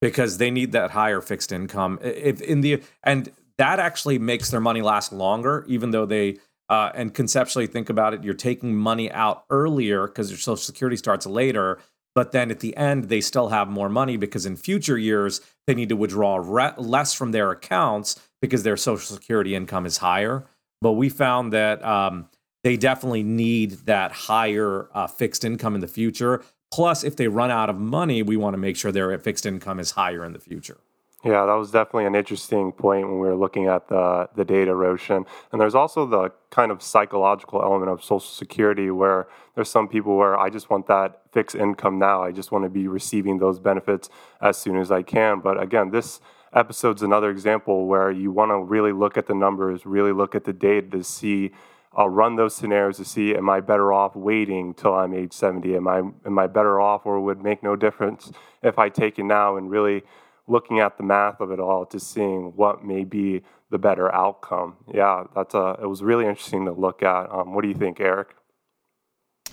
because 0.01 0.37
they 0.37 0.49
need 0.49 0.71
that 0.71 0.91
higher 0.91 1.21
fixed 1.21 1.51
income. 1.51 1.99
If 2.01 2.41
in 2.41 2.61
the 2.61 2.81
and 3.03 3.31
that 3.59 3.79
actually 3.79 4.17
makes 4.17 4.49
their 4.49 4.61
money 4.61 4.81
last 4.81 5.11
longer, 5.11 5.65
even 5.67 5.91
though 5.91 6.05
they 6.05 6.37
uh, 6.69 6.91
and 6.93 7.13
conceptually 7.13 7.67
think 7.67 7.89
about 7.89 8.13
it, 8.13 8.23
you're 8.23 8.33
taking 8.33 8.75
money 8.75 9.11
out 9.11 9.43
earlier 9.49 10.07
because 10.07 10.29
your 10.29 10.37
Social 10.37 10.57
Security 10.57 10.95
starts 10.95 11.25
later. 11.25 11.79
But 12.15 12.31
then 12.31 12.51
at 12.51 12.59
the 12.59 12.75
end, 12.77 13.05
they 13.05 13.21
still 13.21 13.49
have 13.49 13.67
more 13.67 13.89
money 13.89 14.17
because 14.17 14.45
in 14.45 14.55
future 14.55 14.97
years, 14.97 15.41
they 15.67 15.75
need 15.75 15.89
to 15.89 15.95
withdraw 15.95 16.37
re- 16.37 16.73
less 16.77 17.13
from 17.13 17.31
their 17.31 17.51
accounts 17.51 18.19
because 18.41 18.63
their 18.63 18.77
Social 18.77 19.15
Security 19.15 19.55
income 19.55 19.85
is 19.85 19.97
higher. 19.97 20.45
But 20.81 20.93
we 20.93 21.09
found 21.09 21.51
that 21.53 21.83
um, 21.83 22.29
they 22.63 22.77
definitely 22.77 23.23
need 23.23 23.71
that 23.87 24.11
higher 24.11 24.89
uh, 24.93 25.07
fixed 25.07 25.43
income 25.43 25.75
in 25.75 25.81
the 25.81 25.87
future. 25.87 26.43
Plus, 26.71 27.03
if 27.03 27.15
they 27.15 27.27
run 27.27 27.51
out 27.51 27.69
of 27.69 27.77
money, 27.77 28.21
we 28.21 28.37
want 28.37 28.53
to 28.53 28.57
make 28.57 28.77
sure 28.77 28.91
their 28.91 29.17
fixed 29.17 29.45
income 29.45 29.79
is 29.79 29.91
higher 29.91 30.23
in 30.23 30.33
the 30.33 30.39
future. 30.39 30.77
Yeah, 31.23 31.45
that 31.45 31.53
was 31.53 31.69
definitely 31.69 32.05
an 32.05 32.15
interesting 32.15 32.71
point 32.71 33.05
when 33.05 33.19
we 33.19 33.27
were 33.27 33.35
looking 33.35 33.67
at 33.67 33.89
the, 33.89 34.29
the 34.35 34.45
data, 34.45 34.73
Roshan. 34.73 35.25
And 35.51 35.59
there's 35.59 35.75
also 35.75 36.05
the 36.05 36.31
kind 36.49 36.71
of 36.71 36.81
psychological 36.81 37.61
element 37.61 37.91
of 37.91 38.01
Social 38.01 38.21
Security 38.21 38.89
where 38.89 39.27
there's 39.53 39.69
some 39.69 39.89
people 39.89 40.15
where 40.15 40.39
I 40.39 40.49
just 40.49 40.69
want 40.69 40.87
that 40.87 41.23
fixed 41.33 41.57
income 41.57 41.99
now. 41.99 42.23
I 42.23 42.31
just 42.31 42.53
want 42.53 42.63
to 42.63 42.69
be 42.69 42.87
receiving 42.87 43.37
those 43.37 43.59
benefits 43.59 44.09
as 44.41 44.57
soon 44.57 44.77
as 44.77 44.91
I 44.93 45.01
can. 45.01 45.41
But 45.41 45.61
again, 45.61 45.91
this 45.91 46.21
episode's 46.53 47.01
another 47.01 47.29
example 47.29 47.85
where 47.85 48.09
you 48.11 48.31
want 48.31 48.51
to 48.51 48.59
really 48.59 48.93
look 48.93 49.17
at 49.17 49.27
the 49.27 49.35
numbers, 49.35 49.85
really 49.85 50.13
look 50.13 50.35
at 50.35 50.45
the 50.45 50.53
data 50.53 50.87
to 50.91 51.03
see. 51.03 51.51
I'll 51.93 52.07
run 52.07 52.37
those 52.37 52.55
scenarios 52.55 52.95
to 52.97 53.03
see 53.05 53.35
am 53.35 53.49
I 53.49 53.59
better 53.59 53.91
off 53.91 54.15
waiting 54.15 54.73
till 54.73 54.93
I'm 54.93 55.13
age 55.13 55.33
70? 55.33 55.75
Am 55.75 55.87
I 55.87 55.97
am 55.97 56.39
I 56.39 56.47
better 56.47 56.79
off, 56.79 57.05
or 57.05 57.19
would 57.19 57.43
make 57.43 57.61
no 57.61 57.75
difference 57.75 58.31
if 58.63 58.79
I 58.79 58.87
take 58.87 59.19
it 59.19 59.23
now 59.23 59.57
and 59.57 59.69
really 59.69 60.03
looking 60.49 60.79
at 60.79 60.97
the 60.97 61.03
math 61.03 61.39
of 61.39 61.51
it 61.51 61.59
all 61.59 61.85
to 61.85 61.99
seeing 61.99 62.53
what 62.55 62.83
may 62.83 63.03
be 63.03 63.41
the 63.69 63.77
better 63.77 64.13
outcome. 64.13 64.75
Yeah, 64.93 65.25
that's 65.35 65.53
a. 65.53 65.77
It 65.81 65.85
was 65.85 66.01
really 66.01 66.25
interesting 66.25 66.65
to 66.65 66.71
look 66.71 67.03
at. 67.03 67.31
Um, 67.31 67.53
what 67.53 67.61
do 67.61 67.67
you 67.67 67.75
think, 67.75 67.99
Eric? 67.99 68.29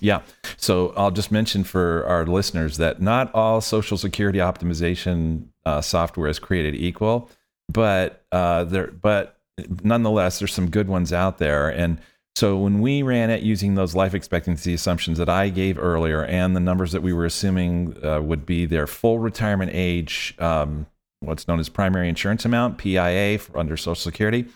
Yeah. 0.01 0.23
So 0.57 0.93
I'll 0.97 1.11
just 1.11 1.33
mention 1.33 1.65
for 1.65 2.05
our 2.07 2.27
listeners 2.27 2.77
that 2.79 3.01
not 3.01 3.33
all 3.35 3.61
Social 3.61 3.97
Security 3.97 4.39
optimization 4.39 5.47
uh, 5.65 5.81
software 5.81 6.29
is 6.29 6.39
created 6.39 6.75
equal, 6.75 7.31
but 7.73 8.25
uh, 8.33 8.65
there, 8.65 8.89
but 8.89 9.39
nonetheless, 9.83 10.39
there's 10.39 10.53
some 10.53 10.71
good 10.71 10.89
ones 10.89 11.13
out 11.13 11.39
there. 11.39 11.69
And 11.69 11.99
so 12.37 12.57
when 12.59 12.81
we 12.81 13.03
ran 13.03 13.31
it 13.31 13.43
using 13.43 13.75
those 13.75 13.95
life 13.95 14.15
expectancy 14.15 14.75
assumptions 14.75 15.19
that 15.19 15.29
I 15.29 15.49
gave 15.49 15.79
earlier, 15.79 16.25
and 16.25 16.55
the 16.55 16.61
numbers 16.61 16.93
that 16.93 17.03
we 17.03 17.13
were 17.13 17.25
assuming 17.25 17.97
uh, 18.05 18.21
would 18.21 18.45
be 18.45 18.67
their 18.67 18.87
full 18.87 19.19
retirement 19.19 19.71
age, 19.75 20.35
um, 20.39 20.87
what's 21.21 21.49
known 21.49 21.61
as 21.61 21.69
primary 21.69 22.09
insurance 22.09 22.45
amount 22.45 22.79
(PIA) 22.79 23.41
under 23.55 23.77
Social 23.77 23.95
Security 23.95 24.47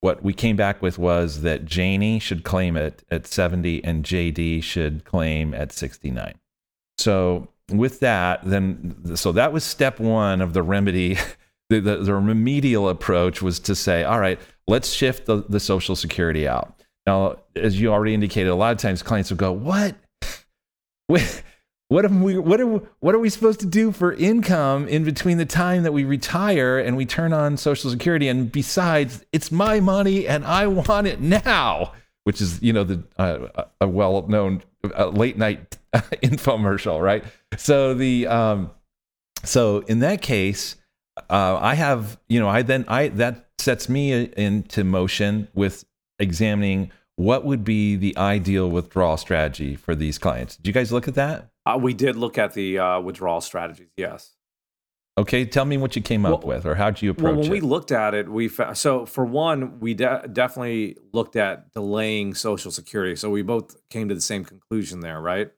what 0.00 0.22
we 0.22 0.32
came 0.32 0.56
back 0.56 0.80
with 0.80 0.98
was 0.98 1.42
that 1.42 1.64
Janie 1.64 2.18
should 2.18 2.44
claim 2.44 2.76
it 2.76 3.02
at 3.10 3.26
70 3.26 3.82
and 3.84 4.04
JD 4.04 4.62
should 4.62 5.04
claim 5.04 5.54
at 5.54 5.72
69. 5.72 6.34
So 6.98 7.48
with 7.70 8.00
that, 8.00 8.40
then 8.44 9.16
so 9.16 9.32
that 9.32 9.52
was 9.52 9.64
step 9.64 9.98
one 9.98 10.40
of 10.40 10.52
the 10.52 10.62
remedy. 10.62 11.16
The, 11.70 11.80
the, 11.80 11.96
the 11.98 12.14
remedial 12.14 12.88
approach 12.88 13.42
was 13.42 13.60
to 13.60 13.74
say, 13.74 14.02
all 14.02 14.18
right, 14.18 14.40
let's 14.66 14.88
shift 14.88 15.26
the, 15.26 15.44
the 15.50 15.60
social 15.60 15.94
security 15.94 16.48
out. 16.48 16.77
Now, 17.08 17.38
as 17.56 17.80
you 17.80 17.90
already 17.90 18.12
indicated, 18.12 18.50
a 18.50 18.54
lot 18.54 18.72
of 18.72 18.76
times 18.76 19.02
clients 19.02 19.30
will 19.30 19.38
go, 19.38 19.50
what? 19.50 19.94
Wait, 21.08 21.42
what 21.88 22.04
are 22.04 22.08
we 22.10 22.36
what 22.36 22.60
are 22.60 22.66
what 23.00 23.14
are 23.14 23.18
we 23.18 23.30
supposed 23.30 23.60
to 23.60 23.66
do 23.66 23.92
for 23.92 24.12
income 24.12 24.86
in 24.88 25.04
between 25.04 25.38
the 25.38 25.46
time 25.46 25.84
that 25.84 25.92
we 25.92 26.04
retire 26.04 26.78
and 26.78 26.98
we 26.98 27.06
turn 27.06 27.32
on 27.32 27.56
social 27.56 27.90
security 27.90 28.28
and 28.28 28.52
besides 28.52 29.24
it's 29.32 29.50
my 29.50 29.80
money 29.80 30.28
and 30.28 30.44
i 30.44 30.66
want 30.66 31.06
it 31.06 31.18
now 31.18 31.92
which 32.24 32.42
is 32.42 32.62
you 32.62 32.74
know 32.74 32.84
the 32.84 33.02
uh, 33.16 33.64
a 33.80 33.88
well-known 33.88 34.62
uh, 34.98 35.08
late 35.08 35.38
night 35.38 35.78
infomercial 35.94 37.02
right 37.02 37.24
so 37.56 37.94
the 37.94 38.26
um 38.26 38.70
so 39.44 39.78
in 39.88 40.00
that 40.00 40.20
case 40.20 40.76
uh, 41.30 41.58
i 41.58 41.72
have 41.74 42.20
you 42.28 42.38
know 42.38 42.50
i 42.50 42.60
then 42.60 42.84
i 42.86 43.08
that 43.08 43.48
sets 43.56 43.88
me 43.88 44.12
into 44.36 44.84
motion 44.84 45.48
with 45.54 45.86
examining 46.18 46.90
what 47.18 47.44
would 47.44 47.64
be 47.64 47.96
the 47.96 48.16
ideal 48.16 48.70
withdrawal 48.70 49.16
strategy 49.16 49.74
for 49.74 49.94
these 49.94 50.18
clients 50.18 50.56
did 50.56 50.66
you 50.66 50.72
guys 50.72 50.92
look 50.92 51.08
at 51.08 51.14
that 51.14 51.50
uh, 51.68 51.76
we 51.76 51.92
did 51.92 52.16
look 52.16 52.38
at 52.38 52.54
the 52.54 52.78
uh, 52.78 53.00
withdrawal 53.00 53.42
strategies. 53.42 53.88
Yes. 53.96 54.34
Okay, 55.18 55.44
tell 55.44 55.64
me 55.64 55.76
what 55.76 55.96
you 55.96 56.02
came 56.02 56.24
up 56.24 56.44
well, 56.44 56.56
with, 56.56 56.64
or 56.64 56.76
how 56.76 56.90
did 56.90 57.02
you 57.02 57.10
approach 57.10 57.32
it? 57.32 57.34
well, 57.34 57.42
when 57.42 57.46
it? 57.46 57.50
we 57.50 57.60
looked 57.60 57.92
at 57.92 58.14
it, 58.14 58.28
we 58.28 58.48
found, 58.48 58.78
so 58.78 59.04
for 59.04 59.24
one, 59.24 59.80
we 59.80 59.92
de- 59.92 60.28
definitely 60.32 60.96
looked 61.12 61.36
at 61.36 61.72
delaying 61.72 62.34
Social 62.34 62.70
Security. 62.70 63.16
So 63.16 63.28
we 63.28 63.42
both 63.42 63.76
came 63.90 64.08
to 64.08 64.14
the 64.14 64.20
same 64.20 64.44
conclusion 64.44 65.00
there, 65.00 65.20
right? 65.20 65.50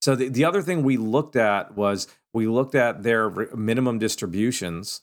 So 0.00 0.14
the, 0.14 0.28
the 0.28 0.44
other 0.44 0.62
thing 0.62 0.84
we 0.84 0.96
looked 0.96 1.36
at 1.36 1.76
was 1.76 2.06
we 2.32 2.46
looked 2.46 2.76
at 2.76 3.02
their 3.02 3.28
minimum 3.54 3.98
distributions, 3.98 5.02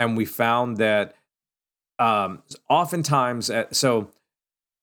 and 0.00 0.16
we 0.16 0.24
found 0.24 0.78
that 0.78 1.14
um, 1.98 2.44
oftentimes, 2.70 3.50
at, 3.50 3.74
so 3.74 4.10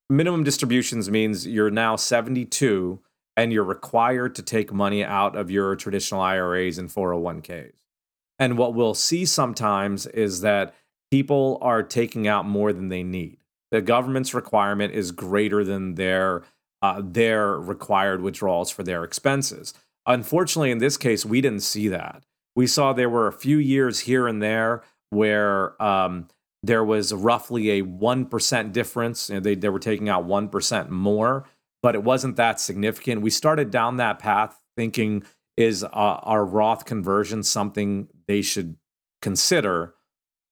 minimum 0.09 0.43
distributions 0.43 1.09
means 1.09 1.47
you're 1.47 1.71
now 1.71 1.95
72 1.95 2.99
and 3.37 3.53
you're 3.53 3.63
required 3.63 4.35
to 4.35 4.41
take 4.41 4.73
money 4.73 5.03
out 5.03 5.35
of 5.35 5.49
your 5.49 5.75
traditional 5.75 6.21
IRAs 6.21 6.77
and 6.77 6.89
401ks. 6.89 7.73
And 8.37 8.57
what 8.57 8.73
we'll 8.73 8.93
see 8.93 9.25
sometimes 9.25 10.05
is 10.07 10.41
that 10.41 10.73
people 11.11 11.57
are 11.61 11.83
taking 11.83 12.27
out 12.27 12.45
more 12.45 12.73
than 12.73 12.89
they 12.89 13.03
need. 13.03 13.37
The 13.71 13.81
government's 13.81 14.33
requirement 14.33 14.93
is 14.93 15.11
greater 15.11 15.63
than 15.63 15.95
their 15.95 16.43
uh, 16.81 17.01
their 17.03 17.59
required 17.59 18.21
withdrawals 18.21 18.71
for 18.71 18.83
their 18.83 19.03
expenses. 19.03 19.73
Unfortunately, 20.05 20.71
in 20.71 20.77
this 20.77 20.95
case, 20.95 21.25
we 21.25 21.41
didn't 21.41 21.59
see 21.59 21.89
that. 21.89 22.23
We 22.55 22.67
saw 22.67 22.93
there 22.93 23.09
were 23.09 23.27
a 23.27 23.33
few 23.33 23.57
years 23.57 24.01
here 24.01 24.27
and 24.27 24.41
there 24.41 24.83
where 25.09 25.81
um, 25.83 26.29
there 26.63 26.83
was 26.83 27.13
roughly 27.13 27.69
a 27.71 27.83
1% 27.83 28.71
difference. 28.73 29.29
You 29.29 29.35
know, 29.35 29.41
they, 29.41 29.55
they 29.55 29.69
were 29.69 29.79
taking 29.79 30.09
out 30.09 30.27
1% 30.27 30.89
more 30.89 31.45
but 31.81 31.95
it 31.95 32.03
wasn't 32.03 32.35
that 32.35 32.59
significant. 32.59 33.21
We 33.21 33.29
started 33.29 33.71
down 33.71 33.97
that 33.97 34.19
path 34.19 34.59
thinking, 34.75 35.23
is 35.57 35.83
uh, 35.83 35.87
our 35.91 36.45
Roth 36.45 36.85
conversion 36.85 37.43
something 37.43 38.07
they 38.27 38.41
should 38.41 38.75
consider? 39.21 39.95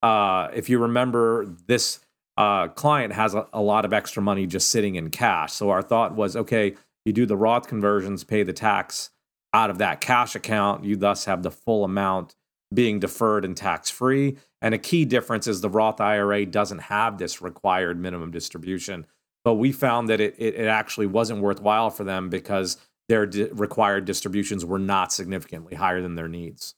Uh, 0.02 0.50
if 0.54 0.70
you 0.70 0.80
remember, 0.80 1.46
this 1.68 2.00
uh, 2.38 2.68
client 2.70 3.14
has 3.14 3.34
a, 3.34 3.48
a, 3.54 3.62
lot 3.62 3.84
of 3.84 3.94
extra 3.94 4.22
money 4.22 4.46
just 4.46 4.70
sitting 4.70 4.96
in 4.96 5.10
cash. 5.10 5.54
So 5.54 5.70
our 5.70 5.82
thought 5.82 6.16
was, 6.16 6.36
okay, 6.36 6.76
you 7.04 7.14
do 7.14 7.26
the 7.26 7.38
Roth 7.38 7.68
conversions, 7.68 8.24
pay 8.24 8.44
the 8.44 8.54
tax 8.54 9.10
out 9.54 9.70
of 9.70 9.80
that 9.80 10.02
cash 10.02 10.36
account. 10.36 10.84
You 10.84 10.98
thus 10.98 11.26
have 11.26 11.42
the 11.42 11.52
full 11.52 11.84
amount 11.84 12.36
being 12.74 13.00
deferred 13.00 13.44
and 13.44 13.56
tax 13.56 13.90
free. 13.90 14.38
And 14.62 14.74
a 14.74 14.80
key 14.80 15.06
difference 15.06 15.48
is 15.48 15.62
the 15.62 15.70
Roth 15.70 16.02
IRA 16.02 16.46
doesn't 16.46 16.80
have 16.80 17.18
this 17.18 17.42
required 17.42 18.00
minimum 18.00 18.32
distribution 18.32 19.06
but 19.48 19.56
we 19.56 19.72
found 19.72 20.10
that 20.10 20.20
it, 20.20 20.36
it, 20.38 20.56
it 20.56 20.68
actually 20.68 21.08
wasn't 21.08 21.40
worthwhile 21.40 21.90
for 21.90 22.04
them 22.04 22.28
because 22.28 22.76
their 23.08 23.26
di- 23.26 23.46
required 23.46 24.04
distributions 24.04 24.66
were 24.66 24.78
not 24.78 25.14
significantly 25.14 25.74
higher 25.74 26.02
than 26.02 26.16
their 26.16 26.28
needs. 26.28 26.76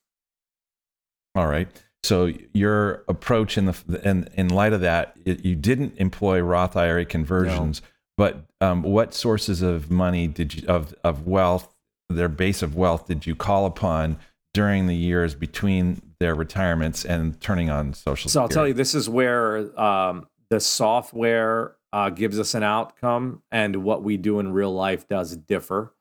All 1.34 1.48
right. 1.48 1.68
So 2.04 2.32
your 2.54 3.04
approach 3.08 3.58
in 3.58 3.66
the 3.66 4.02
in 4.08 4.30
in 4.36 4.50
light 4.50 4.74
of 4.74 4.82
that, 4.82 5.18
it, 5.26 5.44
you 5.44 5.56
didn't 5.56 5.98
employ 5.98 6.42
Roth 6.42 6.78
IRA 6.78 7.06
conversions, 7.06 7.82
no. 7.82 7.88
but 8.20 8.46
um, 8.62 8.84
what 8.84 9.16
sources 9.16 9.64
of 9.64 9.90
money 9.90 10.28
did 10.28 10.54
you 10.54 10.68
of 10.68 10.94
of 11.04 11.26
wealth, 11.26 11.76
their 12.08 12.30
base 12.30 12.62
of 12.62 12.76
wealth, 12.76 13.08
did 13.08 13.26
you 13.26 13.36
call 13.36 13.66
upon 13.66 14.20
during 14.54 14.88
the 14.88 14.96
years 14.96 15.36
between 15.36 16.02
their 16.20 16.36
retirements 16.36 17.06
and 17.06 17.40
turning 17.40 17.70
on 17.70 17.94
Social? 17.94 18.30
So 18.30 18.42
I'll 18.42 18.50
tell 18.50 18.68
you, 18.68 18.74
this 18.74 18.96
is 18.96 19.10
where 19.10 19.80
um, 19.80 20.28
the 20.50 20.60
software 20.60 21.76
uh, 21.92 22.10
gives 22.10 22.40
us 22.40 22.54
an 22.54 22.64
outcome, 22.64 23.42
and 23.52 23.78
what 23.78 24.04
we 24.04 24.18
do 24.18 24.40
in 24.40 24.54
real 24.54 24.74
life 24.74 25.08
does 25.08 25.36
differ. 25.36 25.94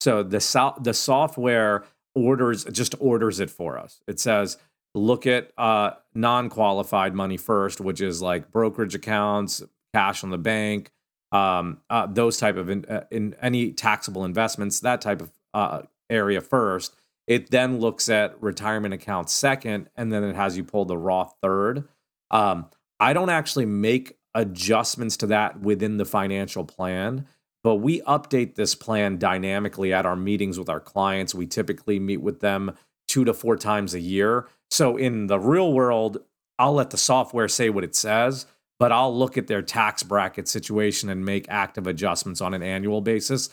So 0.00 0.22
the 0.22 0.40
so- 0.40 0.76
the 0.80 0.94
software 0.94 1.84
orders 2.14 2.64
just 2.64 2.94
orders 2.98 3.40
it 3.40 3.50
for 3.50 3.78
us. 3.78 4.00
It 4.06 4.18
says 4.18 4.56
look 4.94 5.26
at 5.26 5.52
uh, 5.58 5.90
non-qualified 6.14 7.14
money 7.14 7.36
first, 7.36 7.80
which 7.80 8.00
is 8.00 8.22
like 8.22 8.50
brokerage 8.50 8.94
accounts, 8.94 9.62
cash 9.94 10.24
on 10.24 10.30
the 10.30 10.38
bank, 10.38 10.90
um, 11.32 11.78
uh, 11.90 12.06
those 12.06 12.38
type 12.38 12.56
of 12.56 12.70
in, 12.70 12.84
uh, 12.86 13.04
in, 13.10 13.36
any 13.40 13.72
taxable 13.72 14.24
investments, 14.24 14.80
that 14.80 15.00
type 15.00 15.20
of 15.20 15.30
uh, 15.52 15.82
area 16.08 16.40
first. 16.40 16.96
It 17.26 17.50
then 17.50 17.80
looks 17.80 18.08
at 18.08 18.40
retirement 18.40 18.94
accounts 18.94 19.32
second, 19.32 19.88
and 19.96 20.12
then 20.12 20.22
it 20.22 20.36
has 20.36 20.56
you 20.56 20.64
pull 20.64 20.84
the 20.84 20.96
Roth 20.96 21.34
third. 21.42 21.88
Um, 22.30 22.66
I 23.00 23.12
don't 23.12 23.30
actually 23.30 23.66
make 23.66 24.16
adjustments 24.34 25.16
to 25.18 25.26
that 25.28 25.60
within 25.60 25.96
the 25.96 26.04
financial 26.04 26.64
plan. 26.64 27.26
But 27.64 27.76
we 27.76 28.00
update 28.02 28.54
this 28.54 28.76
plan 28.76 29.18
dynamically 29.18 29.92
at 29.92 30.06
our 30.06 30.14
meetings 30.14 30.56
with 30.56 30.68
our 30.68 30.78
clients. 30.78 31.34
We 31.34 31.48
typically 31.48 31.98
meet 31.98 32.18
with 32.18 32.38
them 32.38 32.76
two 33.08 33.24
to 33.24 33.34
four 33.34 33.56
times 33.56 33.92
a 33.92 33.98
year. 33.98 34.46
So 34.70 34.96
in 34.96 35.26
the 35.26 35.40
real 35.40 35.72
world, 35.72 36.18
I'll 36.60 36.74
let 36.74 36.90
the 36.90 36.96
software 36.96 37.48
say 37.48 37.70
what 37.70 37.82
it 37.82 37.96
says, 37.96 38.46
but 38.78 38.92
I'll 38.92 39.16
look 39.16 39.36
at 39.36 39.48
their 39.48 39.62
tax 39.62 40.04
bracket 40.04 40.46
situation 40.46 41.08
and 41.08 41.24
make 41.24 41.46
active 41.48 41.88
adjustments 41.88 42.40
on 42.40 42.54
an 42.54 42.62
annual 42.62 43.00
basis. 43.00 43.50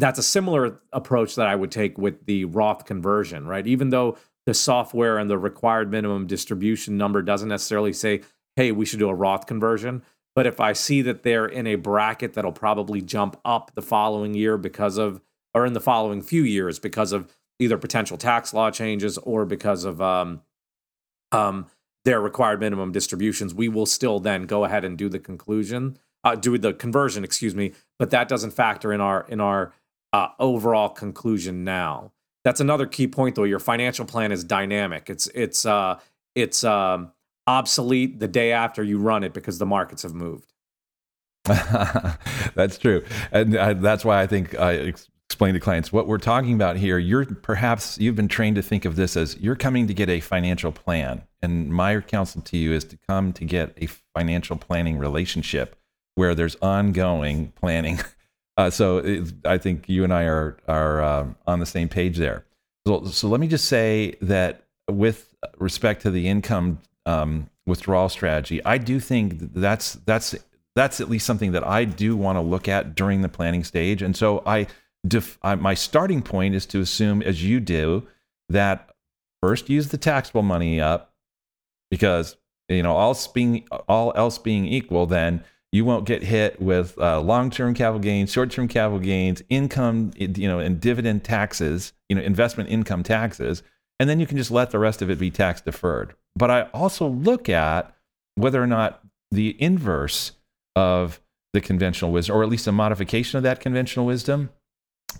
That's 0.00 0.18
a 0.18 0.22
similar 0.22 0.80
approach 0.92 1.34
that 1.36 1.46
I 1.46 1.54
would 1.54 1.70
take 1.70 1.98
with 1.98 2.26
the 2.26 2.46
Roth 2.46 2.84
conversion, 2.86 3.46
right? 3.46 3.66
Even 3.66 3.90
though 3.90 4.16
the 4.46 4.54
software 4.54 5.18
and 5.18 5.30
the 5.30 5.38
required 5.38 5.90
minimum 5.90 6.26
distribution 6.26 6.96
number 6.96 7.22
doesn't 7.22 7.48
necessarily 7.48 7.92
say 7.92 8.22
hey, 8.56 8.72
we 8.72 8.84
should 8.84 8.98
do 8.98 9.08
a 9.08 9.14
Roth 9.14 9.46
conversion. 9.46 10.02
But 10.34 10.46
if 10.46 10.60
I 10.60 10.72
see 10.74 11.02
that 11.02 11.22
they're 11.22 11.46
in 11.46 11.66
a 11.66 11.76
bracket 11.76 12.34
that'll 12.34 12.52
probably 12.52 13.00
jump 13.00 13.38
up 13.44 13.72
the 13.74 13.82
following 13.82 14.34
year 14.34 14.58
because 14.58 14.98
of, 14.98 15.20
or 15.54 15.66
in 15.66 15.72
the 15.72 15.80
following 15.80 16.20
few 16.20 16.42
years 16.42 16.78
because 16.78 17.12
of 17.12 17.28
either 17.58 17.78
potential 17.78 18.16
tax 18.16 18.54
law 18.54 18.70
changes 18.70 19.18
or 19.18 19.44
because 19.44 19.84
of 19.84 20.00
um, 20.00 20.42
um, 21.32 21.66
their 22.04 22.20
required 22.20 22.60
minimum 22.60 22.92
distributions, 22.92 23.54
we 23.54 23.68
will 23.68 23.86
still 23.86 24.20
then 24.20 24.46
go 24.46 24.64
ahead 24.64 24.84
and 24.84 24.96
do 24.96 25.08
the 25.08 25.18
conclusion, 25.18 25.98
uh, 26.24 26.34
do 26.34 26.56
the 26.58 26.72
conversion, 26.72 27.24
excuse 27.24 27.54
me. 27.54 27.72
But 27.98 28.10
that 28.10 28.28
doesn't 28.28 28.52
factor 28.52 28.92
in 28.92 29.00
our 29.00 29.26
in 29.28 29.40
our 29.40 29.72
uh, 30.12 30.28
overall 30.38 30.88
conclusion 30.88 31.64
now. 31.64 32.12
That's 32.44 32.60
another 32.60 32.86
key 32.86 33.06
point, 33.06 33.34
though. 33.34 33.44
Your 33.44 33.58
financial 33.58 34.04
plan 34.04 34.32
is 34.32 34.44
dynamic. 34.44 35.10
It's 35.10 35.26
it's 35.28 35.66
uh, 35.66 35.98
it's 36.34 36.64
um, 36.64 37.12
obsolete 37.46 38.18
the 38.18 38.28
day 38.28 38.52
after 38.52 38.82
you 38.82 38.98
run 38.98 39.24
it 39.24 39.34
because 39.34 39.58
the 39.58 39.66
markets 39.66 40.02
have 40.02 40.14
moved. 40.14 40.52
that's 41.44 42.78
true, 42.78 43.04
and 43.32 43.56
uh, 43.56 43.74
that's 43.74 44.04
why 44.04 44.20
I 44.22 44.26
think 44.26 44.58
I 44.58 44.76
ex- 44.76 45.08
explain 45.26 45.54
to 45.54 45.60
clients 45.60 45.92
what 45.92 46.06
we're 46.06 46.18
talking 46.18 46.54
about 46.54 46.76
here. 46.76 46.98
You're 46.98 47.24
perhaps 47.24 47.98
you've 47.98 48.16
been 48.16 48.28
trained 48.28 48.56
to 48.56 48.62
think 48.62 48.84
of 48.84 48.96
this 48.96 49.16
as 49.16 49.36
you're 49.38 49.56
coming 49.56 49.86
to 49.86 49.94
get 49.94 50.08
a 50.08 50.20
financial 50.20 50.72
plan, 50.72 51.22
and 51.42 51.72
my 51.72 52.00
counsel 52.00 52.40
to 52.42 52.56
you 52.56 52.72
is 52.72 52.84
to 52.84 52.98
come 53.08 53.32
to 53.34 53.44
get 53.44 53.74
a 53.76 53.86
financial 54.14 54.56
planning 54.56 54.98
relationship 54.98 55.76
where 56.14 56.34
there's 56.34 56.56
ongoing 56.56 57.52
planning. 57.52 58.00
Uh, 58.56 58.70
so 58.70 58.98
it, 58.98 59.32
I 59.44 59.58
think 59.58 59.88
you 59.88 60.04
and 60.04 60.12
I 60.12 60.24
are 60.24 60.56
are 60.68 61.02
um, 61.02 61.36
on 61.46 61.60
the 61.60 61.66
same 61.66 61.88
page 61.88 62.18
there. 62.18 62.44
So, 62.86 63.04
so 63.06 63.28
let 63.28 63.40
me 63.40 63.48
just 63.48 63.66
say 63.66 64.16
that 64.20 64.64
with 64.90 65.34
respect 65.58 66.02
to 66.02 66.10
the 66.10 66.28
income 66.28 66.80
um, 67.06 67.48
withdrawal 67.66 68.08
strategy, 68.08 68.64
I 68.64 68.78
do 68.78 69.00
think 69.00 69.54
that's 69.54 69.94
that's 69.94 70.34
that's 70.76 71.00
at 71.00 71.10
least 71.10 71.26
something 71.26 71.52
that 71.52 71.66
I 71.66 71.84
do 71.84 72.16
want 72.16 72.36
to 72.36 72.40
look 72.40 72.68
at 72.68 72.94
during 72.94 73.22
the 73.22 73.28
planning 73.28 73.64
stage. 73.64 74.02
And 74.02 74.16
so 74.16 74.42
I, 74.46 74.66
def, 75.06 75.38
I 75.42 75.54
my 75.56 75.74
starting 75.74 76.22
point 76.22 76.54
is 76.54 76.66
to 76.66 76.80
assume, 76.80 77.22
as 77.22 77.44
you 77.44 77.60
do, 77.60 78.06
that 78.48 78.90
first 79.42 79.68
use 79.68 79.88
the 79.88 79.98
taxable 79.98 80.42
money 80.42 80.80
up 80.80 81.12
because 81.90 82.36
you 82.68 82.82
know 82.82 82.94
all 82.94 83.16
being 83.34 83.66
all 83.88 84.12
else 84.16 84.38
being 84.38 84.66
equal, 84.66 85.06
then 85.06 85.44
you 85.72 85.84
won't 85.84 86.04
get 86.04 86.22
hit 86.22 86.60
with 86.60 86.98
uh, 86.98 87.20
long-term 87.20 87.74
capital 87.74 88.00
gains, 88.00 88.32
short-term 88.32 88.66
capital 88.66 88.98
gains, 88.98 89.42
income, 89.48 90.10
you 90.16 90.48
know, 90.48 90.58
and 90.58 90.80
dividend 90.80 91.22
taxes, 91.22 91.92
you 92.08 92.16
know, 92.16 92.22
investment 92.22 92.68
income 92.68 93.02
taxes, 93.02 93.62
and 94.00 94.08
then 94.08 94.18
you 94.18 94.26
can 94.26 94.36
just 94.36 94.50
let 94.50 94.70
the 94.70 94.78
rest 94.78 95.00
of 95.02 95.10
it 95.10 95.18
be 95.18 95.30
tax 95.30 95.60
deferred. 95.60 96.14
But 96.34 96.50
I 96.50 96.62
also 96.74 97.06
look 97.06 97.48
at 97.48 97.94
whether 98.34 98.62
or 98.62 98.66
not 98.66 99.02
the 99.30 99.56
inverse 99.62 100.32
of 100.74 101.20
the 101.52 101.60
conventional 101.60 102.10
wisdom, 102.10 102.36
or 102.36 102.42
at 102.42 102.48
least 102.48 102.66
a 102.66 102.72
modification 102.72 103.36
of 103.36 103.42
that 103.42 103.60
conventional 103.60 104.06
wisdom, 104.06 104.50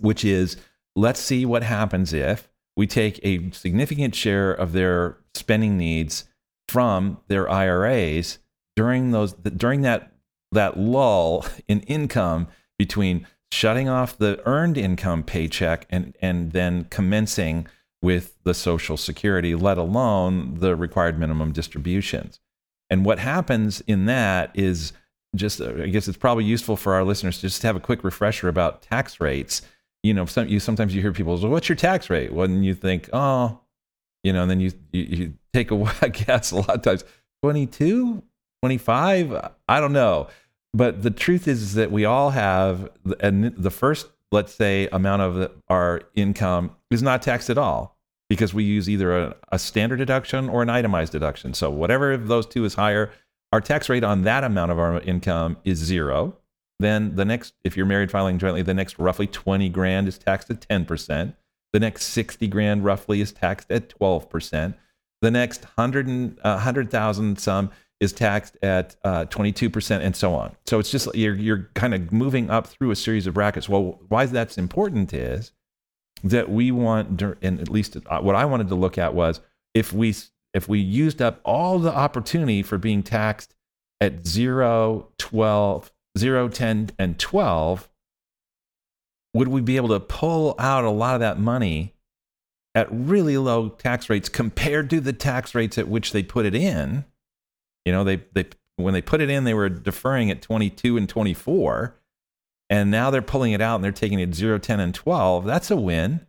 which 0.00 0.24
is 0.24 0.56
let's 0.96 1.20
see 1.20 1.44
what 1.44 1.62
happens 1.62 2.12
if 2.12 2.48
we 2.76 2.86
take 2.86 3.20
a 3.22 3.50
significant 3.52 4.14
share 4.14 4.52
of 4.52 4.72
their 4.72 5.18
spending 5.34 5.76
needs 5.76 6.24
from 6.68 7.18
their 7.28 7.48
IRAs 7.50 8.38
during 8.76 9.10
those 9.10 9.32
during 9.32 9.82
that 9.82 10.09
that 10.52 10.78
lull 10.78 11.44
in 11.68 11.80
income 11.82 12.48
between 12.78 13.26
shutting 13.52 13.88
off 13.88 14.16
the 14.16 14.40
earned 14.46 14.78
income 14.78 15.22
paycheck 15.22 15.86
and, 15.90 16.16
and 16.20 16.52
then 16.52 16.84
commencing 16.90 17.66
with 18.02 18.36
the 18.44 18.54
Social 18.54 18.96
Security, 18.96 19.54
let 19.54 19.76
alone 19.76 20.54
the 20.58 20.74
required 20.74 21.18
minimum 21.18 21.52
distributions. 21.52 22.40
And 22.88 23.04
what 23.04 23.18
happens 23.18 23.80
in 23.82 24.06
that 24.06 24.50
is 24.54 24.92
just, 25.36 25.60
uh, 25.60 25.74
I 25.82 25.88
guess 25.88 26.08
it's 26.08 26.18
probably 26.18 26.44
useful 26.44 26.76
for 26.76 26.94
our 26.94 27.04
listeners 27.04 27.36
to 27.36 27.42
just 27.42 27.62
have 27.62 27.76
a 27.76 27.80
quick 27.80 28.02
refresher 28.02 28.48
about 28.48 28.82
tax 28.82 29.20
rates. 29.20 29.62
You 30.02 30.14
know, 30.14 30.24
some, 30.24 30.48
you, 30.48 30.60
sometimes 30.60 30.94
you 30.94 31.02
hear 31.02 31.12
people 31.12 31.36
well, 31.36 31.50
what's 31.50 31.68
your 31.68 31.76
tax 31.76 32.10
rate? 32.10 32.32
When 32.32 32.64
you 32.64 32.74
think, 32.74 33.10
oh, 33.12 33.60
you 34.24 34.32
know, 34.32 34.42
and 34.42 34.50
then 34.50 34.60
you, 34.60 34.72
you, 34.92 35.02
you 35.02 35.34
take 35.52 35.70
a 35.70 36.08
guess 36.08 36.50
a 36.50 36.56
lot 36.56 36.70
of 36.70 36.82
times, 36.82 37.04
22, 37.42 38.22
25, 38.62 39.50
I 39.68 39.80
don't 39.80 39.92
know. 39.92 40.28
But 40.72 41.02
the 41.02 41.10
truth 41.10 41.48
is, 41.48 41.74
that 41.74 41.90
we 41.90 42.04
all 42.04 42.30
have, 42.30 42.88
and 43.18 43.54
the 43.56 43.70
first, 43.70 44.08
let's 44.30 44.54
say, 44.54 44.88
amount 44.92 45.22
of 45.22 45.52
our 45.68 46.02
income 46.14 46.76
is 46.90 47.02
not 47.02 47.22
taxed 47.22 47.50
at 47.50 47.58
all 47.58 47.96
because 48.28 48.54
we 48.54 48.62
use 48.62 48.88
either 48.88 49.18
a, 49.18 49.36
a 49.50 49.58
standard 49.58 49.96
deduction 49.96 50.48
or 50.48 50.62
an 50.62 50.70
itemized 50.70 51.10
deduction. 51.10 51.52
So 51.54 51.68
whatever 51.70 52.12
of 52.12 52.28
those 52.28 52.46
two 52.46 52.64
is 52.64 52.74
higher, 52.74 53.10
our 53.52 53.60
tax 53.60 53.88
rate 53.88 54.04
on 54.04 54.22
that 54.22 54.44
amount 54.44 54.70
of 54.70 54.78
our 54.78 55.00
income 55.00 55.56
is 55.64 55.78
zero. 55.78 56.36
Then 56.78 57.16
the 57.16 57.24
next, 57.24 57.54
if 57.64 57.76
you're 57.76 57.86
married 57.86 58.10
filing 58.10 58.38
jointly, 58.38 58.62
the 58.62 58.74
next 58.74 58.98
roughly 58.98 59.26
20 59.26 59.68
grand 59.70 60.06
is 60.06 60.16
taxed 60.16 60.50
at 60.50 60.60
10%. 60.60 61.34
The 61.72 61.80
next 61.80 62.04
60 62.06 62.46
grand 62.46 62.84
roughly 62.84 63.20
is 63.20 63.32
taxed 63.32 63.70
at 63.70 63.88
12%. 63.88 64.74
The 65.20 65.30
next 65.30 65.64
100 65.76 66.38
uh, 66.38 66.54
100,000 66.54 67.38
some 67.38 67.70
is 68.00 68.12
taxed 68.12 68.56
at 68.62 68.96
uh, 69.04 69.26
22% 69.26 70.00
and 70.00 70.16
so 70.16 70.34
on. 70.34 70.56
So 70.66 70.78
it's 70.78 70.90
just 70.90 71.14
you're, 71.14 71.34
you're 71.34 71.68
kind 71.74 71.94
of 71.94 72.10
moving 72.12 72.50
up 72.50 72.66
through 72.66 72.90
a 72.90 72.96
series 72.96 73.26
of 73.26 73.34
brackets. 73.34 73.68
Well, 73.68 74.00
why 74.08 74.26
that's 74.26 74.56
important 74.56 75.12
is 75.12 75.52
that 76.24 76.50
we 76.50 76.70
want, 76.70 77.22
and 77.42 77.60
at 77.60 77.68
least 77.68 77.96
uh, 78.06 78.20
what 78.20 78.34
I 78.34 78.44
wanted 78.46 78.68
to 78.68 78.74
look 78.74 78.98
at 78.98 79.14
was 79.14 79.40
if 79.74 79.92
we 79.92 80.14
if 80.52 80.68
we 80.68 80.80
used 80.80 81.22
up 81.22 81.40
all 81.44 81.78
the 81.78 81.94
opportunity 81.94 82.62
for 82.62 82.76
being 82.76 83.02
taxed 83.04 83.54
at 84.00 84.26
0, 84.26 85.08
12, 85.18 85.92
0, 86.18 86.48
10, 86.48 86.90
and 86.98 87.18
12, 87.18 87.88
would 89.34 89.48
we 89.48 89.60
be 89.60 89.76
able 89.76 89.88
to 89.90 90.00
pull 90.00 90.56
out 90.58 90.84
a 90.84 90.90
lot 90.90 91.14
of 91.14 91.20
that 91.20 91.38
money 91.38 91.94
at 92.74 92.88
really 92.90 93.38
low 93.38 93.68
tax 93.68 94.10
rates 94.10 94.28
compared 94.28 94.90
to 94.90 95.00
the 95.00 95.12
tax 95.12 95.54
rates 95.54 95.78
at 95.78 95.88
which 95.88 96.12
they 96.12 96.22
put 96.22 96.46
it 96.46 96.54
in? 96.54 97.04
You 97.84 97.92
know, 97.92 98.04
they 98.04 98.22
they 98.32 98.46
when 98.76 98.94
they 98.94 99.02
put 99.02 99.20
it 99.20 99.30
in, 99.30 99.44
they 99.44 99.54
were 99.54 99.68
deferring 99.68 100.30
at 100.30 100.42
22 100.42 100.96
and 100.96 101.08
24, 101.08 101.94
and 102.68 102.90
now 102.90 103.10
they're 103.10 103.22
pulling 103.22 103.52
it 103.52 103.60
out 103.60 103.76
and 103.76 103.84
they're 103.84 103.92
taking 103.92 104.20
it 104.20 104.34
0, 104.34 104.58
10, 104.58 104.80
and 104.80 104.94
12. 104.94 105.44
That's 105.44 105.70
a 105.70 105.76
win. 105.76 106.26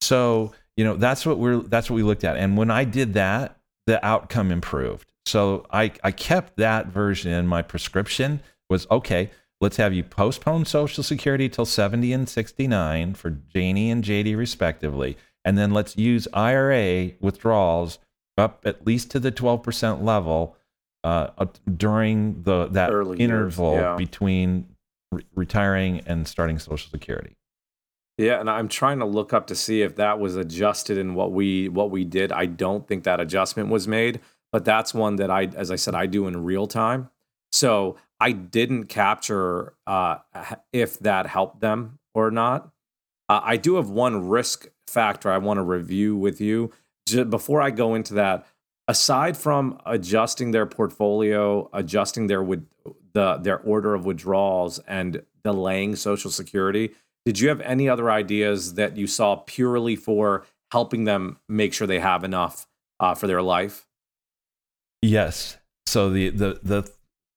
So 0.00 0.52
you 0.76 0.84
know 0.84 0.96
that's 0.96 1.24
what 1.26 1.38
we're 1.38 1.58
that's 1.58 1.90
what 1.90 1.96
we 1.96 2.02
looked 2.02 2.24
at. 2.24 2.36
And 2.36 2.56
when 2.56 2.70
I 2.70 2.84
did 2.84 3.14
that, 3.14 3.58
the 3.86 4.04
outcome 4.04 4.50
improved. 4.50 5.10
So 5.26 5.66
I 5.70 5.92
I 6.02 6.10
kept 6.10 6.56
that 6.56 6.86
version 6.86 7.46
my 7.46 7.62
prescription 7.62 8.40
was 8.68 8.86
okay. 8.90 9.30
Let's 9.60 9.76
have 9.76 9.94
you 9.94 10.02
postpone 10.02 10.64
Social 10.64 11.04
Security 11.04 11.48
till 11.48 11.66
70 11.66 12.12
and 12.12 12.28
69 12.28 13.14
for 13.14 13.30
Janie 13.30 13.92
and 13.92 14.02
JD 14.02 14.36
respectively, 14.36 15.16
and 15.44 15.56
then 15.56 15.72
let's 15.72 15.96
use 15.96 16.26
IRA 16.32 17.12
withdrawals 17.20 18.00
up 18.36 18.62
at 18.64 18.84
least 18.84 19.10
to 19.12 19.20
the 19.20 19.30
12% 19.30 20.02
level 20.02 20.56
uh, 21.04 21.46
during 21.76 22.42
the 22.42 22.68
that 22.68 22.90
Early 22.90 23.18
interval 23.18 23.74
yeah. 23.74 23.96
between 23.96 24.66
re- 25.10 25.24
retiring 25.34 26.00
and 26.06 26.26
starting 26.26 26.58
Social 26.58 26.90
Security. 26.90 27.36
Yeah, 28.18 28.40
and 28.40 28.50
I'm 28.50 28.68
trying 28.68 28.98
to 28.98 29.06
look 29.06 29.32
up 29.32 29.46
to 29.48 29.54
see 29.54 29.82
if 29.82 29.96
that 29.96 30.20
was 30.20 30.36
adjusted 30.36 30.98
in 30.98 31.14
what 31.14 31.32
we 31.32 31.68
what 31.68 31.90
we 31.90 32.04
did. 32.04 32.30
I 32.30 32.46
don't 32.46 32.86
think 32.86 33.04
that 33.04 33.20
adjustment 33.20 33.68
was 33.68 33.88
made, 33.88 34.20
but 34.52 34.64
that's 34.64 34.92
one 34.92 35.16
that 35.16 35.30
I, 35.30 35.44
as 35.44 35.70
I 35.70 35.76
said, 35.76 35.94
I 35.94 36.06
do 36.06 36.26
in 36.26 36.44
real 36.44 36.66
time. 36.66 37.08
So 37.50 37.96
I 38.20 38.32
didn't 38.32 38.84
capture 38.84 39.74
uh, 39.86 40.18
if 40.72 40.98
that 41.00 41.26
helped 41.26 41.60
them 41.60 41.98
or 42.14 42.30
not. 42.30 42.70
Uh, 43.28 43.40
I 43.42 43.56
do 43.56 43.76
have 43.76 43.90
one 43.90 44.28
risk 44.28 44.68
factor 44.86 45.30
I 45.30 45.38
want 45.38 45.58
to 45.58 45.62
review 45.62 46.16
with 46.16 46.40
you. 46.40 46.70
Just 47.06 47.30
before 47.30 47.60
I 47.60 47.70
go 47.70 47.94
into 47.94 48.14
that, 48.14 48.46
aside 48.88 49.36
from 49.36 49.78
adjusting 49.86 50.50
their 50.50 50.66
portfolio, 50.66 51.68
adjusting 51.72 52.26
their 52.26 52.42
with 52.42 52.66
the 53.12 53.36
their 53.36 53.58
order 53.60 53.94
of 53.94 54.04
withdrawals 54.04 54.78
and 54.80 55.22
delaying 55.44 55.96
social 55.96 56.30
security, 56.30 56.92
did 57.24 57.38
you 57.38 57.48
have 57.48 57.60
any 57.60 57.88
other 57.88 58.10
ideas 58.10 58.74
that 58.74 58.96
you 58.96 59.06
saw 59.06 59.36
purely 59.36 59.96
for 59.96 60.44
helping 60.70 61.04
them 61.04 61.38
make 61.48 61.74
sure 61.74 61.86
they 61.86 62.00
have 62.00 62.24
enough 62.24 62.66
uh, 63.00 63.14
for 63.14 63.26
their 63.26 63.42
life? 63.42 63.86
Yes. 65.02 65.58
So 65.86 66.10
the 66.10 66.30
the 66.30 66.60
the 66.62 66.90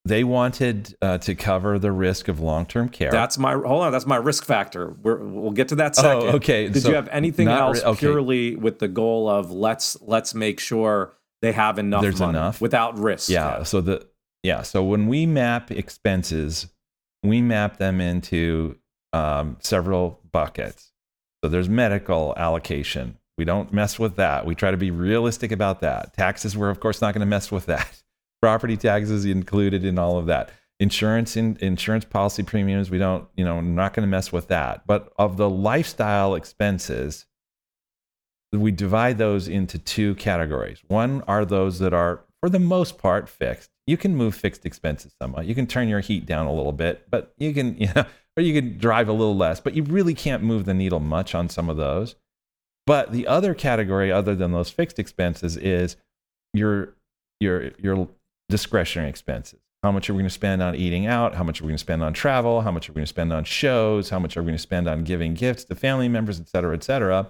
they 0.05 0.23
wanted 0.23 0.95
uh, 1.01 1.17
to 1.17 1.33
cover 1.33 1.79
the 1.79 1.91
risk 1.91 2.27
of 2.27 2.39
long-term 2.39 2.89
care. 2.89 3.09
That's 3.09 3.39
my 3.39 3.53
hold 3.53 3.83
on. 3.83 3.91
That's 3.91 4.05
my 4.05 4.17
risk 4.17 4.45
factor. 4.45 4.89
we 4.89 5.15
will 5.15 5.51
get 5.51 5.69
to 5.69 5.75
that 5.75 5.95
oh, 5.97 6.01
second. 6.01 6.29
Oh, 6.29 6.35
okay. 6.35 6.69
Did 6.69 6.83
so 6.83 6.89
you 6.89 6.95
have 6.95 7.09
anything 7.09 7.47
else 7.47 7.81
okay. 7.83 7.99
purely 7.99 8.55
with 8.55 8.79
the 8.79 8.87
goal 8.87 9.27
of 9.27 9.51
let's 9.51 9.99
let's 10.01 10.35
make 10.35 10.59
sure 10.59 11.13
they 11.45 11.51
have 11.51 11.79
enough 11.79 12.01
There's 12.01 12.21
enough 12.21 12.61
without 12.61 12.97
risk. 12.97 13.29
Yeah. 13.29 13.63
So 13.63 13.81
the 13.81 14.07
yeah. 14.43 14.61
So 14.61 14.83
when 14.83 15.07
we 15.07 15.25
map 15.25 15.71
expenses, 15.71 16.67
we 17.23 17.41
map 17.41 17.77
them 17.77 18.01
into 18.01 18.77
um, 19.13 19.57
several 19.59 20.19
buckets. 20.31 20.91
So 21.43 21.49
there's 21.49 21.69
medical 21.69 22.33
allocation. 22.37 23.17
We 23.37 23.45
don't 23.45 23.73
mess 23.73 23.99
with 23.99 24.15
that. 24.15 24.45
We 24.45 24.55
try 24.55 24.71
to 24.71 24.77
be 24.77 24.91
realistic 24.91 25.51
about 25.51 25.81
that. 25.81 26.13
Taxes, 26.15 26.57
we're 26.57 26.69
of 26.69 26.79
course 26.79 27.01
not 27.01 27.13
going 27.13 27.21
to 27.21 27.25
mess 27.25 27.51
with 27.51 27.65
that. 27.67 28.01
Property 28.41 28.77
taxes 28.77 29.25
included 29.25 29.83
in 29.83 29.99
all 29.99 30.17
of 30.17 30.27
that. 30.27 30.51
Insurance 30.79 31.37
in, 31.37 31.57
insurance 31.61 32.05
policy 32.05 32.43
premiums, 32.43 32.89
we 32.89 32.97
don't, 32.97 33.27
you 33.35 33.45
know, 33.45 33.61
not 33.61 33.93
going 33.93 34.05
to 34.05 34.09
mess 34.09 34.31
with 34.31 34.49
that. 34.49 34.85
But 34.85 35.11
of 35.17 35.37
the 35.37 35.49
lifestyle 35.49 36.35
expenses, 36.35 37.25
we 38.59 38.71
divide 38.71 39.17
those 39.17 39.47
into 39.47 39.77
two 39.77 40.15
categories. 40.15 40.81
One 40.87 41.21
are 41.27 41.45
those 41.45 41.79
that 41.79 41.93
are, 41.93 42.21
for 42.41 42.49
the 42.49 42.59
most 42.59 42.97
part, 42.97 43.29
fixed. 43.29 43.69
You 43.87 43.97
can 43.97 44.15
move 44.15 44.35
fixed 44.35 44.65
expenses 44.65 45.13
somewhat. 45.21 45.45
You 45.45 45.55
can 45.55 45.67
turn 45.67 45.87
your 45.87 45.99
heat 45.99 46.25
down 46.25 46.47
a 46.47 46.53
little 46.53 46.71
bit, 46.71 47.09
but 47.09 47.33
you 47.37 47.53
can, 47.53 47.77
you 47.79 47.87
know, 47.95 48.05
or 48.37 48.43
you 48.43 48.59
can 48.59 48.77
drive 48.77 49.07
a 49.07 49.13
little 49.13 49.35
less, 49.35 49.59
but 49.59 49.75
you 49.75 49.83
really 49.83 50.13
can't 50.13 50.43
move 50.43 50.65
the 50.65 50.73
needle 50.73 50.99
much 50.99 51.33
on 51.33 51.49
some 51.49 51.69
of 51.69 51.77
those. 51.77 52.15
But 52.85 53.11
the 53.11 53.27
other 53.27 53.53
category, 53.53 54.11
other 54.11 54.35
than 54.35 54.51
those 54.51 54.69
fixed 54.69 54.99
expenses, 54.99 55.57
is 55.57 55.95
your 56.53 56.93
your 57.39 57.71
your 57.79 58.07
discretionary 58.49 59.09
expenses. 59.09 59.59
How 59.81 59.91
much 59.91 60.09
are 60.09 60.13
we 60.13 60.17
going 60.17 60.29
to 60.29 60.33
spend 60.33 60.61
on 60.61 60.75
eating 60.75 61.05
out? 61.05 61.35
How 61.35 61.43
much 61.43 61.61
are 61.61 61.63
we 61.63 61.69
going 61.69 61.77
to 61.77 61.81
spend 61.81 62.03
on 62.03 62.13
travel? 62.13 62.61
How 62.61 62.71
much 62.71 62.89
are 62.89 62.91
we 62.91 62.95
going 62.95 63.05
to 63.05 63.09
spend 63.09 63.31
on 63.31 63.43
shows? 63.43 64.09
How 64.09 64.19
much 64.19 64.35
are 64.35 64.41
we 64.41 64.47
going 64.47 64.57
to 64.57 64.61
spend 64.61 64.87
on 64.87 65.03
giving 65.03 65.35
gifts 65.35 65.63
to 65.65 65.75
family 65.75 66.09
members, 66.09 66.39
et 66.39 66.49
cetera, 66.49 66.75
et 66.75 66.83
cetera? 66.83 67.29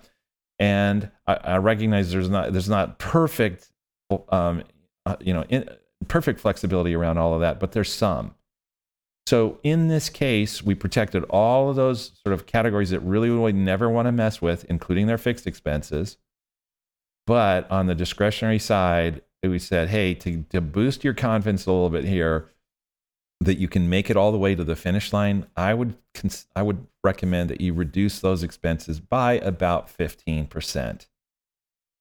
And 0.59 1.11
I, 1.27 1.35
I 1.35 1.57
recognize 1.57 2.11
there's 2.11 2.29
not 2.29 2.53
there's 2.53 2.69
not 2.69 2.97
perfect, 2.99 3.69
um, 4.29 4.63
uh, 5.05 5.15
you 5.19 5.33
know, 5.33 5.43
in, 5.49 5.69
perfect 6.07 6.39
flexibility 6.39 6.93
around 6.93 7.17
all 7.17 7.33
of 7.33 7.41
that, 7.41 7.59
but 7.59 7.71
there's 7.71 7.91
some. 7.91 8.35
So 9.27 9.59
in 9.63 9.87
this 9.87 10.09
case, 10.09 10.61
we 10.61 10.75
protected 10.75 11.23
all 11.25 11.69
of 11.69 11.75
those 11.75 12.11
sort 12.23 12.33
of 12.33 12.45
categories 12.45 12.91
that 12.91 12.99
really 12.99 13.29
would 13.31 13.55
never 13.55 13.89
want 13.89 14.07
to 14.07 14.11
mess 14.11 14.41
with, 14.41 14.65
including 14.65 15.07
their 15.07 15.17
fixed 15.17 15.47
expenses. 15.47 16.17
But 17.25 17.69
on 17.71 17.87
the 17.87 17.95
discretionary 17.95 18.59
side, 18.59 19.23
we 19.43 19.57
said, 19.57 19.89
hey, 19.89 20.13
to, 20.15 20.43
to 20.51 20.61
boost 20.61 21.03
your 21.03 21.15
confidence 21.15 21.65
a 21.65 21.71
little 21.71 21.89
bit 21.89 22.05
here, 22.05 22.51
that 23.41 23.57
you 23.57 23.67
can 23.67 23.89
make 23.89 24.09
it 24.09 24.17
all 24.17 24.31
the 24.31 24.37
way 24.37 24.55
to 24.55 24.63
the 24.63 24.75
finish 24.75 25.11
line, 25.11 25.45
I 25.55 25.73
would 25.73 25.95
cons- 26.13 26.47
I 26.55 26.61
would 26.61 26.87
recommend 27.03 27.49
that 27.49 27.61
you 27.61 27.73
reduce 27.73 28.19
those 28.19 28.43
expenses 28.43 28.99
by 28.99 29.33
about 29.33 29.89
fifteen 29.89 30.47
percent. 30.47 31.07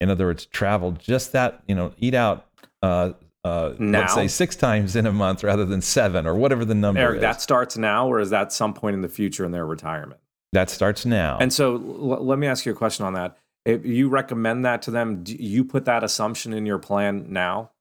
In 0.00 0.10
other 0.10 0.26
words, 0.26 0.46
travel 0.46 0.92
just 0.92 1.32
that 1.32 1.62
you 1.66 1.74
know, 1.74 1.92
eat 1.98 2.14
out 2.14 2.46
uh, 2.82 3.12
uh, 3.44 3.74
Now? 3.78 4.00
let's 4.00 4.14
say 4.14 4.28
six 4.28 4.56
times 4.56 4.96
in 4.96 5.06
a 5.06 5.12
month 5.12 5.42
rather 5.44 5.64
than 5.64 5.80
seven 5.80 6.26
or 6.26 6.34
whatever 6.34 6.64
the 6.64 6.74
number 6.74 7.00
Eric, 7.00 7.16
is. 7.16 7.22
that 7.22 7.40
starts 7.40 7.76
now, 7.76 8.06
or 8.08 8.20
is 8.20 8.30
that 8.30 8.52
some 8.52 8.74
point 8.74 8.94
in 8.94 9.02
the 9.02 9.08
future 9.08 9.44
in 9.44 9.52
their 9.52 9.66
retirement? 9.66 10.20
that 10.52 10.70
starts 10.70 11.04
now. 11.04 11.36
And 11.40 11.52
so, 11.52 11.74
l- 11.74 12.24
let 12.24 12.38
me 12.38 12.46
ask 12.46 12.64
you 12.64 12.70
a 12.70 12.76
question 12.76 13.04
on 13.04 13.14
that. 13.14 13.36
If 13.64 13.84
you 13.84 14.08
recommend 14.08 14.64
that 14.64 14.82
to 14.82 14.92
them, 14.92 15.24
do 15.24 15.34
you 15.34 15.64
put 15.64 15.84
that 15.86 16.04
assumption 16.04 16.52
in 16.52 16.64
your 16.64 16.78
plan 16.78 17.26
now? 17.30 17.72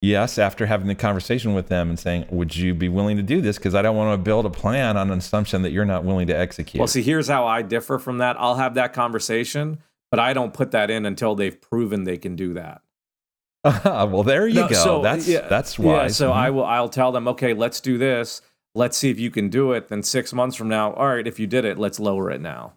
Yes, 0.00 0.38
after 0.38 0.66
having 0.66 0.86
the 0.86 0.94
conversation 0.94 1.54
with 1.54 1.68
them 1.68 1.88
and 1.88 1.98
saying, 1.98 2.26
"Would 2.30 2.56
you 2.56 2.74
be 2.74 2.88
willing 2.88 3.16
to 3.16 3.22
do 3.22 3.40
this?" 3.40 3.58
Because 3.58 3.74
I 3.74 3.82
don't 3.82 3.96
want 3.96 4.18
to 4.18 4.22
build 4.22 4.46
a 4.46 4.50
plan 4.50 4.96
on 4.96 5.10
an 5.10 5.18
assumption 5.18 5.62
that 5.62 5.70
you're 5.70 5.84
not 5.84 6.04
willing 6.04 6.26
to 6.28 6.36
execute. 6.36 6.78
Well, 6.78 6.88
see, 6.88 7.02
here's 7.02 7.28
how 7.28 7.46
I 7.46 7.62
differ 7.62 7.98
from 7.98 8.18
that. 8.18 8.36
I'll 8.38 8.56
have 8.56 8.74
that 8.74 8.92
conversation, 8.92 9.78
but 10.10 10.20
I 10.20 10.32
don't 10.32 10.52
put 10.54 10.70
that 10.72 10.90
in 10.90 11.06
until 11.06 11.34
they've 11.34 11.60
proven 11.60 12.04
they 12.04 12.16
can 12.18 12.36
do 12.36 12.54
that. 12.54 12.82
well, 13.84 14.22
there 14.22 14.46
you 14.46 14.60
No, 14.62 14.68
go. 14.68 14.74
so, 14.74 15.02
that's 15.02 15.26
yeah, 15.28 15.46
that's 15.48 15.78
Yeah, 15.78 15.84
wise. 15.86 16.16
so 16.16 16.30
Mhm. 16.30 16.34
I 16.34 16.50
will. 16.50 16.64
I'll 16.64 16.88
tell 16.88 17.12
them, 17.12 17.26
okay, 17.28 17.52
let's 17.54 17.80
do 17.80 17.98
this. 17.98 18.40
Let's 18.74 18.96
see 18.96 19.10
if 19.10 19.18
you 19.18 19.30
can 19.30 19.48
do 19.48 19.72
it. 19.72 19.88
Then 19.88 20.02
six 20.02 20.32
months 20.32 20.54
from 20.56 20.68
now, 20.68 20.92
all 20.92 21.08
right, 21.08 21.26
if 21.26 21.40
you 21.40 21.46
did 21.48 21.64
it, 21.64 21.76
let's 21.78 21.98
lower 21.98 22.30
it 22.30 22.40
now. 22.40 22.74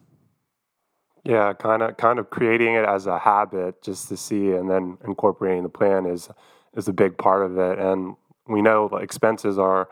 Yeah, 1.24 1.52
kind 1.52 1.82
of 1.82 1.96
kind 1.98 2.18
of 2.18 2.30
creating 2.30 2.74
it 2.74 2.84
as 2.84 3.06
a 3.06 3.16
habit 3.16 3.80
just 3.80 4.08
to 4.08 4.16
see 4.16 4.50
and 4.50 4.68
then 4.68 4.98
incorporating 5.06 5.62
the 5.62 5.68
plan 5.68 6.04
is 6.04 6.28
is 6.76 6.88
a 6.88 6.92
big 6.92 7.18
part 7.18 7.44
of 7.44 7.58
it. 7.58 7.78
And 7.78 8.16
we 8.46 8.62
know 8.62 8.88
expenses 8.96 9.58
are 9.58 9.88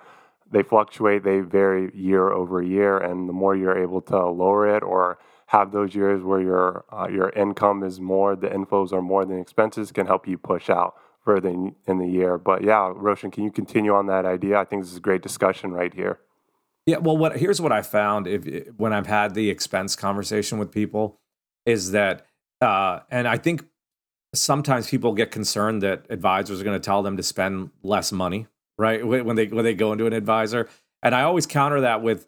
they 0.51 0.62
fluctuate, 0.62 1.22
they 1.22 1.41
vary 1.41 1.91
year 1.95 2.31
over 2.31 2.62
year, 2.62 2.99
and 2.99 3.28
the 3.28 3.33
more 3.33 3.55
you're 3.55 3.78
able 3.78 4.01
to 4.03 4.26
lower 4.26 4.76
it 4.76 4.83
or 4.83 5.18
have 5.47 5.72
those 5.72 5.95
years 5.95 6.22
where 6.22 6.41
your 6.41 6.85
uh, 6.93 7.09
your 7.09 7.31
income 7.31 7.83
is 7.83 8.01
more, 8.01 8.37
the 8.37 8.49
inflows 8.49 8.93
are 8.93 9.03
more 9.03 9.24
than 9.24 9.39
expenses, 9.39 9.93
can 9.93 10.07
help 10.07 10.26
you 10.26 10.39
push 10.39 10.70
out 10.70 10.95
further 11.24 11.49
in, 11.49 11.74
in 11.87 11.99
the 11.99 12.07
year. 12.07 12.39
But 12.39 12.64
yeah, 12.64 12.93
Roshan, 12.95 13.31
can 13.31 13.45
you 13.45 13.51
continue 13.51 13.95
on 13.95 14.07
that 14.07 14.24
idea? 14.24 14.59
I 14.59 14.64
think 14.64 14.83
this 14.83 14.91
is 14.91 14.99
a 14.99 15.01
great 15.01 15.22
discussion 15.22 15.72
right 15.72 15.93
here. 15.93 16.18
Yeah, 16.87 16.99
well, 16.99 17.16
what 17.16 17.37
here's 17.37 17.61
what 17.61 17.72
I 17.72 17.83
found 17.83 18.26
if 18.26 18.68
when 18.76 18.93
I've 18.93 19.07
had 19.07 19.35
the 19.35 19.51
expense 19.51 19.95
conversation 19.95 20.59
with 20.59 20.72
people 20.72 21.20
is 21.66 21.93
that, 21.93 22.26
uh, 22.61 23.01
and 23.11 23.28
I 23.28 23.37
think 23.37 23.64
sometimes 24.35 24.89
people 24.89 25.12
get 25.12 25.31
concerned 25.31 25.83
that 25.83 26.07
advisors 26.11 26.61
are 26.61 26.64
going 26.64 26.81
to 26.81 26.85
tell 26.85 27.03
them 27.03 27.16
to 27.16 27.22
spend 27.22 27.70
less 27.83 28.12
money, 28.12 28.47
right? 28.78 29.07
When 29.07 29.37
they 29.37 29.47
when 29.47 29.64
they 29.64 29.74
go 29.74 29.93
into 29.93 30.07
an 30.07 30.12
advisor, 30.12 30.68
and 31.03 31.14
I 31.14 31.22
always 31.22 31.47
counter 31.47 31.81
that 31.83 32.03
with, 32.03 32.26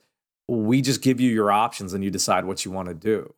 we 0.49 0.83
just 0.83 1.03
give 1.03 1.21
you 1.21 1.31
your 1.31 1.51
options 1.51 1.95
and 1.95 2.03
you 2.03 2.11
decide 2.11 2.45
what 2.45 2.65
you 2.65 2.71
want 2.71 2.89
to 2.89 2.95
do. 2.95 3.35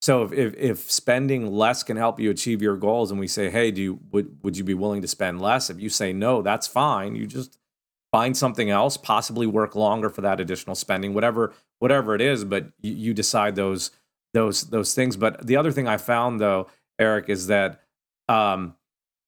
So 0.00 0.22
if, 0.22 0.32
if 0.32 0.54
if 0.54 0.90
spending 0.90 1.50
less 1.52 1.82
can 1.82 1.96
help 1.96 2.20
you 2.20 2.30
achieve 2.30 2.62
your 2.62 2.76
goals, 2.76 3.10
and 3.10 3.18
we 3.18 3.28
say, 3.28 3.50
hey, 3.50 3.70
do 3.70 3.82
you 3.82 4.00
would 4.10 4.42
would 4.42 4.56
you 4.56 4.64
be 4.64 4.74
willing 4.74 5.02
to 5.02 5.08
spend 5.08 5.40
less? 5.40 5.70
If 5.70 5.80
you 5.80 5.88
say 5.88 6.12
no, 6.12 6.42
that's 6.42 6.66
fine. 6.66 7.14
You 7.14 7.26
just 7.26 7.58
find 8.12 8.36
something 8.36 8.70
else, 8.70 8.96
possibly 8.96 9.46
work 9.46 9.74
longer 9.74 10.08
for 10.08 10.22
that 10.22 10.40
additional 10.40 10.76
spending, 10.76 11.14
whatever 11.14 11.52
whatever 11.78 12.14
it 12.14 12.20
is. 12.20 12.44
But 12.44 12.68
you, 12.80 12.92
you 12.92 13.14
decide 13.14 13.56
those 13.56 13.90
those 14.34 14.70
those 14.70 14.94
things. 14.94 15.16
But 15.16 15.46
the 15.46 15.56
other 15.56 15.72
thing 15.72 15.88
I 15.88 15.96
found 15.96 16.40
though, 16.40 16.68
Eric, 16.98 17.28
is 17.28 17.48
that 17.48 17.82
um, 18.28 18.74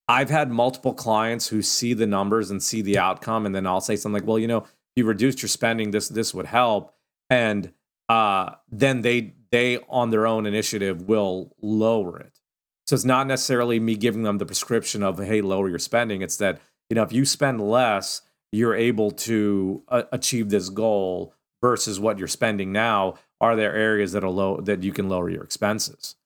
I've 0.09 0.31
had 0.31 0.51
multiple 0.51 0.93
clients 0.93 1.49
who 1.49 1.63
see 1.63 1.95
the 1.95 2.07
numbers 2.07 2.51
and 2.51 2.63
see 2.63 2.83
the 2.83 2.99
outcome, 2.99 3.47
and 3.47 3.55
then 3.55 3.67
I'll 3.67 3.81
say 3.81 3.97
something 3.97 4.21
like, 4.21 4.29
"Well, 4.29 4.39
you 4.39 4.49
know, 4.49 4.59
if 4.59 4.71
you 4.97 5.05
reduced 5.05 5.43
your 5.43 5.49
spending, 5.49 5.93
this 5.93 6.09
this 6.09 6.35
would 6.35 6.47
help," 6.47 6.93
and 7.29 7.73
uh, 8.09 8.55
then 8.71 9.03
they 9.03 9.35
they 9.53 9.79
on 9.89 10.11
their 10.11 10.27
own 10.27 10.47
initiative 10.47 11.03
will 11.03 11.55
lower 11.63 12.19
it. 12.19 12.41
So 12.87 12.95
it's 12.95 13.05
not 13.05 13.29
necessarily 13.29 13.79
me 13.79 13.95
giving 13.95 14.25
them 14.25 14.39
the 14.39 14.47
prescription 14.47 15.03
of, 15.03 15.19
"Hey, 15.19 15.41
lower 15.43 15.69
your 15.69 15.79
spending." 15.79 16.23
It's 16.23 16.39
that 16.39 16.61
you 16.89 16.97
know, 16.97 17.03
if 17.03 17.13
you 17.13 17.25
spend 17.25 17.61
less, 17.61 18.23
you're 18.51 18.75
able 18.75 19.13
to 19.13 19.85
uh, 19.89 20.03
achieve 20.11 20.51
this 20.51 20.71
goal 20.71 21.33
versus 21.63 22.01
what 22.01 22.19
you're 22.19 22.27
spending 22.27 22.73
now. 22.73 23.15
Are 23.41 23.55
there 23.55 23.75
areas 23.75 24.11
that 24.13 24.25
are 24.25 24.31
low 24.31 24.61
that 24.61 24.83
you 24.83 24.93
can 24.93 25.09
lower 25.09 25.31
your 25.31 25.45
expenses? 25.45 26.17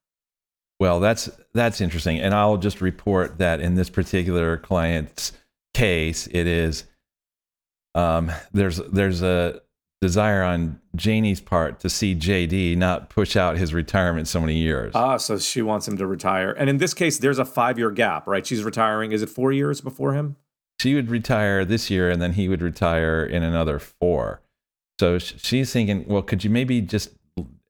Well, 0.81 1.01
that's 1.01 1.31
that's 1.53 1.81
interesting, 1.81 2.19
and 2.19 2.35
I'll 2.35 2.57
just 2.57 2.81
report 2.81 3.39
that 3.39 3.61
in 3.61 3.75
this 3.75 3.91
particular 3.91 4.57
client's 4.57 5.33
case, 5.73 6.27
it 6.29 6.47
is 6.47 6.85
um, 7.95 8.33
there's 8.53 8.79
there's 8.79 9.23
a 9.23 9.61
desire 10.01 10.43
on 10.43 10.81
Janie's 10.95 11.41
part 11.41 11.81
to 11.81 11.89
see 11.89 12.15
JD 12.15 12.77
not 12.77 13.09
push 13.09 13.37
out 13.37 13.57
his 13.57 13.73
retirement 13.73 14.29
so 14.29 14.41
many 14.41 14.57
years. 14.57 14.93
Ah, 14.95 15.17
so 15.17 15.39
she 15.39 15.63
wants 15.63 15.89
him 15.89 15.97
to 15.97 16.07
retire. 16.07 16.51
And 16.51 16.69
in 16.69 16.79
this 16.79 16.93
case, 16.93 17.19
there's 17.19 17.39
a 17.39 17.45
five 17.45 17.79
year 17.79 17.91
gap, 17.91 18.27
right? 18.27 18.47
She's 18.47 18.63
retiring. 18.65 19.13
Is 19.13 19.23
it 19.23 19.31
four 19.31 19.53
years 19.53 19.81
before 19.81 20.13
him? 20.13 20.37
she 20.81 20.95
would 20.95 21.11
retire 21.11 21.65
this 21.65 21.91
year, 21.91 22.11
and 22.11 22.21
then 22.21 22.33
he 22.33 22.49
would 22.49 22.63
retire 22.63 23.25
in 23.25 23.43
another 23.43 23.79
four. 23.79 24.43
So 25.01 25.19
she's 25.19 25.73
thinking, 25.73 26.07
well, 26.07 26.23
could 26.23 26.45
you 26.45 26.51
maybe 26.51 26.81
just 26.81 27.11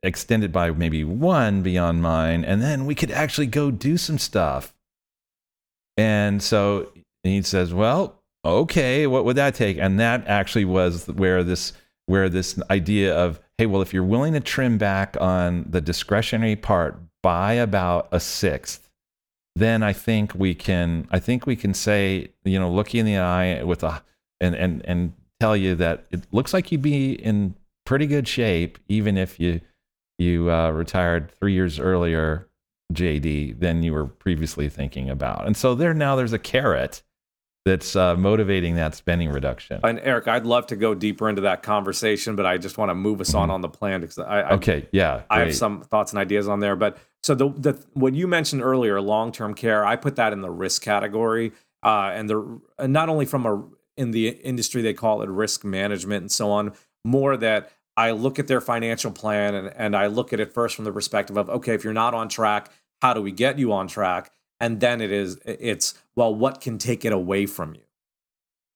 extend 0.04 0.44
it 0.44 0.52
by 0.52 0.70
maybe 0.70 1.04
one 1.04 1.62
beyond 1.62 2.02
mine, 2.02 2.44
and 2.44 2.62
then 2.62 2.86
we 2.86 2.94
could 2.94 3.10
actually 3.10 3.46
go 3.46 3.70
do 3.70 3.96
some 3.96 4.18
stuff. 4.18 4.74
And 5.96 6.42
so 6.42 6.92
he 7.22 7.42
says, 7.42 7.72
well, 7.72 8.22
okay, 8.44 9.06
what 9.06 9.24
would 9.24 9.36
that 9.36 9.54
take? 9.54 9.78
And 9.78 9.98
that 10.00 10.26
actually 10.26 10.64
was 10.64 11.06
where 11.08 11.42
this 11.42 11.72
where 12.06 12.28
this 12.28 12.60
idea 12.70 13.16
of 13.16 13.40
hey, 13.56 13.66
well, 13.66 13.80
if 13.80 13.94
you're 13.94 14.02
willing 14.02 14.32
to 14.32 14.40
trim 14.40 14.78
back 14.78 15.16
on 15.20 15.64
the 15.68 15.80
discretionary 15.80 16.56
part 16.56 16.98
by 17.22 17.52
about 17.52 18.08
a 18.10 18.18
sixth, 18.18 18.90
then 19.54 19.82
I 19.82 19.92
think 19.92 20.34
we 20.34 20.54
can 20.54 21.08
I 21.10 21.18
think 21.18 21.46
we 21.46 21.56
can 21.56 21.74
say, 21.74 22.30
you 22.44 22.58
know, 22.58 22.70
look 22.70 22.92
you 22.92 23.00
in 23.00 23.06
the 23.06 23.18
eye 23.18 23.62
with 23.62 23.82
a 23.82 24.02
and 24.40 24.54
and 24.54 24.84
and 24.84 25.12
tell 25.40 25.56
you 25.56 25.74
that 25.76 26.04
it 26.10 26.22
looks 26.32 26.52
like 26.52 26.70
you'd 26.70 26.82
be 26.82 27.12
in 27.12 27.54
pretty 27.86 28.06
good 28.06 28.26
shape 28.26 28.78
even 28.88 29.16
if 29.16 29.38
you 29.38 29.60
you 30.18 30.50
uh, 30.50 30.70
retired 30.70 31.32
three 31.32 31.52
years 31.52 31.78
earlier, 31.78 32.48
JD, 32.92 33.60
than 33.60 33.82
you 33.82 33.92
were 33.92 34.06
previously 34.06 34.68
thinking 34.68 35.10
about. 35.10 35.46
And 35.46 35.56
so 35.56 35.74
there 35.74 35.94
now 35.94 36.16
there's 36.16 36.32
a 36.32 36.38
carrot 36.38 37.02
that's 37.64 37.96
uh, 37.96 38.14
motivating 38.14 38.74
that 38.74 38.94
spending 38.94 39.30
reduction. 39.30 39.80
And 39.82 39.98
Eric, 40.02 40.28
I'd 40.28 40.44
love 40.44 40.66
to 40.66 40.76
go 40.76 40.94
deeper 40.94 41.30
into 41.30 41.42
that 41.42 41.62
conversation, 41.62 42.36
but 42.36 42.44
I 42.44 42.58
just 42.58 42.76
want 42.76 42.90
to 42.90 42.94
move 42.94 43.20
us 43.22 43.32
on 43.32 43.50
on 43.50 43.62
the 43.62 43.70
plan 43.70 44.02
because 44.02 44.18
I, 44.18 44.40
I 44.40 44.50
Okay, 44.52 44.86
yeah. 44.92 45.22
I 45.30 45.40
have 45.40 45.54
some 45.54 45.80
thoughts 45.80 46.12
and 46.12 46.18
ideas 46.18 46.46
on 46.46 46.60
there. 46.60 46.76
But 46.76 46.98
so 47.22 47.34
the 47.34 47.48
the 47.48 47.82
what 47.94 48.14
you 48.14 48.28
mentioned 48.28 48.62
earlier, 48.62 49.00
long 49.00 49.32
term 49.32 49.54
care, 49.54 49.84
I 49.84 49.96
put 49.96 50.16
that 50.16 50.32
in 50.34 50.42
the 50.42 50.50
risk 50.50 50.82
category, 50.82 51.52
uh, 51.82 52.10
and 52.12 52.28
the 52.28 52.60
and 52.78 52.92
not 52.92 53.08
only 53.08 53.24
from 53.24 53.46
a 53.46 53.64
in 53.96 54.10
the 54.10 54.28
industry 54.28 54.82
they 54.82 54.92
call 54.94 55.22
it 55.22 55.30
risk 55.30 55.64
management 55.64 56.22
and 56.22 56.30
so 56.30 56.50
on. 56.50 56.72
More 57.06 57.36
that 57.36 57.70
I 57.96 58.10
look 58.10 58.38
at 58.38 58.48
their 58.48 58.60
financial 58.60 59.10
plan 59.10 59.54
and 59.54 59.72
and 59.76 59.96
I 59.96 60.06
look 60.06 60.32
at 60.32 60.40
it 60.40 60.52
first 60.52 60.76
from 60.76 60.84
the 60.84 60.92
perspective 60.92 61.36
of 61.36 61.48
okay, 61.48 61.74
if 61.74 61.84
you're 61.84 61.92
not 61.92 62.14
on 62.14 62.28
track, 62.28 62.70
how 63.02 63.14
do 63.14 63.22
we 63.22 63.32
get 63.32 63.58
you 63.58 63.72
on 63.72 63.86
track? 63.86 64.32
And 64.60 64.80
then 64.80 65.00
it 65.00 65.12
is 65.12 65.38
it's 65.44 65.94
well, 66.16 66.34
what 66.34 66.60
can 66.60 66.78
take 66.78 67.04
it 67.04 67.12
away 67.12 67.46
from 67.46 67.74
you, 67.74 67.82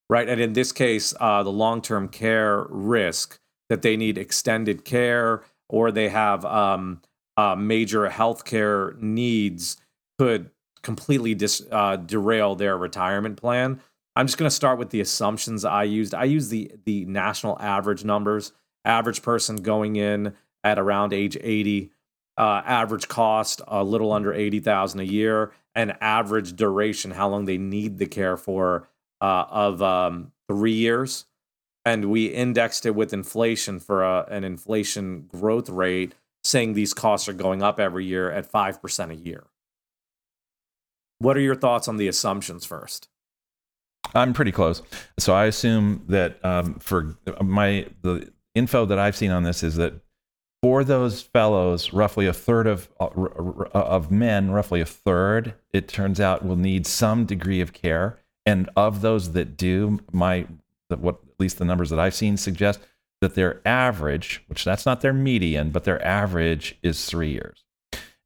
right? 0.08 0.28
And 0.28 0.40
in 0.40 0.52
this 0.52 0.72
case, 0.72 1.14
uh, 1.20 1.42
the 1.42 1.52
long 1.52 1.82
term 1.82 2.08
care 2.08 2.66
risk 2.68 3.38
that 3.68 3.82
they 3.82 3.96
need 3.96 4.18
extended 4.18 4.84
care 4.84 5.42
or 5.68 5.90
they 5.90 6.08
have 6.08 6.44
um, 6.44 7.02
uh, 7.36 7.54
major 7.54 8.08
healthcare 8.08 8.98
needs 9.00 9.76
could 10.18 10.50
completely 10.82 11.34
dis, 11.34 11.62
uh, 11.70 11.96
derail 11.96 12.54
their 12.54 12.76
retirement 12.76 13.36
plan. 13.36 13.80
I'm 14.16 14.26
just 14.26 14.38
going 14.38 14.48
to 14.48 14.54
start 14.54 14.78
with 14.78 14.90
the 14.90 15.00
assumptions 15.00 15.64
I 15.64 15.84
used. 15.84 16.14
I 16.14 16.24
used 16.24 16.50
the 16.50 16.72
the 16.84 17.04
national 17.04 17.56
average 17.60 18.04
numbers. 18.04 18.52
Average 18.84 19.22
person 19.22 19.56
going 19.56 19.96
in 19.96 20.34
at 20.64 20.78
around 20.78 21.12
age 21.12 21.36
80 21.40 21.90
uh, 22.36 22.62
average 22.64 23.08
cost 23.08 23.60
a 23.66 23.82
little 23.82 24.12
under 24.12 24.32
80,000 24.32 25.00
a 25.00 25.04
year 25.04 25.52
and 25.74 25.96
average 26.00 26.54
duration 26.54 27.10
how 27.10 27.28
long 27.28 27.46
they 27.46 27.58
need 27.58 27.98
the 27.98 28.06
care 28.06 28.36
for 28.36 28.88
uh, 29.20 29.44
of 29.50 29.82
um, 29.82 30.32
3 30.48 30.72
years 30.72 31.26
and 31.84 32.10
we 32.10 32.26
indexed 32.26 32.86
it 32.86 32.94
with 32.94 33.12
inflation 33.12 33.80
for 33.80 34.04
a, 34.04 34.26
an 34.30 34.44
inflation 34.44 35.22
growth 35.28 35.68
rate 35.68 36.14
saying 36.44 36.74
these 36.74 36.94
costs 36.94 37.28
are 37.28 37.34
going 37.34 37.62
up 37.62 37.80
every 37.80 38.04
year 38.04 38.30
at 38.30 38.50
5% 38.50 39.10
a 39.10 39.14
year. 39.14 39.44
What 41.18 41.36
are 41.36 41.40
your 41.40 41.54
thoughts 41.54 41.88
on 41.88 41.96
the 41.96 42.08
assumptions 42.08 42.64
first? 42.64 43.08
I'm 44.14 44.32
pretty 44.32 44.52
close. 44.52 44.82
So 45.18 45.34
I 45.34 45.46
assume 45.46 46.04
that 46.08 46.42
um, 46.44 46.74
for 46.74 47.16
my 47.42 47.86
the 48.02 48.30
info 48.58 48.84
that 48.86 48.98
I've 48.98 49.16
seen 49.16 49.30
on 49.30 49.44
this 49.44 49.62
is 49.62 49.76
that 49.76 49.94
for 50.62 50.82
those 50.82 51.22
fellows, 51.22 51.92
roughly 51.92 52.26
a 52.26 52.32
third 52.32 52.66
of 52.66 52.88
uh, 52.98 53.08
of 53.72 54.10
men, 54.10 54.50
roughly 54.50 54.80
a 54.80 54.86
third, 54.86 55.54
it 55.72 55.88
turns 55.88 56.20
out 56.20 56.44
will 56.44 56.56
need 56.56 56.86
some 56.86 57.24
degree 57.24 57.60
of 57.60 57.72
care. 57.72 58.18
And 58.44 58.68
of 58.76 59.00
those 59.00 59.32
that 59.32 59.56
do, 59.56 60.00
my 60.10 60.46
what 60.88 61.16
at 61.22 61.40
least 61.40 61.58
the 61.58 61.64
numbers 61.64 61.90
that 61.90 61.98
I've 61.98 62.14
seen 62.14 62.36
suggest 62.36 62.80
that 63.20 63.34
their 63.34 63.60
average, 63.66 64.42
which 64.46 64.64
that's 64.64 64.86
not 64.86 65.00
their 65.00 65.12
median, 65.12 65.70
but 65.70 65.84
their 65.84 66.04
average 66.04 66.76
is 66.82 67.04
three 67.04 67.30
years. 67.30 67.64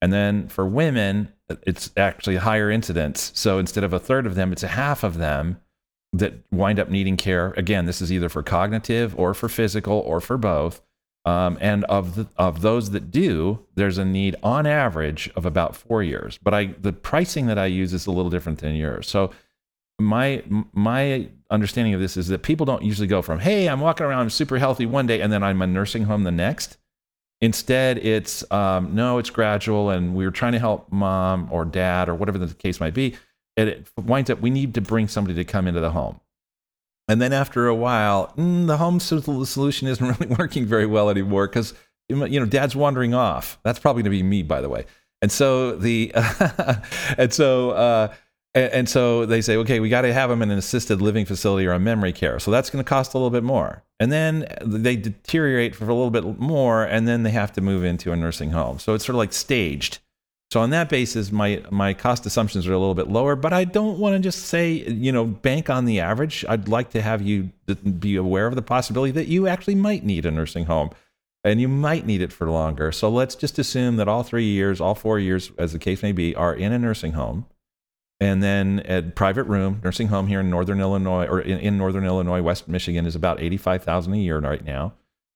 And 0.01 0.13
then 0.13 0.49
for 0.49 0.67
women, 0.67 1.33
it's 1.67 1.91
actually 1.97 2.37
higher 2.37 2.71
incidence. 2.71 3.31
So 3.35 3.59
instead 3.59 3.85
of 3.85 3.93
a 3.93 3.99
third 3.99 4.27
of 4.27 4.35
them, 4.35 4.53
it's 4.53 4.63
a 4.63 4.69
half 4.69 5.05
of 5.05 5.19
them 5.19 5.61
that 6.13 6.35
wind 6.51 6.79
up 6.79 6.91
needing 6.91 7.17
care. 7.17 7.55
Again, 7.57 7.87
this 7.87 8.03
is 8.03 8.13
either 8.13 8.29
for 8.29 8.43
cognitive 8.43 9.19
or 9.19 9.35
for 9.35 9.49
physical 9.49 9.99
or 10.01 10.21
for 10.21 10.37
both. 10.37 10.83
Um, 11.25 11.57
and 11.61 11.85
of 11.85 12.17
the, 12.17 12.27
of 12.37 12.63
those 12.63 12.91
that 12.91 13.11
do, 13.11 13.61
there's 13.77 13.97
a 13.97 14.05
need 14.05 14.35
on 14.43 14.67
average 14.67 15.31
of 15.37 15.47
about 15.47 15.77
four 15.77 16.03
years. 16.03 16.39
But 16.43 16.53
I 16.53 16.75
the 16.81 16.93
pricing 16.93 17.47
that 17.47 17.59
I 17.59 17.67
use 17.67 17.93
is 17.93 18.07
a 18.07 18.11
little 18.11 18.31
different 18.31 18.59
than 18.59 18.75
yours. 18.75 19.09
So 19.09 19.31
my 20.03 20.43
my 20.73 21.29
understanding 21.51 21.95
of 21.95 22.01
this 22.01 22.17
is 22.17 22.29
that 22.29 22.43
people 22.43 22.67
don't 22.67 22.83
usually 22.83 23.07
go 23.07 23.23
from 23.23 23.39
hey 23.39 23.69
i'm 23.69 23.81
walking 23.81 24.07
around 24.07 24.31
super 24.33 24.59
healthy 24.59 24.87
one 24.87 25.07
day 25.07 25.21
and 25.21 25.33
then 25.33 25.43
i'm 25.43 25.63
a 25.63 25.67
nursing 25.67 26.05
home 26.05 26.25
the 26.25 26.31
next 26.31 26.77
instead 27.41 27.99
it's 27.99 28.51
um, 28.51 28.95
no 28.95 29.19
it's 29.19 29.31
gradual 29.31 29.91
and 29.91 30.15
we 30.15 30.25
are 30.25 30.31
trying 30.31 30.53
to 30.53 30.59
help 30.59 30.91
mom 30.91 31.49
or 31.51 31.65
dad 31.65 32.09
or 32.09 32.15
whatever 32.15 32.39
the 32.39 32.53
case 32.55 32.81
might 32.81 32.95
be 32.95 33.15
and 33.57 33.69
it 33.69 33.89
winds 33.97 34.31
up 34.31 34.41
we 34.41 34.51
need 34.51 34.75
to 34.75 34.81
bring 34.81 35.09
somebody 35.09 35.35
to 35.35 35.45
come 35.45 35.67
into 35.67 35.81
the 35.81 35.91
home 35.91 36.21
and 37.09 37.21
then 37.21 37.33
after 37.33 37.67
a 37.67 37.75
while 37.75 38.33
mm, 38.37 38.67
the 38.67 38.77
home 38.77 39.01
solution 39.01 39.89
isn't 39.89 40.21
really 40.21 40.35
working 40.35 40.67
very 40.67 40.87
well 40.87 41.11
anymore 41.11 41.47
because 41.47 41.75
you 42.09 42.17
know 42.17 42.47
dad's 42.47 42.77
wandering 42.77 43.15
off 43.15 43.59
that's 43.63 43.79
probably 43.79 44.03
going 44.03 44.13
to 44.13 44.19
be 44.19 44.23
me 44.23 44.43
by 44.43 44.61
the 44.61 44.69
way 44.69 44.85
and 45.21 45.31
so 45.31 45.77
the 45.77 46.13
and 47.19 47.33
so 47.33 47.71
uh, 47.71 48.15
and, 48.55 48.89
so 48.89 49.25
they 49.25 49.41
say, 49.41 49.57
okay, 49.57 49.81
we 49.81 49.89
got 49.89 50.03
to 50.03 50.13
have 50.13 50.29
them 50.29 50.43
in 50.43 50.51
an 50.51 50.59
assisted 50.59 51.01
living 51.01 51.25
facility 51.25 51.67
or 51.67 51.73
a 51.73 51.79
memory 51.79 52.13
care. 52.13 52.39
So 52.39 52.51
that's 52.51 52.69
going 52.69 52.85
to 52.85 52.89
cost 52.89 53.15
a 53.15 53.17
little 53.17 53.31
bit 53.31 53.43
more. 53.43 53.83
And 53.99 54.13
then 54.13 54.47
they 54.61 54.97
deteriorate 54.97 55.75
for 55.75 55.85
a 55.85 55.95
little 55.95 56.11
bit 56.11 56.39
more, 56.39 56.85
and 56.85 57.09
then 57.09 57.23
they 57.23 57.31
have 57.31 57.53
to 57.53 57.63
move 57.63 57.83
into 57.83 58.13
a 58.13 58.17
nursing 58.17 58.51
home. 58.51 58.79
So 58.79 58.95
it's 58.95 59.07
sort 59.07 59.15
of 59.15 59.19
like 59.19 59.33
staged. 59.33 60.01
So 60.53 60.61
on 60.61 60.69
that 60.69 60.91
basis, 60.91 61.33
my 61.33 61.65
my 61.71 61.95
cost 61.95 62.27
assumptions 62.27 62.67
are 62.67 62.75
a 62.75 62.79
little 62.79 62.95
bit 62.95 63.09
lower, 63.09 63.37
but 63.37 63.55
I 63.55 63.65
don't 63.65 63.99
want 63.99 64.17
to 64.17 64.19
just 64.19 64.45
say, 64.49 64.71
you 64.87 65.11
know, 65.11 65.25
bank 65.25 65.71
on 65.71 65.87
the 65.87 66.01
average. 66.01 66.45
I'd 66.47 66.69
like 66.69 66.91
to 66.91 67.01
have 67.01 67.23
you 67.23 67.53
be 67.99 68.17
aware 68.17 68.49
of 68.49 68.55
the 68.55 68.61
possibility 68.61 69.13
that 69.13 69.29
you 69.29 69.49
actually 69.49 69.77
might 69.77 70.05
need 70.05 70.27
a 70.27 70.31
nursing 70.31 70.67
home 70.67 70.91
and 71.43 71.59
you 71.59 71.69
might 71.69 72.05
need 72.05 72.21
it 72.21 72.35
for 72.35 72.51
longer. 72.51 72.93
So 72.93 73.09
let's 73.09 73.35
just 73.35 73.59
assume 73.59 73.97
that 73.97 74.09
all 74.09 74.25
3 74.25 74.45
years, 74.45 74.79
all 74.79 74.95
4 74.95 75.19
years 75.19 75.53
as 75.57 75.73
the 75.73 75.79
case 75.79 76.03
may 76.03 76.13
be 76.13 76.35
are 76.35 76.55
in 76.55 76.71
a 76.71 76.79
nursing 76.79 77.13
home 77.13 77.47
and 78.21 78.43
then 78.43 78.83
a 78.85 79.01
private 79.01 79.45
room 79.45 79.81
nursing 79.83 80.09
home 80.09 80.27
here 80.27 80.41
in 80.41 80.51
northern 80.51 80.83
illinois 80.83 81.25
or 81.25 81.41
in, 81.41 81.61
in 81.61 81.79
northern 81.79 82.05
illinois 82.05 82.43
west 82.43 82.69
michigan 82.69 83.07
is 83.07 83.17
about 83.17 83.41
85000 83.41 84.13
a 84.13 84.17
year 84.17 84.39
right 84.39 84.65
now 84.65 84.93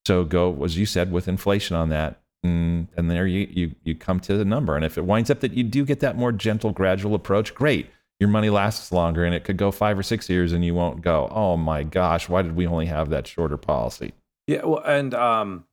so 0.06 0.24
go 0.24 0.62
as 0.62 0.76
you 0.76 0.86
said 0.86 1.10
with 1.10 1.26
inflation 1.26 1.74
on 1.74 1.88
that 1.88 2.20
and, 2.46 2.88
mm, 2.88 2.98
and 2.98 3.10
there 3.10 3.26
you, 3.26 3.48
you 3.50 3.74
you 3.84 3.94
come 3.94 4.20
to 4.20 4.36
the 4.36 4.44
number 4.44 4.76
and 4.76 4.84
if 4.84 4.96
it 4.96 5.04
winds 5.04 5.30
up 5.30 5.40
that 5.40 5.52
you 5.52 5.62
do 5.62 5.84
get 5.84 6.00
that 6.00 6.16
more 6.16 6.32
gentle 6.32 6.72
gradual 6.72 7.14
approach 7.14 7.54
great 7.54 7.88
your 8.18 8.28
money 8.28 8.50
lasts 8.50 8.92
longer 8.92 9.24
and 9.24 9.34
it 9.34 9.44
could 9.44 9.56
go 9.56 9.70
five 9.70 9.98
or 9.98 10.02
six 10.02 10.28
years 10.28 10.52
and 10.52 10.64
you 10.64 10.74
won't 10.74 11.02
go 11.02 11.28
oh 11.32 11.56
my 11.56 11.82
gosh 11.82 12.28
why 12.28 12.42
did 12.42 12.56
we 12.56 12.66
only 12.66 12.86
have 12.86 13.10
that 13.10 13.26
shorter 13.26 13.56
policy 13.56 14.12
yeah 14.46 14.64
well 14.64 14.82
and 14.84 15.14
um 15.14 15.64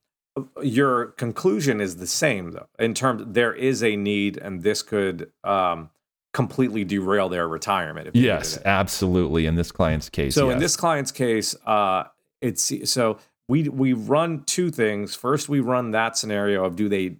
your 0.62 1.06
conclusion 1.06 1.80
is 1.80 1.96
the 1.96 2.06
same 2.06 2.50
though 2.50 2.66
in 2.78 2.92
terms 2.92 3.22
there 3.26 3.54
is 3.54 3.82
a 3.82 3.96
need 3.96 4.36
and 4.36 4.62
this 4.62 4.82
could 4.82 5.30
um 5.44 5.90
completely 6.34 6.84
derail 6.84 7.30
their 7.30 7.48
retirement. 7.48 8.10
yes, 8.12 8.58
absolutely. 8.66 9.46
In 9.46 9.54
this 9.54 9.72
client's 9.72 10.10
case. 10.10 10.34
So 10.34 10.48
yes. 10.48 10.54
in 10.54 10.58
this 10.58 10.76
client's 10.76 11.12
case, 11.12 11.54
uh, 11.64 12.04
it's 12.42 12.90
so 12.90 13.18
we 13.48 13.68
we 13.68 13.92
run 13.92 14.44
two 14.44 14.70
things. 14.70 15.14
First, 15.14 15.48
we 15.48 15.60
run 15.60 15.90
that 15.90 16.16
scenario 16.16 16.64
of 16.64 16.76
do 16.76 16.88
they 16.88 17.16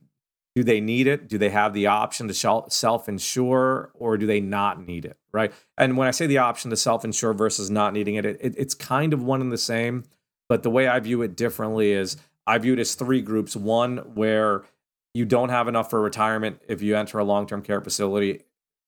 do 0.55 0.63
they 0.63 0.81
need 0.81 1.07
it? 1.07 1.29
Do 1.29 1.37
they 1.37 1.51
have 1.51 1.75
the 1.75 1.87
option 1.87 2.29
to 2.29 2.35
self 2.69 3.09
insure 3.09 3.91
or 3.95 4.17
do 4.17 4.27
they 4.27 4.41
not 4.41 4.87
need 4.87 5.05
it? 5.05 5.19
Right. 5.33 5.53
And 5.77 5.97
when 5.97 6.07
I 6.09 6.13
say 6.13 6.27
the 6.27 6.39
option 6.39 6.71
to 6.71 6.77
self 6.77 7.05
insure 7.05 7.35
versus 7.35 7.71
not 7.71 7.93
needing 7.93 8.15
it, 8.15 8.25
it, 8.25 8.39
it, 8.41 8.55
it's 8.57 8.75
kind 8.75 9.13
of 9.13 9.23
one 9.23 9.41
and 9.41 9.53
the 9.53 9.59
same. 9.59 10.05
But 10.49 10.63
the 10.63 10.71
way 10.71 10.87
I 10.89 11.01
view 11.01 11.23
it 11.23 11.37
differently 11.37 11.93
is 11.93 12.17
I 12.47 12.59
view 12.59 12.75
it 12.75 12.79
as 12.79 12.95
three 12.95 13.23
groups. 13.23 13.57
One 13.57 13.99
where 14.15 14.65
you 15.13 15.25
don't 15.25 15.49
have 15.49 15.69
enough 15.69 15.91
for 15.91 16.01
retirement 16.01 16.61
if 16.69 16.83
you 16.83 16.97
enter 16.97 17.19
a 17.19 17.25
long 17.25 17.47
term 17.47 17.63
care 17.63 17.81
facility 17.81 18.43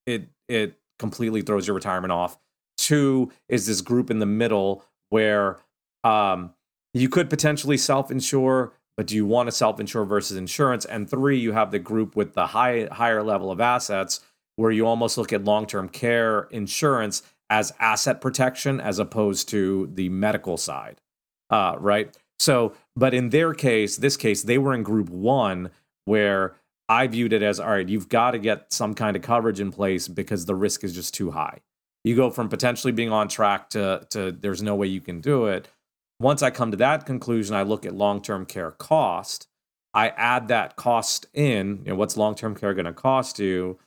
it 0.06 0.28
it 0.48 0.78
completely 0.98 1.42
throws 1.42 1.66
your 1.66 1.74
retirement 1.74 2.12
off. 2.12 2.38
Two 2.78 3.32
is 3.48 3.66
this 3.66 3.80
group 3.80 4.10
in 4.10 4.18
the 4.18 4.26
middle 4.26 4.84
where 5.10 5.58
um, 6.04 6.54
you 7.00 7.08
could 7.08 7.28
potentially 7.28 7.76
self-insure, 7.76 8.72
but 8.96 9.06
do 9.06 9.14
you 9.14 9.26
want 9.26 9.48
to 9.48 9.52
self-insure 9.52 10.04
versus 10.04 10.36
insurance? 10.36 10.84
And 10.84 11.08
three, 11.08 11.38
you 11.38 11.52
have 11.52 11.70
the 11.70 11.78
group 11.78 12.16
with 12.16 12.34
the 12.34 12.46
high 12.46 12.88
higher 12.90 13.22
level 13.22 13.50
of 13.50 13.60
assets 13.60 14.20
where 14.56 14.70
you 14.70 14.86
almost 14.86 15.18
look 15.18 15.32
at 15.32 15.44
long-term 15.44 15.90
care 15.90 16.48
insurance 16.50 17.22
as 17.50 17.72
asset 17.78 18.20
protection 18.20 18.80
as 18.80 18.98
opposed 18.98 19.48
to 19.50 19.90
the 19.92 20.08
medical 20.08 20.56
side, 20.56 21.00
uh, 21.50 21.76
right? 21.78 22.16
So, 22.38 22.72
but 22.96 23.12
in 23.12 23.28
their 23.30 23.52
case, 23.52 23.96
this 23.96 24.16
case, 24.16 24.42
they 24.42 24.58
were 24.58 24.74
in 24.74 24.82
group 24.82 25.10
one 25.10 25.70
where 26.06 26.56
I 26.88 27.06
viewed 27.06 27.32
it 27.32 27.42
as 27.42 27.60
all 27.60 27.70
right, 27.70 27.88
you've 27.88 28.08
got 28.08 28.30
to 28.30 28.38
get 28.38 28.72
some 28.72 28.94
kind 28.94 29.16
of 29.16 29.22
coverage 29.22 29.60
in 29.60 29.70
place 29.70 30.08
because 30.08 30.46
the 30.46 30.54
risk 30.54 30.84
is 30.84 30.94
just 30.94 31.14
too 31.14 31.30
high. 31.30 31.60
You 32.04 32.16
go 32.16 32.30
from 32.30 32.48
potentially 32.48 32.92
being 32.92 33.12
on 33.12 33.28
track 33.28 33.70
to, 33.70 34.06
to 34.10 34.32
there's 34.32 34.62
no 34.62 34.74
way 34.76 34.86
you 34.86 35.00
can 35.00 35.20
do 35.20 35.46
it. 35.46 35.68
Once 36.18 36.42
I 36.42 36.50
come 36.50 36.70
to 36.70 36.76
that 36.78 37.04
conclusion, 37.04 37.54
I 37.54 37.62
look 37.62 37.84
at 37.84 37.94
long 37.94 38.22
term 38.22 38.46
care 38.46 38.70
cost. 38.70 39.48
I 39.92 40.08
add 40.10 40.48
that 40.48 40.76
cost 40.76 41.26
in, 41.32 41.82
you 41.84 41.90
know, 41.90 41.94
what's 41.96 42.16
long 42.16 42.34
term 42.34 42.54
care 42.54 42.74
going 42.74 42.86
to 42.86 42.92
cost 42.92 43.38
you? 43.38 43.78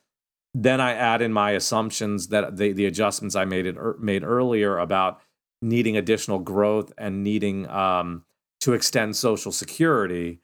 Then 0.53 0.81
I 0.81 0.93
add 0.93 1.21
in 1.21 1.31
my 1.31 1.51
assumptions 1.51 2.29
that 2.29 2.57
the, 2.57 2.71
the 2.71 2.85
adjustments 2.85 3.35
I 3.35 3.45
made, 3.45 3.65
it, 3.65 3.77
er, 3.77 3.95
made 3.99 4.23
earlier 4.23 4.79
about 4.79 5.21
needing 5.61 5.97
additional 5.97 6.39
growth 6.39 6.91
and 6.97 7.23
needing 7.23 7.67
um, 7.69 8.23
to 8.61 8.73
extend 8.73 9.15
Social 9.15 9.51
Security. 9.51 10.39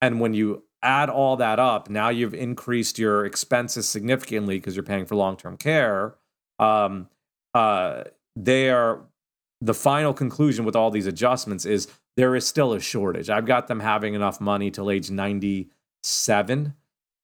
And 0.00 0.20
when 0.20 0.34
you 0.34 0.64
add 0.82 1.10
all 1.10 1.36
that 1.36 1.58
up, 1.58 1.90
now 1.90 2.08
you've 2.08 2.34
increased 2.34 2.98
your 2.98 3.24
expenses 3.24 3.88
significantly 3.88 4.58
because 4.58 4.76
you're 4.76 4.84
paying 4.84 5.06
for 5.06 5.16
long 5.16 5.36
term 5.36 5.56
care. 5.56 6.14
Um, 6.58 7.08
uh, 7.54 8.04
they 8.36 8.70
are 8.70 9.02
the 9.60 9.74
final 9.74 10.14
conclusion 10.14 10.64
with 10.64 10.76
all 10.76 10.90
these 10.90 11.06
adjustments 11.06 11.64
is 11.64 11.88
there 12.16 12.34
is 12.36 12.46
still 12.46 12.72
a 12.72 12.80
shortage. 12.80 13.30
I've 13.30 13.46
got 13.46 13.68
them 13.68 13.80
having 13.80 14.14
enough 14.14 14.40
money 14.40 14.70
till 14.70 14.90
age 14.90 15.10
97 15.10 16.74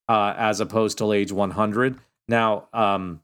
uh, 0.08 0.34
as 0.36 0.60
opposed 0.60 0.98
to 0.98 1.12
age 1.12 1.32
100. 1.32 1.98
Now, 2.28 2.68
um, 2.72 3.20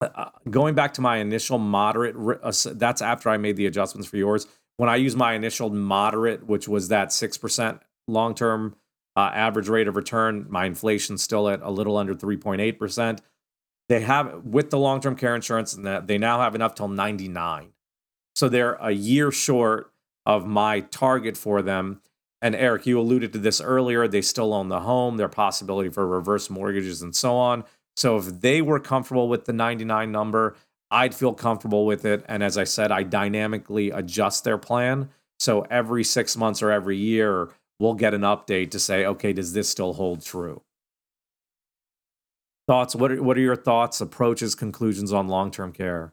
uh, 0.00 0.30
going 0.48 0.74
back 0.74 0.94
to 0.94 1.00
my 1.00 1.18
initial 1.18 1.58
moderate, 1.58 2.16
uh, 2.42 2.52
that's 2.74 3.02
after 3.02 3.30
I 3.30 3.36
made 3.36 3.56
the 3.56 3.66
adjustments 3.66 4.08
for 4.08 4.16
yours. 4.16 4.46
When 4.76 4.88
I 4.88 4.96
use 4.96 5.16
my 5.16 5.34
initial 5.34 5.70
moderate, 5.70 6.46
which 6.46 6.68
was 6.68 6.88
that 6.88 7.08
6% 7.08 7.80
long 8.06 8.34
term 8.34 8.76
uh, 9.18 9.32
average 9.34 9.68
rate 9.68 9.88
of 9.88 9.96
return. 9.96 10.46
My 10.48 10.64
inflation's 10.64 11.22
still 11.22 11.48
at 11.48 11.60
a 11.60 11.70
little 11.70 11.96
under 11.96 12.14
3.8%. 12.14 13.18
They 13.88 14.00
have, 14.02 14.44
with 14.44 14.70
the 14.70 14.78
long 14.78 15.00
term 15.00 15.16
care 15.16 15.34
insurance, 15.34 15.72
that 15.72 16.06
they 16.06 16.18
now 16.18 16.40
have 16.40 16.54
enough 16.54 16.76
till 16.76 16.86
99. 16.86 17.72
So 18.38 18.48
they're 18.48 18.74
a 18.74 18.92
year 18.92 19.32
short 19.32 19.90
of 20.24 20.46
my 20.46 20.78
target 20.80 21.36
for 21.36 21.60
them. 21.60 22.00
And 22.40 22.54
Eric, 22.54 22.86
you 22.86 23.00
alluded 23.00 23.32
to 23.32 23.38
this 23.40 23.60
earlier. 23.60 24.06
They 24.06 24.22
still 24.22 24.54
own 24.54 24.68
the 24.68 24.78
home, 24.78 25.16
their 25.16 25.28
possibility 25.28 25.88
for 25.88 26.06
reverse 26.06 26.48
mortgages 26.48 27.02
and 27.02 27.16
so 27.16 27.34
on. 27.34 27.64
So 27.96 28.16
if 28.16 28.40
they 28.40 28.62
were 28.62 28.78
comfortable 28.78 29.28
with 29.28 29.46
the 29.46 29.52
99 29.52 30.12
number, 30.12 30.54
I'd 30.88 31.16
feel 31.16 31.34
comfortable 31.34 31.84
with 31.84 32.04
it. 32.04 32.24
And 32.28 32.44
as 32.44 32.56
I 32.56 32.62
said, 32.62 32.92
I 32.92 33.02
dynamically 33.02 33.90
adjust 33.90 34.44
their 34.44 34.56
plan. 34.56 35.08
So 35.40 35.62
every 35.62 36.04
six 36.04 36.36
months 36.36 36.62
or 36.62 36.70
every 36.70 36.96
year, 36.96 37.48
we'll 37.80 37.94
get 37.94 38.14
an 38.14 38.20
update 38.20 38.70
to 38.70 38.78
say, 38.78 39.04
okay, 39.04 39.32
does 39.32 39.52
this 39.52 39.68
still 39.68 39.94
hold 39.94 40.24
true? 40.24 40.62
thoughts. 42.68 42.94
What 42.94 43.10
are, 43.10 43.20
what 43.20 43.36
are 43.36 43.40
your 43.40 43.56
thoughts, 43.56 44.00
approaches, 44.00 44.54
conclusions 44.54 45.12
on 45.12 45.26
long 45.26 45.50
term 45.50 45.72
care? 45.72 46.12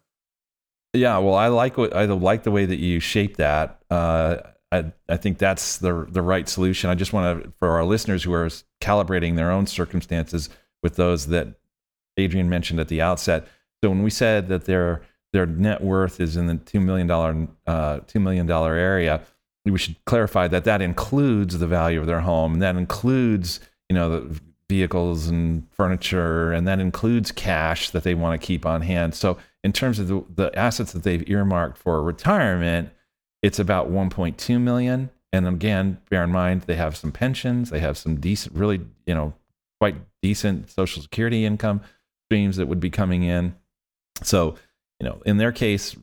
Yeah, 0.95 1.17
well, 1.17 1.35
I 1.35 1.47
like 1.47 1.77
what 1.77 1.95
I 1.95 2.05
like 2.05 2.43
the 2.43 2.51
way 2.51 2.65
that 2.65 2.79
you 2.79 2.99
shape 2.99 3.37
that. 3.37 3.79
Uh, 3.89 4.37
I, 4.71 4.91
I 5.09 5.17
think 5.17 5.37
that's 5.37 5.77
the 5.77 6.05
the 6.09 6.21
right 6.21 6.47
solution. 6.47 6.89
I 6.89 6.95
just 6.95 7.13
want 7.13 7.43
to 7.43 7.53
for 7.59 7.69
our 7.69 7.85
listeners 7.85 8.23
who 8.23 8.33
are 8.33 8.49
calibrating 8.81 9.35
their 9.35 9.51
own 9.51 9.67
circumstances 9.67 10.49
with 10.81 10.95
those 10.95 11.27
that 11.27 11.55
Adrian 12.17 12.49
mentioned 12.49 12.79
at 12.79 12.87
the 12.87 13.01
outset. 13.01 13.47
So 13.83 13.89
when 13.89 14.03
we 14.03 14.09
said 14.09 14.47
that 14.49 14.65
their 14.65 15.01
their 15.33 15.45
net 15.45 15.81
worth 15.81 16.19
is 16.19 16.37
in 16.37 16.47
the 16.47 16.55
two 16.55 16.79
million 16.79 17.07
dollar 17.07 17.47
uh, 17.67 17.99
two 18.07 18.19
million 18.19 18.45
dollar 18.45 18.75
area, 18.75 19.21
we 19.65 19.77
should 19.77 20.03
clarify 20.05 20.47
that 20.47 20.63
that 20.63 20.81
includes 20.81 21.57
the 21.57 21.67
value 21.67 21.99
of 21.99 22.07
their 22.07 22.21
home, 22.21 22.53
and 22.53 22.61
that 22.61 22.75
includes 22.75 23.59
you 23.89 23.95
know 23.95 24.09
the 24.09 24.41
vehicles 24.69 25.27
and 25.27 25.67
furniture, 25.71 26.51
and 26.51 26.67
that 26.67 26.79
includes 26.79 27.31
cash 27.31 27.91
that 27.91 28.03
they 28.03 28.15
want 28.15 28.39
to 28.39 28.45
keep 28.45 28.65
on 28.65 28.81
hand. 28.81 29.13
So 29.13 29.37
in 29.65 29.73
terms 29.73 29.97
of 29.97 30.07
the, 30.07 30.23
the 30.35 30.57
assets 30.57 30.91
that 30.91 31.01
they've 31.01 31.27
earmarked 31.27 31.79
for 31.79 32.03
retirement, 32.03 32.91
it's 33.41 33.57
about 33.57 33.89
1.2 33.89 34.61
million. 34.61 35.09
And 35.33 35.47
again, 35.47 35.97
bear 36.07 36.23
in 36.23 36.31
mind 36.31 36.61
they 36.61 36.75
have 36.75 36.95
some 36.95 37.11
pensions, 37.11 37.71
they 37.71 37.79
have 37.79 37.97
some 37.97 38.19
decent, 38.19 38.55
really, 38.55 38.81
you 39.07 39.15
know, 39.15 39.33
quite 39.79 39.95
decent 40.21 40.69
social 40.69 41.01
security 41.01 41.45
income 41.45 41.81
streams 42.27 42.57
that 42.57 42.67
would 42.67 42.79
be 42.79 42.91
coming 42.91 43.23
in. 43.23 43.55
So, 44.21 44.53
you 44.99 45.09
know, 45.09 45.23
in 45.25 45.37
their 45.37 45.51
case, 45.51 45.95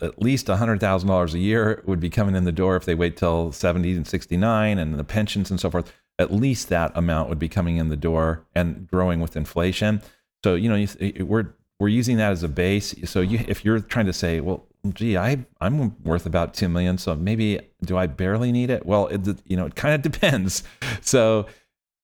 at 0.00 0.22
least 0.22 0.46
$100,000 0.46 1.34
a 1.34 1.38
year 1.40 1.82
would 1.86 1.98
be 1.98 2.10
coming 2.10 2.36
in 2.36 2.44
the 2.44 2.52
door 2.52 2.76
if 2.76 2.84
they 2.84 2.94
wait 2.94 3.16
till 3.16 3.50
70 3.50 3.96
and 3.96 4.06
69 4.06 4.78
and 4.78 4.94
the 4.96 5.02
pensions 5.02 5.50
and 5.50 5.58
so 5.58 5.70
forth. 5.70 5.92
At 6.20 6.32
least 6.32 6.68
that 6.68 6.92
amount 6.94 7.30
would 7.30 7.40
be 7.40 7.48
coming 7.48 7.78
in 7.78 7.88
the 7.88 7.96
door 7.96 8.44
and 8.54 8.86
growing 8.86 9.18
with 9.18 9.36
inflation. 9.36 10.02
So, 10.44 10.54
you 10.54 10.68
know, 10.68 11.24
we're, 11.24 11.48
we're 11.80 11.88
using 11.88 12.16
that 12.16 12.32
as 12.32 12.42
a 12.42 12.48
base. 12.48 12.94
So 13.04 13.20
you, 13.20 13.44
if 13.46 13.64
you're 13.64 13.80
trying 13.80 14.06
to 14.06 14.12
say, 14.12 14.40
well, 14.40 14.66
gee, 14.94 15.16
I 15.16 15.44
I'm 15.60 16.02
worth 16.02 16.26
about 16.26 16.54
two 16.54 16.68
million, 16.68 16.98
so 16.98 17.14
maybe 17.14 17.60
do 17.82 17.96
I 17.96 18.06
barely 18.06 18.52
need 18.52 18.70
it? 18.70 18.84
Well, 18.84 19.06
it, 19.08 19.26
you 19.46 19.56
know, 19.56 19.66
it 19.66 19.74
kind 19.74 19.94
of 19.94 20.02
depends. 20.12 20.62
So 21.00 21.46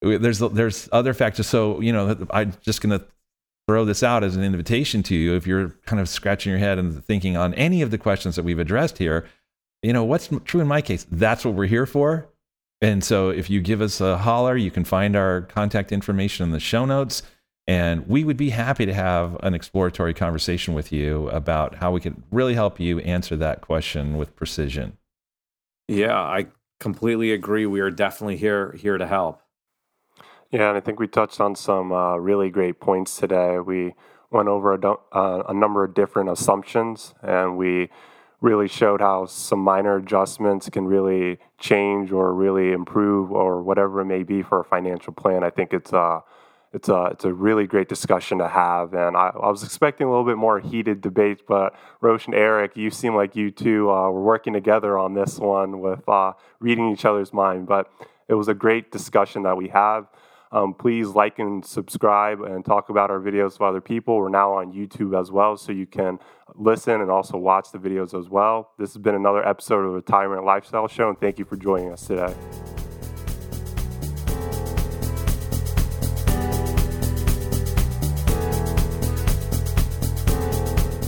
there's 0.01 0.39
there's 0.39 0.89
other 0.91 1.13
factors. 1.13 1.47
So 1.47 1.79
you 1.81 1.91
know, 1.91 2.27
I'm 2.31 2.53
just 2.61 2.81
gonna 2.81 3.03
throw 3.67 3.85
this 3.85 4.03
out 4.03 4.23
as 4.23 4.35
an 4.35 4.43
invitation 4.43 5.03
to 5.03 5.15
you. 5.15 5.35
If 5.35 5.47
you're 5.47 5.69
kind 5.85 5.99
of 5.99 6.07
scratching 6.07 6.51
your 6.51 6.59
head 6.59 6.77
and 6.77 7.03
thinking 7.03 7.35
on 7.35 7.53
any 7.55 7.81
of 7.81 7.91
the 7.91 7.97
questions 7.97 8.35
that 8.35 8.43
we've 8.43 8.59
addressed 8.59 8.97
here, 8.97 9.25
you 9.81 9.93
know, 9.93 10.03
what's 10.03 10.29
true 10.45 10.61
in 10.61 10.67
my 10.67 10.81
case? 10.81 11.05
That's 11.11 11.43
what 11.43 11.55
we're 11.55 11.65
here 11.65 11.85
for. 11.85 12.29
And 12.81 13.03
so 13.03 13.29
if 13.29 13.49
you 13.49 13.61
give 13.61 13.81
us 13.81 14.01
a 14.01 14.17
holler, 14.17 14.55
you 14.55 14.69
can 14.69 14.83
find 14.83 15.15
our 15.15 15.41
contact 15.41 15.91
information 15.91 16.43
in 16.43 16.51
the 16.51 16.59
show 16.59 16.85
notes. 16.85 17.23
And 17.67 18.07
we 18.07 18.23
would 18.23 18.37
be 18.37 18.51
happy 18.51 18.85
to 18.85 18.93
have 18.93 19.37
an 19.41 19.55
exploratory 19.55 20.13
conversation 20.13 20.75
with 20.75 20.91
you 20.91 21.29
about 21.29 21.75
how 21.75 21.91
we 21.91 21.99
could 21.99 22.21
really 22.31 22.53
help 22.53 22.79
you 22.79 22.99
answer 22.99 23.35
that 23.37 23.61
question 23.61 24.17
with 24.17 24.35
precision. 24.35 24.97
Yeah, 25.87 26.19
I 26.19 26.47
completely 26.79 27.31
agree. 27.31 27.65
We 27.65 27.79
are 27.79 27.91
definitely 27.91 28.37
here 28.37 28.73
here 28.73 28.97
to 28.97 29.07
help. 29.07 29.41
Yeah, 30.51 30.69
and 30.69 30.77
I 30.77 30.79
think 30.79 30.99
we 30.99 31.07
touched 31.07 31.41
on 31.41 31.55
some 31.55 31.91
uh, 31.91 32.17
really 32.17 32.49
great 32.49 32.79
points 32.79 33.17
today. 33.17 33.59
We 33.59 33.95
went 34.31 34.47
over 34.47 34.73
a, 34.73 34.91
uh, 35.11 35.43
a 35.49 35.53
number 35.53 35.83
of 35.83 35.93
different 35.93 36.29
assumptions, 36.29 37.15
and 37.21 37.57
we 37.57 37.89
really 38.41 38.67
showed 38.67 39.01
how 39.01 39.25
some 39.25 39.59
minor 39.59 39.95
adjustments 39.95 40.69
can 40.69 40.85
really 40.85 41.39
change 41.57 42.11
or 42.11 42.33
really 42.33 42.71
improve 42.71 43.31
or 43.31 43.63
whatever 43.63 44.01
it 44.01 44.05
may 44.05 44.23
be 44.23 44.43
for 44.43 44.59
a 44.59 44.63
financial 44.63 45.13
plan. 45.13 45.43
I 45.43 45.49
think 45.49 45.73
it's 45.73 45.91
uh, 45.91 46.21
it's 46.75 46.89
a 46.89 47.05
it's 47.11 47.23
a 47.23 47.33
really 47.33 47.65
great 47.65 47.87
discussion 47.87 48.37
to 48.39 48.49
have. 48.49 48.93
And 48.93 49.15
I, 49.15 49.31
I 49.33 49.49
was 49.49 49.63
expecting 49.63 50.07
a 50.07 50.09
little 50.09 50.25
bit 50.25 50.37
more 50.37 50.59
heated 50.59 50.99
debate, 50.99 51.47
but 51.47 51.73
Roshan 52.01 52.33
and 52.33 52.41
Eric, 52.41 52.75
you 52.75 52.91
seem 52.91 53.15
like 53.15 53.35
you 53.35 53.49
two 53.49 53.89
uh, 53.89 54.09
were 54.09 54.21
working 54.21 54.51
together 54.51 54.97
on 54.97 55.13
this 55.13 55.39
one 55.39 55.79
with 55.79 56.07
uh, 56.09 56.33
reading 56.59 56.91
each 56.91 57.05
other's 57.05 57.31
mind. 57.31 57.65
But 57.65 57.89
it 58.27 58.33
was 58.33 58.49
a 58.49 58.53
great 58.53 58.91
discussion 58.91 59.43
that 59.43 59.55
we 59.55 59.69
have. 59.69 60.07
Um, 60.51 60.73
please 60.73 61.07
like 61.07 61.39
and 61.39 61.65
subscribe 61.65 62.41
and 62.41 62.63
talk 62.63 62.89
about 62.89 63.09
our 63.09 63.19
videos 63.19 63.53
with 63.53 63.61
other 63.61 63.81
people. 63.81 64.17
We're 64.17 64.29
now 64.29 64.53
on 64.53 64.73
YouTube 64.73 65.19
as 65.19 65.31
well, 65.31 65.57
so 65.57 65.71
you 65.71 65.85
can 65.85 66.19
listen 66.55 67.01
and 67.01 67.09
also 67.09 67.37
watch 67.37 67.71
the 67.71 67.77
videos 67.77 68.17
as 68.17 68.29
well. 68.29 68.71
This 68.77 68.93
has 68.93 69.01
been 69.01 69.15
another 69.15 69.47
episode 69.47 69.79
of 69.79 69.85
the 69.85 69.95
Retirement 69.95 70.45
Lifestyle 70.45 70.87
Show, 70.87 71.09
and 71.09 71.19
thank 71.19 71.39
you 71.39 71.45
for 71.45 71.55
joining 71.57 71.91
us 71.91 72.05
today. 72.07 72.33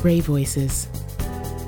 Ray 0.03 0.19
Voices. 0.19 0.87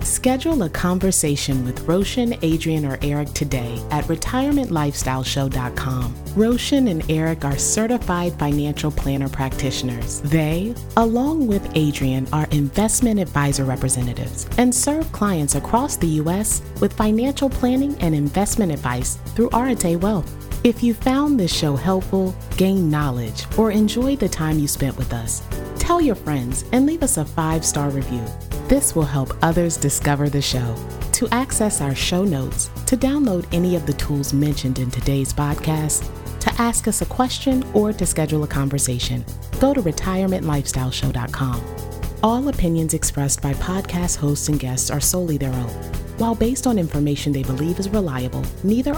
Schedule 0.04 0.64
a 0.64 0.70
conversation 0.70 1.64
with 1.64 1.88
Roshan, 1.88 2.36
Adrian, 2.42 2.86
or 2.86 2.98
Eric 3.02 3.32
today 3.34 3.82
at 3.92 4.04
retirementlifestyleshow.com. 4.06 6.16
Roshan 6.36 6.88
and 6.88 7.10
Eric 7.10 7.46
are 7.46 7.58
certified 7.58 8.34
financial 8.34 8.92
planner 8.92 9.30
practitioners. 9.30 10.22
They, 10.22 10.74
along 10.98 11.48
with 11.48 11.72
Adrian, 11.76 12.28
are 12.34 12.48
investment 12.52 13.20
advisor 13.20 13.66
representatives 13.66 14.48
and 14.58 14.74
serve 14.74 15.12
clients 15.12 15.56
across 15.56 15.96
the 15.96 16.08
U.S. 16.08 16.62
with 16.82 16.94
financial 16.94 17.50
planning 17.50 17.96
and 18.00 18.16
investment 18.16 18.72
advice 18.72 19.18
through 19.36 19.50
Arete 19.54 20.00
Wealth. 20.00 20.36
If 20.66 20.84
you 20.84 20.94
found 20.94 21.40
this 21.40 21.56
show 21.56 21.78
helpful, 21.78 22.36
gained 22.58 22.92
knowledge, 22.92 23.46
or 23.58 23.72
enjoyed 23.72 24.20
the 24.20 24.28
time 24.28 24.60
you 24.60 24.68
spent 24.68 24.98
with 24.98 25.14
us, 25.14 25.42
tell 25.80 26.02
your 26.02 26.16
friends 26.16 26.66
and 26.72 26.86
leave 26.86 27.02
us 27.02 27.18
a 27.18 27.26
five 27.26 27.66
star 27.66 27.90
review. 27.90 28.24
This 28.68 28.96
will 28.96 29.06
help 29.06 29.34
others 29.42 29.78
discover 29.78 30.30
the 30.30 30.42
show. 30.42 30.76
To 31.14 31.28
access 31.32 31.82
our 31.82 31.96
show 31.96 32.24
notes, 32.24 32.70
to 32.86 32.96
download 32.96 33.48
any 33.52 33.76
of 33.76 33.86
the 33.86 33.94
tools 33.94 34.34
mentioned 34.34 34.80
in 34.80 34.92
today's 34.92 35.34
podcast, 35.34 36.08
to 36.40 36.62
ask 36.62 36.88
us 36.88 37.02
a 37.02 37.06
question, 37.06 37.64
or 37.74 37.92
to 37.92 38.06
schedule 38.06 38.44
a 38.44 38.48
conversation, 38.48 39.26
go 39.60 39.74
to 39.74 39.82
retirementlifestyleshow.com. 39.82 41.89
All 42.22 42.50
opinions 42.50 42.94
expressed 42.94 43.42
by 43.42 43.54
podcast 43.54 44.18
hosts 44.18 44.50
and 44.50 44.60
guests 44.60 44.92
are 44.92 45.00
solely 45.00 45.38
their 45.38 45.54
own. 45.54 45.70
While 46.18 46.36
based 46.36 46.68
on 46.68 46.78
information 46.78 47.32
they 47.32 47.44
believe 47.44 47.80
is 47.80 47.88
reliable, 47.88 48.44
neither 48.62 48.92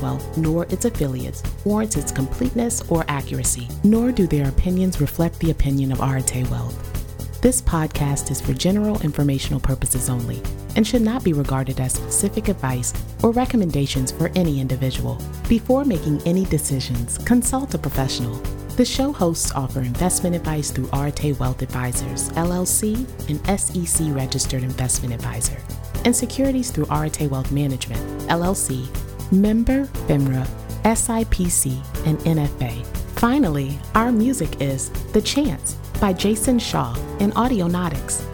Wealth 0.00 0.38
nor 0.38 0.66
its 0.66 0.84
affiliates 0.84 1.42
warrants 1.64 1.96
its 1.96 2.12
completeness 2.12 2.80
or 2.88 3.04
accuracy, 3.08 3.66
nor 3.82 4.12
do 4.12 4.28
their 4.28 4.48
opinions 4.48 5.00
reflect 5.00 5.40
the 5.40 5.50
opinion 5.50 5.90
of 5.90 5.98
Wealth. 5.98 7.42
This 7.42 7.60
podcast 7.60 8.30
is 8.30 8.40
for 8.40 8.52
general 8.52 9.00
informational 9.00 9.58
purposes 9.58 10.08
only 10.08 10.40
and 10.76 10.86
should 10.86 11.02
not 11.02 11.24
be 11.24 11.32
regarded 11.32 11.80
as 11.80 11.94
specific 11.94 12.46
advice 12.46 12.92
or 13.24 13.32
recommendations 13.32 14.12
for 14.12 14.30
any 14.36 14.60
individual. 14.60 15.20
Before 15.48 15.84
making 15.84 16.22
any 16.24 16.44
decisions, 16.44 17.18
consult 17.18 17.74
a 17.74 17.78
professional. 17.78 18.40
The 18.80 18.86
show 18.86 19.12
hosts 19.12 19.52
offer 19.52 19.80
investment 19.80 20.34
advice 20.34 20.70
through 20.70 20.88
Arete 20.94 21.38
Wealth 21.38 21.60
Advisors, 21.60 22.30
LLC, 22.30 22.96
an 23.28 23.58
SEC 23.58 24.06
registered 24.16 24.62
investment 24.62 25.12
advisor 25.12 25.58
and 26.06 26.16
securities 26.16 26.70
through 26.70 26.86
Arete 26.86 27.28
Wealth 27.28 27.52
Management, 27.52 28.00
LLC, 28.30 28.88
member 29.30 29.84
FINRA, 30.08 30.46
SIPC, 30.84 32.06
and 32.06 32.18
NFA. 32.20 32.82
Finally, 33.18 33.78
our 33.94 34.10
music 34.10 34.62
is 34.62 34.88
The 35.12 35.20
Chance 35.20 35.74
by 36.00 36.14
Jason 36.14 36.58
Shaw 36.58 36.96
and 37.20 37.34
Audionautix. 37.34 38.24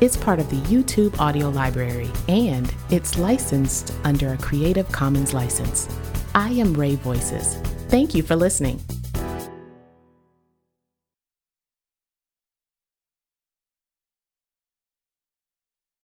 It's 0.00 0.16
part 0.16 0.38
of 0.38 0.48
the 0.48 0.62
YouTube 0.74 1.20
audio 1.20 1.50
library 1.50 2.10
and 2.26 2.72
it's 2.88 3.18
licensed 3.18 3.92
under 4.04 4.32
a 4.32 4.38
Creative 4.38 4.90
Commons 4.92 5.34
license. 5.34 5.94
I 6.34 6.52
am 6.52 6.72
Ray 6.72 6.94
Voices. 6.94 7.56
Thank 7.90 8.14
you 8.14 8.22
for 8.22 8.34
listening. 8.34 8.80